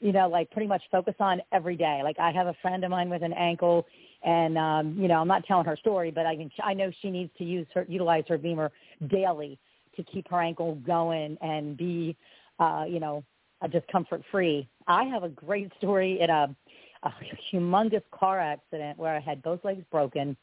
you 0.00 0.12
know, 0.12 0.28
like 0.28 0.50
pretty 0.50 0.66
much 0.66 0.82
focus 0.90 1.14
on 1.20 1.40
every 1.52 1.76
day. 1.76 2.00
Like 2.02 2.18
I 2.18 2.32
have 2.32 2.48
a 2.48 2.54
friend 2.62 2.84
of 2.84 2.90
mine 2.90 3.10
with 3.10 3.22
an 3.22 3.32
ankle, 3.32 3.86
and 4.24 4.58
um, 4.58 4.96
you 4.98 5.08
know, 5.08 5.20
I'm 5.20 5.28
not 5.28 5.44
telling 5.44 5.66
her 5.66 5.76
story, 5.76 6.10
but 6.10 6.26
I 6.26 6.36
can. 6.36 6.50
I 6.64 6.74
know 6.74 6.90
she 7.02 7.10
needs 7.10 7.30
to 7.38 7.44
use 7.44 7.66
her 7.74 7.86
utilize 7.88 8.24
her 8.28 8.38
Beamer 8.38 8.72
daily 9.08 9.58
to 9.96 10.02
keep 10.02 10.28
her 10.28 10.40
ankle 10.42 10.74
going 10.86 11.38
and 11.40 11.76
be, 11.76 12.16
uh, 12.58 12.84
you 12.88 13.00
know, 13.00 13.24
uh, 13.62 13.68
just 13.68 13.86
comfort 13.88 14.22
free. 14.30 14.68
I 14.86 15.04
have 15.04 15.22
a 15.22 15.28
great 15.28 15.72
story 15.78 16.20
in 16.20 16.30
a, 16.30 16.54
a 17.02 17.12
humongous 17.52 18.02
car 18.12 18.40
accident 18.40 18.98
where 18.98 19.14
I 19.14 19.20
had 19.20 19.42
both 19.42 19.64
legs 19.64 19.84
broken. 19.90 20.36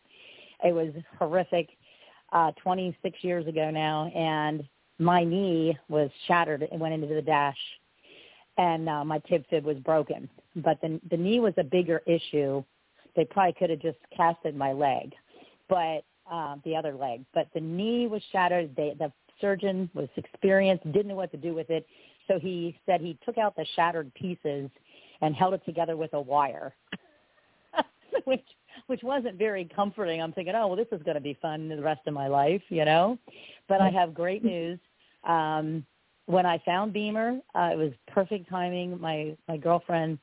It 0.64 0.74
was 0.74 0.90
horrific, 1.20 1.70
uh, 2.32 2.52
26 2.62 3.24
years 3.24 3.48
ago 3.48 3.70
now, 3.70 4.08
and 4.16 4.64
my 5.00 5.24
knee 5.24 5.78
was 5.90 6.10
shattered 6.28 6.68
and 6.72 6.80
went 6.80 6.94
into 6.94 7.14
the 7.14 7.22
dash, 7.22 7.58
and 8.58 8.90
uh, 8.90 9.04
my 9.04 9.20
tib 9.20 9.46
fib 9.50 9.66
was 9.66 9.78
broken. 9.78 10.30
But 10.56 10.80
the 10.82 11.00
the 11.10 11.18
knee 11.18 11.40
was 11.40 11.54
a 11.58 11.64
bigger 11.64 12.02
issue. 12.06 12.64
They 13.16 13.26
probably 13.26 13.54
could 13.54 13.70
have 13.70 13.80
just 13.80 13.98
casted 14.16 14.56
my 14.56 14.72
leg, 14.72 15.14
but 15.70 16.04
uh, 16.32 16.56
the 16.64 16.76
other 16.76 16.94
leg. 16.94 17.26
But 17.34 17.48
the 17.54 17.60
knee 17.60 18.08
was 18.08 18.22
shattered. 18.32 18.76
They, 18.76 18.96
the 18.98 19.12
surgeon 19.42 19.90
was 19.94 20.08
experienced, 20.16 20.86
didn't 20.92 21.08
know 21.08 21.16
what 21.16 21.32
to 21.32 21.38
do 21.38 21.54
with 21.54 21.70
it, 21.70 21.86
so 22.28 22.40
he 22.40 22.78
said 22.86 23.02
he 23.02 23.18
took 23.26 23.38
out 23.38 23.56
the 23.56 23.66
shattered 23.76 24.14
pieces 24.14 24.70
and 25.22 25.36
held 25.36 25.54
it 25.54 25.62
together 25.66 25.96
with 25.98 26.14
a 26.14 26.22
wire, 26.22 26.74
which 28.26 28.46
which 28.88 29.02
wasn't 29.04 29.38
very 29.38 29.70
comforting. 29.76 30.22
I'm 30.22 30.34
thinking, 30.34 30.54
oh 30.56 30.68
well, 30.68 30.76
this 30.76 30.88
is 30.92 31.02
going 31.04 31.16
to 31.16 31.22
be 31.22 31.38
fun 31.42 31.70
the 31.70 31.82
rest 31.82 32.02
of 32.08 32.14
my 32.14 32.28
life, 32.28 32.62
you 32.70 32.86
know. 32.86 33.18
But 33.68 33.82
I 33.82 33.90
have 33.90 34.14
great 34.14 34.44
news. 34.44 34.80
Um, 35.24 35.86
when 36.26 36.46
I 36.46 36.62
found 36.66 36.94
BEMER, 36.94 37.40
uh, 37.56 37.70
it 37.74 37.78
was 37.78 37.92
perfect 38.08 38.50
timing. 38.50 39.00
My 39.00 39.36
my 39.48 39.58
girlfriend 39.58 40.20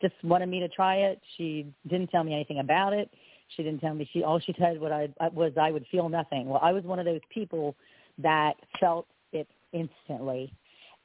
just 0.00 0.14
wanted 0.22 0.48
me 0.48 0.60
to 0.60 0.68
try 0.68 0.96
it. 0.96 1.20
She 1.36 1.66
didn't 1.88 2.08
tell 2.08 2.24
me 2.24 2.34
anything 2.34 2.58
about 2.58 2.92
it. 2.92 3.10
She 3.56 3.62
didn't 3.62 3.80
tell 3.80 3.94
me. 3.94 4.08
She 4.12 4.22
all 4.22 4.40
she 4.40 4.54
said 4.58 4.80
what 4.80 4.92
I 4.92 5.08
was 5.32 5.52
I 5.60 5.70
would 5.70 5.86
feel 5.90 6.08
nothing. 6.08 6.48
Well, 6.48 6.60
I 6.62 6.72
was 6.72 6.84
one 6.84 6.98
of 6.98 7.04
those 7.04 7.20
people 7.32 7.74
that 8.18 8.54
felt 8.80 9.06
it 9.32 9.48
instantly, 9.72 10.52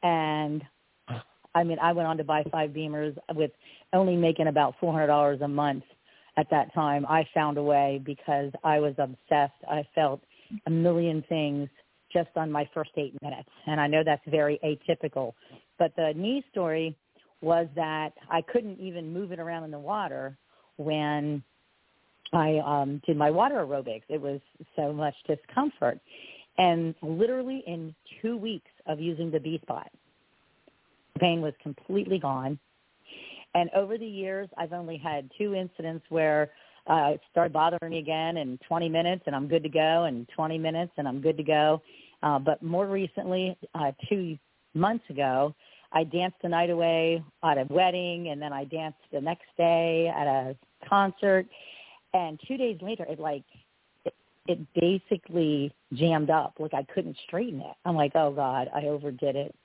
and 0.03 0.63
I 1.55 1.63
mean 1.63 1.79
I 1.79 1.91
went 1.91 2.07
on 2.07 2.17
to 2.17 2.23
buy 2.23 2.43
five 2.51 2.71
BEMERs 2.71 3.17
with 3.35 3.51
only 3.93 4.15
making 4.15 4.47
about 4.47 4.75
four 4.79 4.91
hundred 4.93 5.07
dollars 5.07 5.41
a 5.41 5.47
month 5.47 5.83
at 6.37 6.49
that 6.51 6.73
time. 6.73 7.05
I 7.07 7.27
found 7.33 7.57
a 7.57 7.63
way 7.63 8.01
because 8.05 8.51
I 8.63 8.79
was 8.79 8.93
obsessed. 8.97 9.53
I 9.69 9.85
felt 9.95 10.21
a 10.65 10.69
million 10.69 11.23
things 11.29 11.69
just 12.11 12.29
on 12.35 12.51
my 12.51 12.67
first 12.73 12.91
eight 12.97 13.13
minutes, 13.21 13.49
and 13.67 13.79
I 13.79 13.87
know 13.87 14.03
that's 14.03 14.21
very 14.27 14.59
atypical. 14.63 15.33
But 15.77 15.95
the 15.95 16.13
knee 16.15 16.43
story 16.51 16.95
was 17.41 17.67
that 17.75 18.13
I 18.29 18.41
couldn't 18.41 18.79
even 18.79 19.13
move 19.13 19.31
it 19.31 19.39
around 19.39 19.63
in 19.63 19.71
the 19.71 19.79
water 19.79 20.37
when 20.77 21.43
I 22.33 22.59
um, 22.65 23.01
did 23.05 23.17
my 23.17 23.29
water 23.29 23.55
aerobics. 23.55 24.03
It 24.09 24.21
was 24.21 24.39
so 24.75 24.91
much 24.91 25.13
discomfort. 25.27 25.99
And 26.57 26.93
literally 27.01 27.63
in 27.65 27.95
two 28.21 28.37
weeks 28.37 28.71
of 28.85 28.99
using 28.99 29.31
the 29.31 29.39
B 29.39 29.59
spot, 29.61 29.89
the 31.13 31.19
pain 31.19 31.41
was 31.41 31.53
completely 31.61 32.19
gone. 32.19 32.59
And 33.55 33.69
over 33.75 33.97
the 33.97 34.05
years, 34.05 34.49
I've 34.57 34.73
only 34.73 34.97
had 34.97 35.29
two 35.37 35.55
incidents 35.55 36.05
where 36.09 36.51
uh, 36.87 37.11
it 37.13 37.21
started 37.31 37.53
bothering 37.53 37.91
me 37.91 37.99
again 37.99 38.37
in 38.37 38.59
20 38.67 38.89
minutes 38.89 39.23
and 39.25 39.35
I'm 39.35 39.47
good 39.47 39.63
to 39.63 39.69
go, 39.69 40.03
and 40.05 40.27
20 40.35 40.57
minutes 40.57 40.91
and 40.97 41.07
I'm 41.07 41.21
good 41.21 41.37
to 41.37 41.43
go. 41.43 41.81
Uh, 42.21 42.39
but 42.39 42.61
more 42.61 42.87
recently, 42.87 43.57
uh, 43.75 43.91
two 44.09 44.37
months 44.73 45.05
ago, 45.09 45.55
I 45.91 46.03
danced 46.03 46.37
the 46.41 46.49
night 46.49 46.69
away 46.69 47.23
at 47.43 47.57
a 47.57 47.65
wedding, 47.69 48.29
and 48.29 48.41
then 48.41 48.53
I 48.53 48.65
danced 48.65 48.99
the 49.11 49.21
next 49.21 49.45
day 49.57 50.11
at 50.15 50.27
a 50.27 50.55
concert. 50.87 51.47
And 52.13 52.39
two 52.47 52.57
days 52.57 52.77
later, 52.81 53.05
it 53.09 53.19
like 53.19 53.43
it, 54.49 54.59
basically 54.73 55.73
jammed 55.93 56.29
up. 56.29 56.55
Like 56.59 56.73
I 56.73 56.83
couldn't 56.93 57.17
straighten 57.27 57.61
it. 57.61 57.75
I'm 57.85 57.95
like, 57.95 58.11
oh 58.15 58.31
God, 58.31 58.69
I 58.73 58.85
overdid 58.85 59.35
it, 59.35 59.55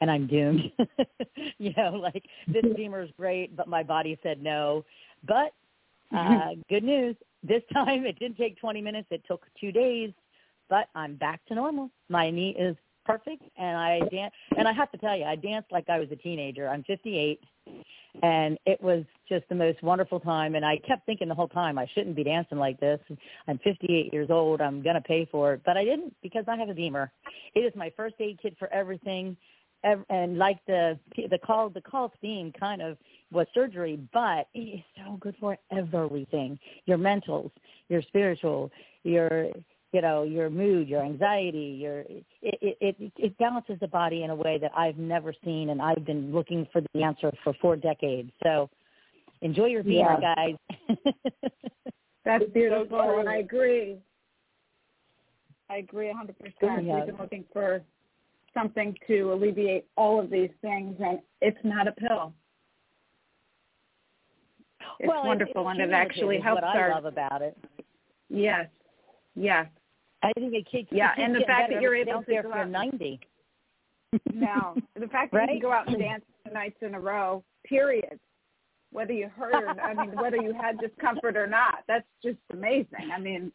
and 0.00 0.10
I'm 0.10 0.26
doomed. 0.26 0.70
you 1.58 1.72
know, 1.76 1.90
like 1.92 2.24
this 2.48 2.64
BEMER 2.76 3.02
is 3.02 3.10
great, 3.16 3.56
but 3.56 3.68
my 3.68 3.82
body 3.82 4.18
said 4.22 4.42
no. 4.42 4.84
But 5.26 5.52
uh, 6.16 6.50
good 6.68 6.84
news, 6.84 7.16
this 7.42 7.62
time 7.72 8.04
it 8.06 8.18
didn't 8.18 8.36
take 8.36 8.58
20 8.58 8.80
minutes. 8.82 9.08
It 9.10 9.22
took 9.26 9.46
two 9.60 9.72
days, 9.72 10.12
but 10.68 10.88
I'm 10.94 11.16
back 11.16 11.40
to 11.46 11.54
normal. 11.54 11.90
My 12.08 12.30
knee 12.30 12.54
is 12.58 12.76
perfect, 13.04 13.42
and 13.56 13.76
I 13.76 14.00
dance. 14.10 14.34
And 14.56 14.66
I 14.66 14.72
have 14.72 14.90
to 14.92 14.98
tell 14.98 15.16
you, 15.16 15.24
I 15.24 15.36
danced 15.36 15.70
like 15.72 15.88
I 15.88 15.98
was 15.98 16.08
a 16.10 16.16
teenager. 16.16 16.68
I'm 16.68 16.84
58, 16.84 17.40
and 18.22 18.58
it 18.66 18.82
was 18.82 19.04
just 19.28 19.48
the 19.48 19.54
most 19.54 19.82
wonderful 19.82 20.20
time. 20.20 20.54
And 20.54 20.64
I 20.64 20.78
kept 20.78 21.06
thinking 21.06 21.28
the 21.28 21.34
whole 21.34 21.48
time, 21.48 21.78
I 21.78 21.86
shouldn't 21.94 22.16
be 22.16 22.24
dancing 22.24 22.58
like 22.58 22.78
this. 22.80 23.00
I'm 23.48 23.58
58 23.58 24.12
years 24.12 24.30
old. 24.30 24.60
I'm 24.60 24.82
gonna 24.82 25.00
pay 25.00 25.28
for 25.30 25.54
it, 25.54 25.62
but 25.64 25.76
I 25.76 25.84
didn't 25.84 26.14
because 26.22 26.44
I 26.48 26.56
have 26.56 26.68
a 26.68 26.74
BEMER. 26.74 27.10
It 27.54 27.60
is 27.60 27.72
my 27.74 27.92
first 27.96 28.16
aid 28.20 28.38
kit 28.40 28.56
for 28.58 28.72
everything. 28.72 29.36
And 30.08 30.38
like 30.38 30.64
the 30.66 30.98
the 31.14 31.38
call 31.44 31.68
the 31.68 31.82
call 31.82 32.10
theme 32.22 32.52
kind 32.58 32.80
of 32.80 32.96
was 33.30 33.46
surgery, 33.52 34.00
but 34.14 34.48
it 34.54 34.60
is 34.60 34.80
so 34.96 35.18
good 35.18 35.34
for 35.38 35.58
everything. 35.70 36.58
Your 36.86 36.96
mentals, 36.96 37.50
your 37.88 38.00
spiritual, 38.00 38.70
your 39.02 39.50
you 39.94 40.02
know 40.02 40.24
your 40.24 40.50
mood, 40.50 40.88
your 40.88 41.02
anxiety, 41.02 41.78
your 41.80 42.00
it 42.00 42.24
it 42.42 42.76
it, 42.80 43.12
it 43.16 43.38
balances 43.38 43.78
the 43.80 43.86
body 43.86 44.24
in 44.24 44.30
a 44.30 44.34
way 44.34 44.58
that 44.58 44.72
I've 44.76 44.98
never 44.98 45.32
seen, 45.44 45.70
and 45.70 45.80
I've 45.80 46.04
been 46.04 46.32
looking 46.32 46.66
for 46.72 46.82
the 46.92 47.02
answer 47.02 47.32
for 47.44 47.54
four 47.62 47.76
decades. 47.76 48.30
So 48.42 48.68
enjoy 49.40 49.66
your 49.66 49.84
BEMER, 49.84 50.20
guys. 50.20 50.56
That's 52.24 52.42
It's 52.42 52.50
so 52.50 52.52
beautiful, 52.52 53.20
and 53.20 53.28
I 53.28 53.36
agree. 53.36 53.98
I 55.70 55.76
agree 55.76 56.12
100%. 56.12 56.34
Yeah. 56.60 56.96
We've 56.96 57.06
been 57.06 57.16
looking 57.18 57.44
for 57.52 57.80
something 58.52 58.96
to 59.06 59.32
alleviate 59.32 59.86
all 59.96 60.20
of 60.20 60.28
these 60.28 60.50
things, 60.60 60.96
and 61.00 61.20
it's 61.40 61.58
not 61.62 61.86
a 61.86 61.92
pill. 61.92 62.32
It's 64.98 65.08
well, 65.08 65.24
it- 65.24 65.28
wonderful, 65.28 65.68
it's 65.68 65.78
and 65.78 65.90
it 65.90 65.94
actually 65.94 66.40
helps 66.40 66.62
what 66.62 66.76
I 66.76 66.80
our. 66.80 66.90
love 66.90 67.04
about 67.04 67.42
it. 67.42 67.56
Yes, 68.28 68.66
yes. 69.36 69.66
I 70.24 70.32
think 70.32 70.54
it 70.54 70.66
keeps 70.70 70.90
Yeah, 70.90 71.12
it 71.12 71.16
keeps 71.16 71.26
and 71.26 71.34
the 71.34 71.40
fact 71.40 71.70
that 71.70 71.80
you're 71.82 71.94
able 71.94 72.20
to 72.20 72.24
there 72.26 72.42
for 72.42 72.54
out- 72.54 72.70
90. 72.70 73.20
No, 74.32 74.76
the 74.98 75.08
fact 75.08 75.32
that 75.32 75.42
you 75.48 75.54
can 75.54 75.60
go 75.60 75.72
out 75.72 75.88
and 75.88 75.98
dance 75.98 76.22
two 76.46 76.52
nights 76.54 76.76
in 76.82 76.94
a 76.94 77.00
row, 77.00 77.42
period. 77.64 78.20
Whether 78.92 79.12
you 79.12 79.28
hurt 79.28 79.54
or 79.54 79.80
I 79.80 79.92
mean, 79.92 80.14
whether 80.14 80.36
you 80.36 80.52
had 80.54 80.78
discomfort 80.78 81.36
or 81.36 81.48
not, 81.48 81.78
that's 81.88 82.06
just 82.22 82.38
amazing. 82.52 83.10
I 83.12 83.18
mean, 83.18 83.50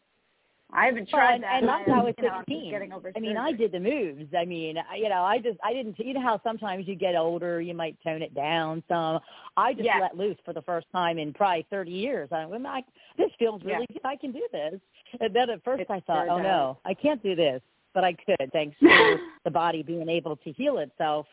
I 0.70 0.84
haven't 0.84 1.08
Well, 1.10 1.22
tried 1.22 1.34
and, 1.36 1.44
that. 1.44 1.62
and 1.62 1.70
I, 1.70 1.78
that's 1.78 1.90
how 1.90 2.06
it's 2.06 2.20
16. 2.20 2.70
getting 2.70 2.92
over 2.92 3.10
I 3.16 3.20
mean, 3.20 3.38
I 3.38 3.52
did 3.52 3.72
the 3.72 3.80
moves. 3.80 4.34
I 4.38 4.44
mean, 4.44 4.76
I- 4.78 4.96
you 4.96 5.08
know, 5.08 5.22
I 5.22 5.38
just, 5.38 5.58
I 5.64 5.72
didn't, 5.72 5.98
you 5.98 6.12
know 6.12 6.20
how 6.20 6.38
sometimes 6.44 6.86
you 6.86 6.94
get 6.94 7.16
older, 7.16 7.60
you 7.62 7.72
might 7.72 7.96
tone 8.04 8.20
it 8.20 8.34
down 8.34 8.82
some. 8.86 9.18
I 9.56 9.72
just 9.72 9.84
Yes. 9.86 9.98
let 10.02 10.16
loose 10.18 10.36
for 10.44 10.52
the 10.52 10.62
first 10.62 10.88
time 10.92 11.18
in 11.18 11.32
probably 11.32 11.66
30 11.70 11.90
years. 11.90 12.28
I 12.32 12.44
went, 12.44 12.62
like, 12.64 12.84
this 13.16 13.30
feels 13.38 13.62
really 13.64 13.86
good. 13.90 14.02
I 14.04 14.16
can 14.16 14.30
do 14.30 14.46
this. 14.52 14.78
And 15.20 15.34
then 15.34 15.50
at 15.50 15.64
first 15.64 15.82
It 15.82 15.90
I 15.90 16.00
thought, 16.00 16.26
sure 16.26 16.30
oh 16.30 16.42
no, 16.42 16.78
I 16.84 16.94
can't 16.94 17.22
do 17.22 17.34
this. 17.34 17.60
But 17.92 18.04
I 18.04 18.12
could, 18.12 18.52
thanks 18.52 18.78
to 18.80 19.18
the 19.44 19.50
body 19.50 19.82
being 19.82 20.08
able 20.08 20.36
to 20.36 20.52
heal 20.52 20.78
itself 20.78 21.26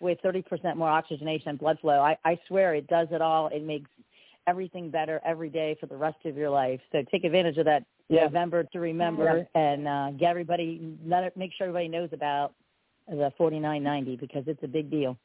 with 0.00 0.18
30% 0.24 0.76
more 0.76 0.88
oxygenation 0.88 1.48
and 1.50 1.58
blood 1.58 1.78
flow. 1.80 2.00
I, 2.00 2.16
I 2.24 2.38
swear 2.46 2.74
it 2.74 2.86
does 2.86 3.08
it 3.10 3.20
all. 3.20 3.48
It 3.48 3.64
makes 3.64 3.90
everything 4.46 4.90
better 4.90 5.20
every 5.24 5.48
day 5.48 5.76
for 5.80 5.86
the 5.86 5.96
rest 5.96 6.18
of 6.24 6.36
your 6.36 6.50
life. 6.50 6.80
So 6.92 7.02
take 7.10 7.24
advantage 7.24 7.56
of 7.56 7.64
that 7.64 7.84
Yeah. 8.08 8.24
November 8.24 8.64
to 8.64 8.80
remember 8.80 9.46
and 9.54 9.88
uh, 9.88 10.10
get 10.12 10.30
everybody 10.30 10.96
let 11.04 11.24
it, 11.24 11.36
make 11.36 11.52
sure 11.56 11.66
everybody 11.66 11.88
knows 11.88 12.10
about 12.12 12.52
the 13.08 13.32
forty 13.36 13.58
nine 13.58 13.82
ninety 13.82 14.16
because 14.16 14.44
it's 14.46 14.62
a 14.62 14.68
big 14.68 14.90
deal. 14.90 15.16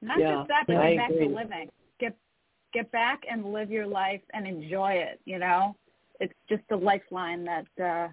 Not 0.00 0.18
Yeah, 0.18 0.36
just 0.36 0.48
that, 0.48 0.64
but 0.66 0.76
I 0.76 0.94
get 0.94 0.98
back 0.98 1.10
agree. 1.10 1.28
to 1.28 1.34
living. 1.34 1.70
Get 2.00 2.16
get 2.72 2.90
back 2.90 3.22
and 3.30 3.52
live 3.52 3.70
your 3.70 3.86
life 3.86 4.20
and 4.32 4.46
enjoy 4.46 4.92
it. 4.94 5.20
You 5.24 5.38
know, 5.38 5.76
it's 6.22 6.32
just 6.48 6.62
a 6.70 6.76
lifeline 6.76 7.44
that 7.44 7.66
uh, 7.82 8.08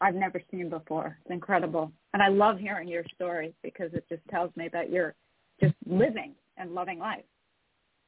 I've 0.00 0.16
never 0.16 0.42
seen 0.50 0.68
before. 0.68 1.16
It's 1.24 1.30
incredible. 1.30 1.92
And 2.12 2.20
I 2.20 2.28
love 2.28 2.58
hearing 2.58 2.88
your 2.88 3.04
story 3.14 3.54
because 3.62 3.94
it 3.94 4.04
just 4.08 4.22
tells 4.30 4.50
me 4.56 4.68
that 4.72 4.90
you're 4.90 5.14
just 5.62 5.74
living 5.86 6.34
and 6.56 6.74
loving 6.74 6.98
life 6.98 7.24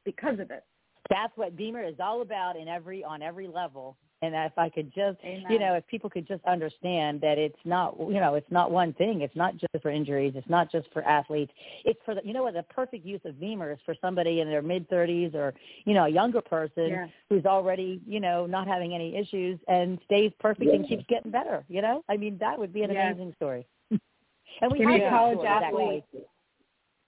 because 0.03 0.39
of 0.39 0.51
it. 0.51 0.65
That's 1.09 1.31
what 1.37 1.55
BEMER 1.55 1.83
is 1.85 1.95
all 2.01 2.21
about 2.21 2.57
in 2.57 2.67
every 2.67 3.01
on 3.03 3.21
every 3.21 3.47
level. 3.47 3.95
And 4.21 4.35
if 4.35 4.57
I 4.57 4.67
could 4.67 4.93
just, 4.93 5.17
Amen. 5.23 5.45
you 5.49 5.59
know, 5.59 5.75
if 5.75 5.87
people 5.87 6.09
could 6.09 6.27
just 6.27 6.43
understand 6.43 7.21
that 7.21 7.37
it's 7.37 7.59
not, 7.63 7.95
you 7.99 8.19
know, 8.19 8.35
it's 8.35 8.51
not 8.51 8.69
one 8.69 8.91
thing. 8.93 9.21
It's 9.21 9.35
not 9.35 9.55
just 9.55 9.81
for 9.81 9.89
injuries. 9.89 10.33
It's 10.35 10.49
not 10.49 10.69
just 10.69 10.91
for 10.91 11.03
athletes. 11.03 11.53
It's 11.85 11.99
for 12.03 12.15
the, 12.15 12.21
you 12.25 12.33
know 12.33 12.43
what, 12.43 12.53
the 12.53 12.63
perfect 12.63 13.05
use 13.05 13.21
of 13.23 13.39
BEMER 13.39 13.71
is 13.71 13.79
for 13.85 13.95
somebody 14.01 14.41
in 14.41 14.49
their 14.49 14.61
mid 14.61 14.89
30s 14.89 15.35
or, 15.35 15.53
you 15.85 15.93
know, 15.93 16.03
a 16.03 16.09
younger 16.09 16.41
person 16.41 16.89
Yeah. 16.89 17.07
who's 17.29 17.45
already, 17.45 18.01
you 18.05 18.19
know, 18.19 18.45
not 18.45 18.67
having 18.67 18.93
any 18.93 19.15
issues 19.15 19.57
and 19.69 19.99
stays 20.03 20.33
perfect 20.39 20.69
and 20.69 20.85
keeps 20.87 21.05
getting 21.07 21.31
better. 21.31 21.63
You 21.69 21.81
know, 21.81 22.03
I 22.09 22.17
mean, 22.17 22.37
that 22.39 22.59
would 22.59 22.73
be 22.73 22.83
an 22.83 22.91
Yeah. 22.91 23.11
amazing 23.11 23.33
story. 23.37 23.65
and 23.89 24.71
we 24.71 24.79
Give 24.79 24.87
me 24.87 24.99
have 24.99 25.01
a 25.01 25.09
college 25.09 25.37
stories, 25.37 25.51
actually. 25.63 26.03
athlete. 26.11 26.25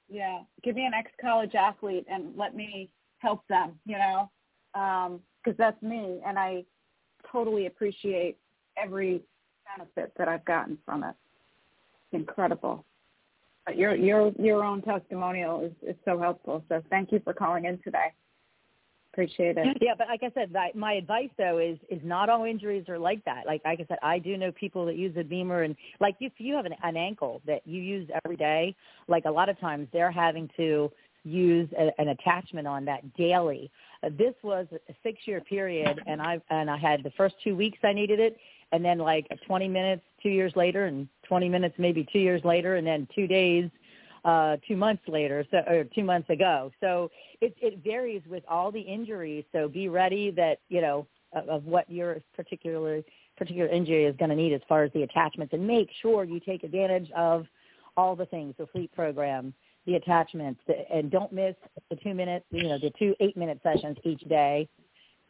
Yeah, 0.07 0.43
give 0.63 0.75
me 0.75 0.85
an 0.85 0.93
ex-college 0.93 1.55
athlete 1.55 2.05
and 2.09 2.35
let 2.37 2.55
me 2.55 2.89
help 3.19 3.45
them. 3.47 3.79
You 3.85 3.97
know, 3.97 4.31
um, 4.73 5.21
because 5.43 5.57
that's 5.57 5.81
me, 5.81 6.21
and 6.25 6.37
I 6.37 6.63
totally 7.31 7.65
appreciate 7.67 8.37
every 8.81 9.21
benefit 9.77 10.11
that 10.17 10.27
I've 10.27 10.45
gotten 10.45 10.77
from 10.85 11.03
it. 11.03 11.15
It's 12.11 12.19
incredible. 12.21 12.85
But 13.65 13.77
your 13.77 13.95
your 13.95 14.31
your 14.39 14.63
own 14.63 14.81
testimonial 14.81 15.61
is, 15.61 15.89
is 15.89 15.95
so 16.03 16.19
helpful. 16.19 16.63
So 16.67 16.81
thank 16.89 17.11
you 17.11 17.19
for 17.23 17.33
calling 17.33 17.65
in 17.65 17.77
today. 17.83 18.11
Appreciate 19.13 19.57
it. 19.57 19.77
Yeah, 19.81 19.93
but 19.97 20.07
like 20.07 20.23
I 20.23 20.31
said, 20.33 20.53
my, 20.53 20.71
my 20.73 20.93
advice 20.93 21.29
though 21.37 21.57
is 21.57 21.77
is 21.89 21.99
not 22.03 22.29
all 22.29 22.45
injuries 22.45 22.87
are 22.87 22.97
like 22.97 23.23
that. 23.25 23.45
Like 23.45 23.61
like 23.65 23.81
I 23.81 23.85
said, 23.87 23.99
I 24.01 24.19
do 24.19 24.37
know 24.37 24.51
people 24.53 24.85
that 24.85 24.95
use 24.95 25.15
a 25.17 25.23
BEMER, 25.23 25.63
and 25.63 25.75
like 25.99 26.15
if 26.21 26.33
you 26.37 26.55
have 26.55 26.65
an, 26.65 26.73
an 26.81 26.95
ankle 26.95 27.41
that 27.45 27.61
you 27.65 27.81
use 27.81 28.09
every 28.23 28.37
day, 28.37 28.73
like 29.07 29.25
a 29.25 29.31
lot 29.31 29.49
of 29.49 29.59
times 29.59 29.87
they're 29.91 30.11
having 30.11 30.49
to 30.57 30.89
use 31.23 31.69
a, 31.77 31.91
an 31.99 32.09
attachment 32.09 32.67
on 32.67 32.85
that 32.85 33.13
daily. 33.15 33.71
Uh, 34.03 34.09
this 34.17 34.33
was 34.43 34.67
a 34.71 34.93
six 35.03 35.19
year 35.25 35.41
period, 35.41 36.01
and 36.07 36.21
I 36.21 36.41
and 36.49 36.69
I 36.69 36.77
had 36.77 37.03
the 37.03 37.11
first 37.11 37.35
two 37.43 37.55
weeks 37.55 37.79
I 37.83 37.93
needed 37.93 38.19
it, 38.19 38.37
and 38.71 38.83
then 38.83 38.97
like 38.97 39.27
20 39.45 39.67
minutes 39.67 40.03
two 40.21 40.29
years 40.29 40.53
later, 40.55 40.85
and 40.85 41.07
20 41.27 41.49
minutes 41.49 41.75
maybe 41.77 42.07
two 42.11 42.19
years 42.19 42.43
later, 42.43 42.75
and 42.75 42.85
then 42.85 43.07
two 43.13 43.27
days 43.27 43.69
uh, 44.25 44.57
two 44.67 44.75
months 44.75 45.03
later, 45.07 45.45
so 45.51 45.57
or 45.67 45.83
two 45.83 46.03
months 46.03 46.29
ago. 46.29 46.71
So 46.79 47.09
it, 47.41 47.55
it 47.61 47.83
varies 47.83 48.21
with 48.29 48.43
all 48.47 48.71
the 48.71 48.81
injuries. 48.81 49.45
So 49.51 49.67
be 49.67 49.89
ready 49.89 50.31
that 50.31 50.59
you 50.69 50.81
know 50.81 51.07
of, 51.33 51.49
of 51.49 51.65
what 51.65 51.89
your 51.89 52.17
particular 52.35 53.01
particular 53.37 53.67
injury 53.69 54.05
is 54.05 54.15
going 54.17 54.29
to 54.29 54.35
need 54.35 54.53
as 54.53 54.61
far 54.67 54.83
as 54.83 54.91
the 54.93 55.03
attachments, 55.03 55.53
and 55.53 55.65
make 55.65 55.89
sure 56.01 56.23
you 56.23 56.39
take 56.39 56.63
advantage 56.63 57.09
of 57.15 57.45
all 57.97 58.15
the 58.15 58.25
things, 58.25 58.53
the 58.57 58.67
fleet 58.67 58.91
program, 58.93 59.53
the 59.85 59.95
attachments, 59.95 60.61
and 60.93 61.09
don't 61.11 61.31
miss 61.31 61.55
the 61.89 61.95
two 61.97 62.13
minute, 62.13 62.45
you 62.51 62.63
know, 62.69 62.77
the 62.79 62.91
two 62.99 63.15
eight 63.19 63.35
minute 63.35 63.59
sessions 63.63 63.97
each 64.03 64.21
day. 64.21 64.67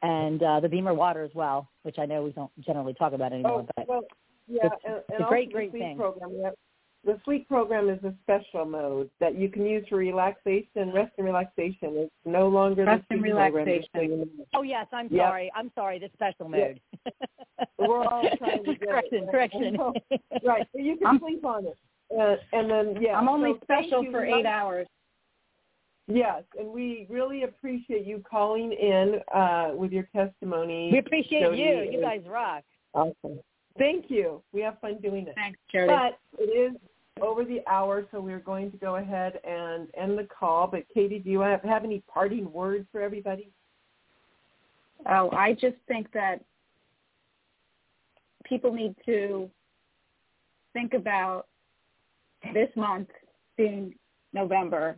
And 0.04 0.41
uh, 0.41 0.60
the 0.60 0.68
BEMER 0.68 0.95
water 0.95 1.24
as 1.24 1.30
well, 1.36 1.70
which 1.84 1.99
I 1.99 2.06
know 2.08 2.24
we 2.24 2.32
don't 2.32 2.52
generally 2.66 2.93
talk 2.95 3.14
about 3.14 3.34
anymore, 3.34 3.66
Oh, 3.68 3.70
but 3.76 3.88
well, 3.88 4.02
yeah, 4.47 4.66
it's- 4.66 4.80
and, 4.84 4.95
it's 4.97 5.10
a 5.12 5.14
also 5.14 5.30
great, 5.30 5.49
the 5.49 5.54
great 5.54 5.72
sleep 5.72 5.82
thing. 5.84 5.97
Program, 5.97 6.34
we 6.34 6.43
have, 6.43 6.54
the 7.06 7.20
sleep 7.24 7.47
program 7.47 7.88
is 7.89 8.04
a 8.04 8.14
special 8.24 8.66
mode 8.66 9.10
that 9.20 9.36
you 9.38 9.47
can 9.47 9.64
use 9.66 9.86
for 9.88 9.97
relaxation, 9.97 10.91
rest 10.91 11.12
and 11.18 11.26
relaxation. 11.28 11.78
It's 11.97 12.12
no 12.26 12.47
longer 12.47 12.84
Rest 12.86 13.04
the 13.10 13.16
and 13.16 13.22
sleep 13.24 13.34
program. 13.34 13.66
relaxation. 13.68 14.30
Oh 14.56 14.64
yes, 14.64 14.88
I'm 14.91 15.08
Yep. 15.12 15.24
sorry. 15.28 15.52
I'm 15.56 15.72
sorry. 15.76 15.99
The 15.99 16.10
special 16.14 16.49
mode. 16.49 16.80
We're 17.78 18.04
all 18.04 18.24
trying 18.39 18.64
to 18.66 18.74
get 18.76 18.82
correction, 18.89 19.24
it. 19.24 19.32
correction. 19.32 19.78
right, 20.43 20.68
so 20.74 20.80
you 20.80 20.97
can 20.97 21.08
I'm- 21.08 21.20
sleep 21.20 21.45
on 21.45 21.66
it. 21.68 21.78
Uh, 22.20 22.36
and 22.53 22.70
then, 22.70 23.01
yeah. 23.01 23.14
I'm 23.14 23.30
only 23.30 23.53
so 23.53 23.59
special 23.64 24.05
for 24.12 24.26
eight 24.26 24.32
love- 24.32 24.45
hours. 24.45 24.88
Yes, 26.07 26.43
and 26.59 26.68
we 26.68 27.05
really 27.09 27.43
appreciate 27.43 28.05
you 28.05 28.22
calling 28.30 28.74
in 28.74 29.22
uh, 29.34 29.72
with 29.76 29.91
your 29.93 30.09
testimony. 30.14 30.89
we 30.91 30.97
appreciate 30.97 31.41
Jody. 31.41 31.57
you. 31.59 31.89
You 31.91 32.01
guys 32.01 32.22
rock. 32.28 32.64
Awesome. 32.93 33.39
Thank 33.78 34.05
you. 34.09 34.41
We 34.51 34.62
have 34.62 34.78
fun 34.80 34.97
doing 35.01 35.28
it. 35.28 35.36
Thanks, 35.36 35.59
Jody. 35.72 35.88
But 35.88 36.20
it 36.38 36.49
is 36.49 36.76
over 37.22 37.45
the 37.45 37.62
hour, 37.70 38.05
so 38.12 38.20
we're 38.20 38.39
going 38.39 38.72
to 38.72 38.78
go 38.78 38.97
ahead 38.97 39.39
and 39.45 39.88
end 39.95 40.18
the 40.18 40.28
call. 40.38 40.68
But 40.68 40.84
Katy, 40.93 41.20
do 41.20 41.30
you 41.30 41.39
have, 41.41 41.62
have 41.62 41.86
any 41.86 42.03
parting 42.12 42.51
words 42.51 42.86
for 42.91 42.99
everybody? 42.99 43.49
Oh, 45.09 45.30
I 45.32 45.53
just 45.53 45.78
think 45.88 46.12
that 46.14 46.43
people 48.43 48.74
need 48.74 48.95
to 49.05 49.49
think 50.74 50.93
about 50.93 51.47
this 52.54 52.70
month 52.76 53.10
being 53.58 53.94
November, 54.34 54.98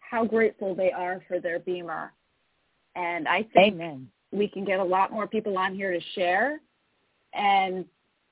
how 0.00 0.24
grateful 0.24 0.74
they 0.74 0.90
are 0.90 1.22
for 1.28 1.40
their 1.40 1.58
BEMER. 1.60 2.12
And 2.94 3.26
I 3.26 3.44
think 3.54 3.74
Amen. 3.74 4.08
we 4.30 4.48
can 4.48 4.64
get 4.64 4.80
a 4.80 4.84
lot 4.84 5.12
more 5.12 5.26
people 5.26 5.56
on 5.56 5.74
here 5.74 5.92
to 5.92 6.00
share 6.14 6.60
and 7.34 7.84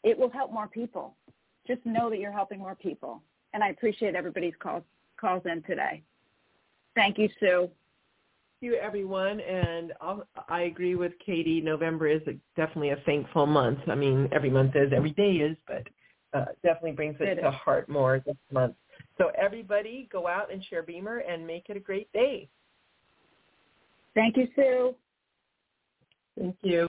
it 0.03 0.19
will 0.19 0.31
help 0.31 0.53
more 0.53 0.69
people. 0.69 1.15
Just 1.67 1.85
know 1.85 2.11
that 2.11 2.19
you're 2.19 2.33
helping 2.33 2.59
more 2.59 2.75
people. 2.75 3.23
And 3.53 3.63
I 3.63 3.69
appreciate 3.69 4.15
everybody's 4.15 4.55
calls 4.59 4.83
calls 5.21 5.43
in 5.45 5.63
today. 5.63 6.03
Thank 6.95 7.19
you, 7.19 7.29
Sue. 7.39 7.69
Thank 8.61 8.73
you, 8.73 8.75
everyone. 8.75 9.41
And 9.41 9.93
I'll, 10.01 10.27
I 10.49 10.63
agree 10.63 10.95
with 10.95 11.13
Katy. 11.25 11.61
November 11.61 12.07
is 12.07 12.23
a, 12.27 12.33
definitely 12.57 12.91
a 12.91 13.03
thankful 13.07 13.47
month. 13.47 13.79
I 13.87 13.95
mean, 13.95 14.29
every 14.33 14.51
month 14.51 14.77
is, 14.77 14.93
every 14.95 15.13
day 15.13 15.33
is, 15.33 15.57
but 15.67 15.87
uh, 16.33 16.47
definitely 16.62 16.93
brings 16.93 17.16
it, 17.20 17.28
It 17.28 17.35
to 17.43 17.49
is. 17.49 17.55
heart 17.55 17.89
more 17.89 18.22
this 18.24 18.37
month. 18.53 18.74
So 19.18 19.31
everybody 19.37 20.09
go 20.12 20.26
out 20.26 20.53
and 20.53 20.64
share 20.64 20.83
BEMER 20.83 21.18
and 21.18 21.47
make 21.47 21.68
it 21.68 21.76
a 21.76 21.81
great 21.81 22.11
day. 22.12 22.49
Thank 24.14 24.37
you, 24.37 24.49
Sue. 24.57 24.95
Thank 26.39 26.57
you. 26.62 26.89